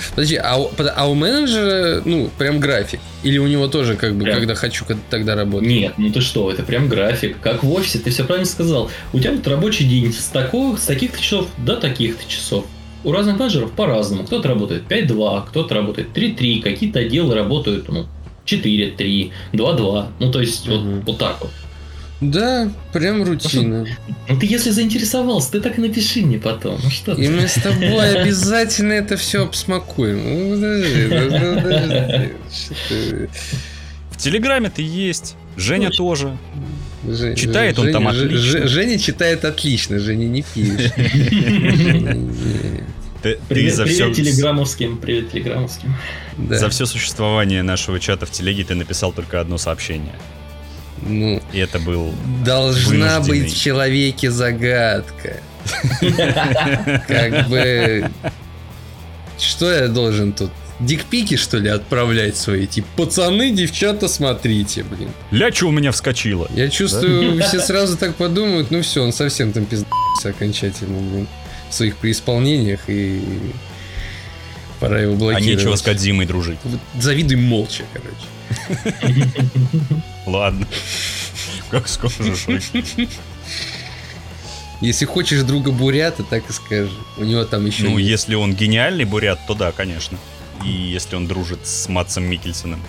Подожди, 0.09 0.35
а, 0.35 0.57
у- 0.57 0.71
а 0.93 1.07
у 1.07 1.13
менеджера, 1.13 2.01
ну, 2.03 2.29
прям 2.37 2.59
график? 2.59 2.99
Или 3.23 3.37
у 3.37 3.47
него 3.47 3.69
тоже, 3.69 3.95
как 3.95 4.15
бы, 4.15 4.25
Прям. 4.25 4.39
когда 4.39 4.53
хочу, 4.55 4.83
когда- 4.83 5.01
тогда 5.09 5.35
работать? 5.35 5.69
Нет, 5.69 5.93
ну 5.97 6.11
ты 6.11 6.19
что, 6.19 6.51
это 6.51 6.63
прям 6.63 6.89
график. 6.89 7.39
Как 7.39 7.63
в 7.63 7.71
офисе, 7.71 7.99
ты 7.99 8.09
все 8.09 8.25
правильно 8.25 8.45
сказал. 8.47 8.91
У 9.13 9.19
тебя 9.19 9.31
вот 9.31 9.47
рабочий 9.47 9.85
день 9.87 10.11
с, 10.11 10.25
такого, 10.25 10.75
с 10.75 10.81
таких-то 10.81 11.21
часов 11.21 11.47
до 11.59 11.77
таких-то 11.77 12.29
часов. 12.29 12.65
У 13.05 13.11
разных 13.11 13.37
менеджеров 13.39 13.71
по-разному. 13.71 14.23
Кто-то 14.25 14.49
работает 14.49 14.83
5-2, 14.89 15.47
кто-то 15.47 15.75
работает 15.75 16.09
3-3, 16.13 16.61
какие-то 16.61 16.99
отделы 16.99 17.35
работают 17.35 17.87
ну, 17.87 18.05
4-3, 18.45 19.31
2-2. 19.53 20.07
Ну, 20.19 20.31
то 20.31 20.41
есть, 20.41 20.67
Мгм. 20.67 20.95
вот, 20.97 21.05
вот 21.05 21.17
так 21.19 21.37
вот. 21.41 21.51
Да, 22.21 22.69
прям 22.93 23.23
рутина. 23.23 23.85
Ну, 24.29 24.39
ты 24.39 24.45
если 24.45 24.71
заинтересовался, 24.71 25.51
ты 25.51 25.59
так 25.61 25.77
и 25.77 25.81
напиши 25.81 26.21
мне 26.21 26.39
потом. 26.39 26.79
Ну, 26.83 26.89
что 26.89 27.11
И 27.13 27.25
ты? 27.27 27.31
мы 27.31 27.47
с 27.47 27.55
тобой 27.55 28.21
обязательно 28.21 28.93
это 28.93 29.17
все 29.17 29.43
обсмакуем. 29.43 30.17
Ну, 30.23 30.55
подожди, 30.55 31.07
ну, 31.09 31.61
подожди. 31.61 32.29
Что 32.51 32.73
ты- 32.89 33.29
В 34.11 34.17
Телеграме 34.17 34.71
ты 34.73 34.81
есть. 34.81 35.35
Женя 35.57 35.89
Точно. 35.89 36.05
тоже. 36.05 36.37
Жень- 37.07 37.35
Читает 37.35 37.77
он 37.77 37.85
Женя- 37.85 37.93
там 37.93 38.07
отлично. 38.07 38.67
Женя 38.67 38.97
читает 38.97 39.45
отлично, 39.45 39.99
Женя 39.99 40.25
не 40.25 40.41
пишет. 40.41 40.91
Ты, 43.25 43.39
ты 43.49 43.55
Привет, 43.55 43.73
за 43.73 43.83
привет 43.85 44.13
все, 44.13 44.23
телеграммовским, 44.23 44.97
привет 44.97 45.31
телеграммовским. 45.31 45.95
Да. 46.37 46.59
за 46.59 46.69
все 46.69 46.85
существование 46.85 47.63
нашего 47.63 47.99
чата 47.99 48.27
в 48.27 48.29
телеге 48.29 48.63
ты 48.63 48.75
написал 48.75 49.11
только 49.13 49.39
одно 49.39 49.57
сообщение. 49.57 50.13
Ну, 51.01 51.41
И 51.51 51.57
это 51.57 51.79
был... 51.79 52.13
должна 52.45 53.19
Вынужденный. 53.19 53.41
быть 53.41 53.51
в 53.51 53.59
человеке 53.59 54.29
загадка. 54.29 55.41
Как 57.07 57.49
бы... 57.49 58.11
Что 59.39 59.71
я 59.71 59.87
должен 59.87 60.31
тут? 60.31 60.51
Дикпики, 60.79 61.35
что 61.35 61.57
ли, 61.57 61.69
отправлять 61.69 62.37
свои? 62.37 62.67
Типа, 62.67 62.87
пацаны, 62.95 63.49
девчата, 63.49 64.07
смотрите, 64.07 64.83
блин. 64.83 65.09
Ля, 65.31 65.51
что 65.51 65.69
у 65.69 65.71
меня 65.71 65.91
вскочило? 65.91 66.47
Я 66.53 66.69
чувствую, 66.69 67.41
все 67.47 67.59
сразу 67.59 67.97
так 67.97 68.13
подумают, 68.17 68.69
ну 68.69 68.83
все, 68.83 69.01
он 69.01 69.11
совсем 69.11 69.51
там 69.51 69.65
пиздался 69.65 70.29
окончательно, 70.29 70.99
блин, 70.99 71.27
своих 71.75 71.97
преисполнениях, 71.97 72.81
и 72.87 73.21
пора 74.79 74.99
его 75.01 75.13
А 75.13 75.17
блокировать. 75.17 75.59
нечего 75.59 75.75
с 75.75 75.81
Кадзимой 75.81 76.25
дружить. 76.25 76.59
Завидуй 76.99 77.37
молча, 77.37 77.83
короче. 77.93 79.29
Ладно. 80.25 80.67
Как 81.69 81.87
скажешь. 81.87 82.45
Если 84.81 85.05
хочешь 85.05 85.41
друга 85.43 85.71
Бурята, 85.71 86.23
так 86.23 86.49
и 86.49 86.53
скажи. 86.53 86.91
У 87.17 87.23
него 87.23 87.45
там 87.45 87.65
еще 87.65 87.83
Ну, 87.83 87.97
если 87.97 88.35
он 88.35 88.53
гениальный 88.53 89.05
бурят, 89.05 89.39
то 89.47 89.53
да, 89.53 89.71
конечно. 89.71 90.17
И 90.65 90.69
если 90.69 91.15
он 91.15 91.27
дружит 91.27 91.65
с 91.65 91.87
Матсом 91.87 92.25
Микельсоном, 92.25 92.81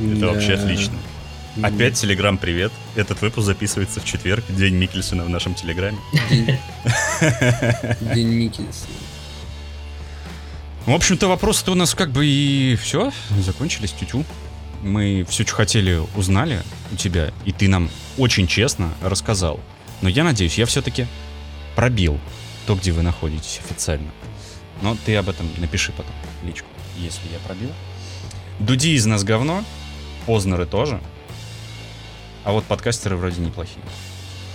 это 0.00 0.26
вообще 0.26 0.54
отлично. 0.54 0.94
Опять 1.62 1.94
Телеграм 1.94 2.38
привет. 2.38 2.72
Этот 2.94 3.20
выпуск 3.20 3.46
записывается 3.46 4.00
в 4.00 4.04
четверг, 4.04 4.44
день 4.48 4.74
Микельсона 4.74 5.24
в 5.24 5.28
нашем 5.28 5.54
Телеграме. 5.54 5.98
День, 6.30 8.28
Микельсона. 8.28 8.92
В 10.86 10.92
общем-то, 10.92 11.26
вопросы-то 11.26 11.72
у 11.72 11.74
нас 11.74 11.94
как 11.94 12.12
бы 12.12 12.26
и 12.26 12.76
все, 12.76 13.12
закончились, 13.40 13.92
тю-тю. 13.92 14.24
Мы 14.82 15.26
все, 15.28 15.44
что 15.44 15.56
хотели, 15.56 16.00
узнали 16.16 16.62
у 16.92 16.96
тебя, 16.96 17.32
и 17.44 17.52
ты 17.52 17.68
нам 17.68 17.90
очень 18.16 18.46
честно 18.46 18.94
рассказал. 19.02 19.60
Но 20.00 20.08
я 20.08 20.22
надеюсь, 20.22 20.58
я 20.58 20.66
все-таки 20.66 21.06
пробил 21.74 22.20
то, 22.66 22.76
где 22.76 22.92
вы 22.92 23.02
находитесь 23.02 23.60
официально. 23.64 24.10
Но 24.80 24.96
ты 25.04 25.16
об 25.16 25.28
этом 25.28 25.48
напиши 25.58 25.90
потом 25.92 26.14
личку, 26.44 26.68
если 26.96 27.28
я 27.32 27.38
пробил. 27.40 27.70
Дуди 28.60 28.94
из 28.94 29.06
нас 29.06 29.24
говно, 29.24 29.64
Познеры 30.28 30.66
тоже. 30.66 31.00
А 32.48 32.52
вот 32.52 32.64
подкастеры 32.64 33.14
вроде 33.16 33.42
неплохие. 33.42 33.84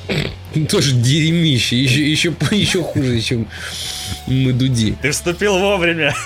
Тоже 0.68 0.94
дерьмище, 0.96 1.78
еще, 1.78 2.10
еще, 2.10 2.34
еще 2.52 2.82
хуже, 2.82 3.22
чем 3.22 3.48
мы 4.26 4.52
дуди. 4.52 4.96
Ты 5.00 5.12
вступил 5.12 5.60
вовремя. 5.60 6.12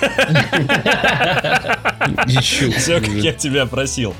Еще 2.26 2.70
Все, 2.70 3.00
как 3.00 3.10
я 3.10 3.34
тебя 3.34 3.66
просил. 3.66 4.14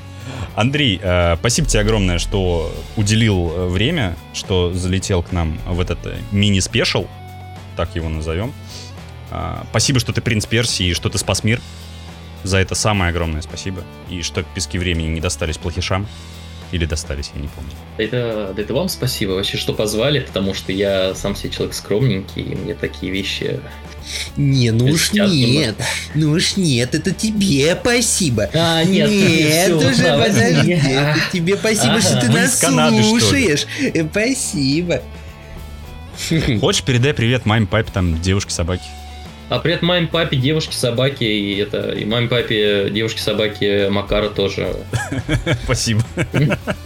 Андрей, 0.55 0.99
э, 1.01 1.37
спасибо 1.39 1.67
тебе 1.67 1.79
огромное, 1.81 2.19
что 2.19 2.71
уделил 2.95 3.51
э, 3.51 3.67
время, 3.67 4.15
что 4.35 4.71
залетел 4.71 5.23
к 5.23 5.31
нам 5.31 5.57
в 5.65 5.81
этот 5.81 6.05
э, 6.05 6.19
мини-спешл, 6.31 7.07
так 7.75 7.95
его 7.95 8.09
назовем. 8.09 8.53
А, 9.31 9.65
Спасибо, 9.71 9.99
что 9.99 10.13
ты 10.13 10.21
принц 10.21 10.45
Персии 10.45 10.89
и 10.89 10.93
что 10.93 11.09
ты 11.09 11.17
спас 11.17 11.43
мир. 11.43 11.59
За 12.43 12.59
это 12.59 12.75
самое 12.75 13.09
огромное 13.09 13.41
спасибо. 13.41 13.81
И 14.07 14.21
что 14.21 14.43
пески 14.43 14.77
времени 14.77 15.07
не 15.07 15.19
достались 15.19 15.57
плохишам. 15.57 16.07
Или 16.71 16.85
достались, 16.85 17.31
я 17.33 17.41
не 17.41 17.47
помню. 17.47 17.71
Это, 17.97 18.53
да 18.55 18.61
это 18.61 18.73
вам 18.73 18.89
спасибо 18.89 19.31
вообще, 19.31 19.57
что 19.57 19.73
позвали, 19.73 20.19
потому 20.19 20.53
что 20.53 20.71
я 20.71 21.15
сам 21.15 21.35
себе 21.35 21.49
человек 21.49 21.73
скромненький, 21.73 22.43
и 22.43 22.55
мне 22.55 22.75
такие 22.75 23.11
вещи... 23.11 23.59
Не, 24.37 24.71
ну 24.71 24.85
уж 24.85 25.11
нет. 25.13 25.75
Ну 26.15 26.31
уж 26.31 26.57
нет, 26.57 26.95
это 26.95 27.11
тебе 27.11 27.77
спасибо. 27.79 28.49
А, 28.53 28.83
Нет, 28.83 29.09
всё, 29.09 29.77
уже 29.77 30.17
подожди. 30.17 30.67
нет. 30.73 30.83
это 30.83 31.19
тебе 31.31 31.57
спасибо, 31.57 32.01
что 32.01 32.19
ты 32.19 32.29
нас 32.29 32.59
слушаешь. 32.59 33.65
Э, 33.79 34.07
Спасибо. 34.09 35.01
Хочешь, 36.59 36.83
передай 36.83 37.13
привет 37.13 37.45
маме, 37.45 37.67
папе, 37.67 37.91
там, 37.93 38.19
девушке, 38.21 38.51
собаке. 38.51 38.83
А 39.49 39.57
привет 39.57 39.81
маме, 39.81 40.05
папе, 40.05 40.37
девушке, 40.37 40.77
собаке, 40.77 41.25
и 41.25 41.57
это, 41.57 41.89
и 41.89 42.05
маме, 42.05 42.27
папе, 42.27 42.91
девушке, 42.91 43.19
собаке 43.19 43.89
Макара 43.89 44.29
тоже. 44.29 44.75
Спасибо. 45.63 46.03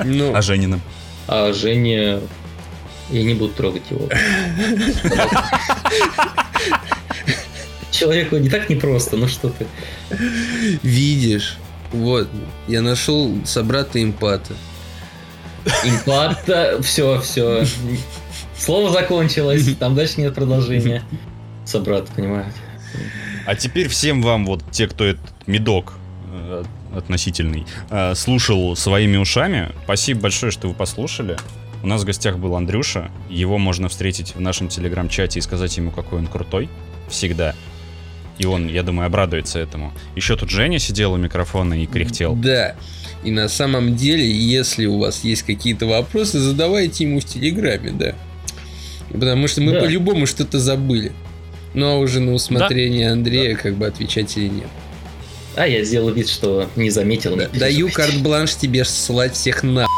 Ну, 0.06 0.34
А 0.34 0.42
Жениным? 0.42 0.82
А 1.28 1.52
Жене... 1.52 2.22
Я 3.10 3.24
не 3.24 3.34
буду 3.34 3.54
трогать 3.54 3.84
его. 3.92 4.08
Человеку 7.92 8.38
не 8.38 8.48
так 8.50 8.70
непросто, 8.70 9.18
ну 9.18 9.28
что 9.28 9.50
ты. 9.50 9.68
видишь, 10.82 11.58
вот, 11.92 12.30
я 12.70 12.82
нашел 12.82 13.30
собрата 13.44 14.02
импата. 14.02 14.54
Импакта, 15.84 16.82
все, 16.82 17.20
все. 17.20 17.66
Слово 18.58 18.90
закончилось, 18.90 19.68
там 19.78 19.96
дальше 19.96 20.22
нет 20.22 20.34
продолжения. 20.34 21.04
Собрат, 21.66 22.08
понимаете. 22.16 22.52
А 23.46 23.56
теперь 23.56 23.88
всем 23.88 24.22
вам, 24.22 24.46
вот 24.46 24.64
те, 24.72 24.88
кто 24.88 25.04
этот 25.06 25.34
медок 25.48 25.94
э, 26.32 26.64
относительный, 26.96 27.66
э, 27.90 28.16
слушал 28.16 28.76
своими 28.76 29.18
ушами, 29.18 29.70
спасибо 29.84 30.22
большое, 30.22 30.52
что 30.52 30.68
вы 30.68 30.74
послушали. 30.74 31.38
У 31.82 31.88
нас 31.88 32.04
в 32.04 32.06
гостях 32.06 32.38
был 32.38 32.56
Андрюша. 32.56 33.12
Его 33.30 33.58
можно 33.58 33.90
встретить 33.90 34.36
в 34.36 34.40
нашем 34.40 34.70
телеграм-чате 34.70 35.40
и 35.40 35.42
сказать 35.42 35.76
ему, 35.76 35.92
какой 35.92 36.20
он 36.20 36.28
крутой. 36.28 36.70
Всегда. 37.10 37.56
И 38.38 38.46
он, 38.46 38.68
я 38.68 38.84
думаю, 38.84 39.08
обрадуется 39.08 39.60
этому. 39.60 39.92
Еще 40.16 40.38
тут 40.38 40.50
Женя 40.50 40.80
сидел 40.80 41.12
у 41.14 41.18
микрофона 41.18 41.74
и 41.82 41.86
кряхтел. 41.86 42.36
Да. 42.36 42.76
И 43.24 43.32
на 43.32 43.50
самом 43.50 43.96
деле, 43.96 44.30
если 44.30 44.86
у 44.86 44.98
вас 45.00 45.24
есть 45.26 45.44
какие-то 45.44 45.86
вопросы, 45.86 46.40
задавайте 46.40 47.04
ему 47.04 47.20
в 47.20 47.26
Телеграме, 47.26 47.92
да. 47.92 48.16
Потому 49.12 49.48
что 49.48 49.62
мы 49.62 49.74
Да. 49.74 49.82
по-любому 49.82 50.26
что-то 50.26 50.60
забыли. 50.60 51.12
Ну 51.74 51.88
а 51.88 51.98
уже 51.98 52.20
на 52.20 52.34
усмотрение 52.34 53.12
Андрея 53.12 53.56
как 53.56 53.76
бы 53.76 53.88
отвечать 53.88 54.38
или 54.38 54.50
нет. 54.50 54.68
А 55.56 55.68
я 55.68 55.84
сделал 55.84 56.12
вид, 56.12 56.30
что 56.30 56.70
не 56.76 56.90
заметил. 56.90 57.36
не 57.36 57.48
Даю 57.48 57.92
карт-бланш 57.92 58.56
тебе 58.56 58.86
ссылать 58.86 59.34
всех 59.34 59.64
на. 59.64 59.86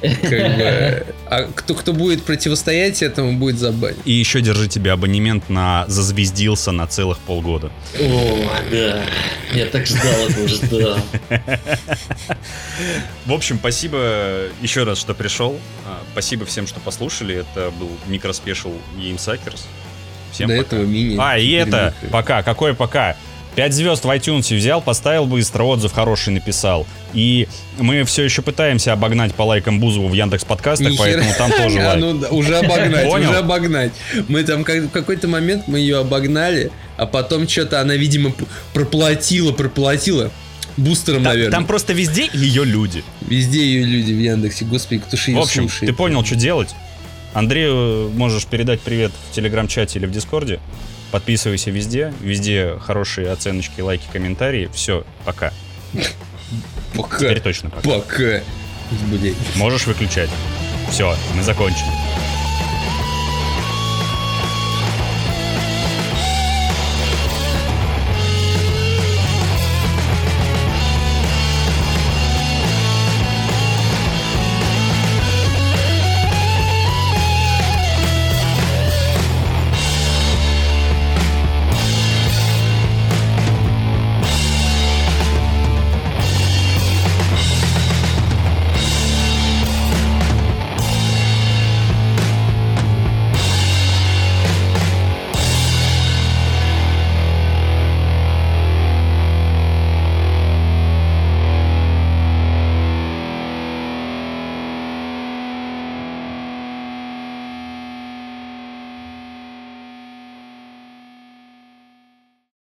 Как 0.00 0.56
бы, 0.56 1.06
а 1.26 1.42
кто, 1.54 1.74
кто 1.74 1.92
будет 1.92 2.22
противостоять 2.22 3.02
этому, 3.02 3.36
будет 3.36 3.58
забанен. 3.58 3.98
И 4.06 4.12
еще 4.12 4.40
держи 4.40 4.66
тебе 4.66 4.92
абонемент 4.92 5.50
на 5.50 5.84
зазвездился 5.88 6.72
на 6.72 6.86
целых 6.86 7.18
полгода. 7.18 7.70
О, 8.00 8.50
да. 8.70 9.02
Я 9.52 9.66
так 9.66 9.86
ждал 9.86 10.26
этого, 10.26 10.48
ждал. 10.48 10.98
В 13.26 13.32
общем, 13.32 13.58
спасибо 13.58 14.44
еще 14.62 14.84
раз, 14.84 14.98
что 14.98 15.12
пришел. 15.12 15.58
А, 15.84 16.00
Спасибо 16.12 16.46
всем, 16.46 16.66
что 16.66 16.80
послушали. 16.80 17.36
Это 17.36 17.70
был 17.78 17.90
микроспешл 18.06 18.72
Gamesakers. 18.96 19.60
Всем 20.46 20.48
До 20.56 20.62
пока. 20.62 20.76
этого 20.76 20.86
мини. 20.88 21.16
А, 21.18 21.38
и 21.38 21.50
это, 21.52 21.94
пока, 22.10 22.42
какое 22.42 22.74
пока? 22.74 23.16
5 23.56 23.72
звезд 23.74 24.04
в 24.04 24.08
iTunes 24.08 24.54
взял, 24.56 24.80
поставил 24.80 25.26
быстро, 25.26 25.64
отзыв 25.64 25.92
хороший 25.92 26.32
написал. 26.32 26.86
И 27.12 27.48
мы 27.78 28.04
все 28.04 28.22
еще 28.22 28.42
пытаемся 28.42 28.92
обогнать 28.92 29.34
по 29.34 29.42
лайкам 29.42 29.80
Бузову 29.80 30.06
в 30.08 30.12
Яндекс 30.14 30.44
подкастах, 30.44 30.92
поэтому 30.96 31.30
там 31.36 31.50
тоже 31.50 31.80
А, 31.82 31.88
лайк. 31.88 31.98
ну 32.00 32.10
уже 32.36 32.56
обогнать, 32.58 33.06
уже 33.08 33.36
обогнать. 33.36 33.92
Мы 34.28 34.44
там 34.44 34.62
как- 34.62 34.84
в 34.84 34.90
какой-то 34.90 35.26
момент 35.26 35.64
мы 35.66 35.80
ее 35.80 35.98
обогнали, 35.98 36.70
а 36.96 37.06
потом 37.06 37.48
что-то 37.48 37.80
она, 37.80 37.96
видимо, 37.96 38.32
проплатила, 38.72 39.52
проплатила. 39.52 40.30
Бустером, 40.76 41.24
Там, 41.24 41.32
наверное. 41.32 41.50
там 41.50 41.66
просто 41.66 41.92
везде 41.92 42.30
ее 42.32 42.64
люди. 42.64 43.02
Везде 43.28 43.60
ее 43.62 43.84
люди 43.84 44.12
в 44.12 44.18
Яндексе. 44.20 44.64
Господи, 44.64 45.02
кто 45.06 45.16
же 45.16 45.24
В 45.24 45.28
ее 45.28 45.40
общем, 45.40 45.62
слушает? 45.68 45.90
ты 45.90 45.92
понял, 45.96 46.24
что 46.24 46.36
делать. 46.36 46.70
Андрею 47.32 48.10
можешь 48.10 48.46
передать 48.46 48.80
привет 48.80 49.12
в 49.30 49.34
телеграм-чате 49.34 49.98
или 49.98 50.06
в 50.06 50.10
дискорде. 50.10 50.60
Подписывайся 51.10 51.70
везде. 51.70 52.12
Везде 52.20 52.76
хорошие 52.80 53.30
оценочки, 53.30 53.80
лайки, 53.80 54.04
комментарии. 54.12 54.68
Все, 54.72 55.04
пока. 55.24 55.52
Пока. 56.94 57.18
Теперь 57.18 57.40
точно 57.40 57.70
пока. 57.70 57.88
Пока. 57.88 58.40
Можешь 59.56 59.86
выключать. 59.86 60.30
Все, 60.90 61.16
мы 61.34 61.42
закончили. 61.42 61.90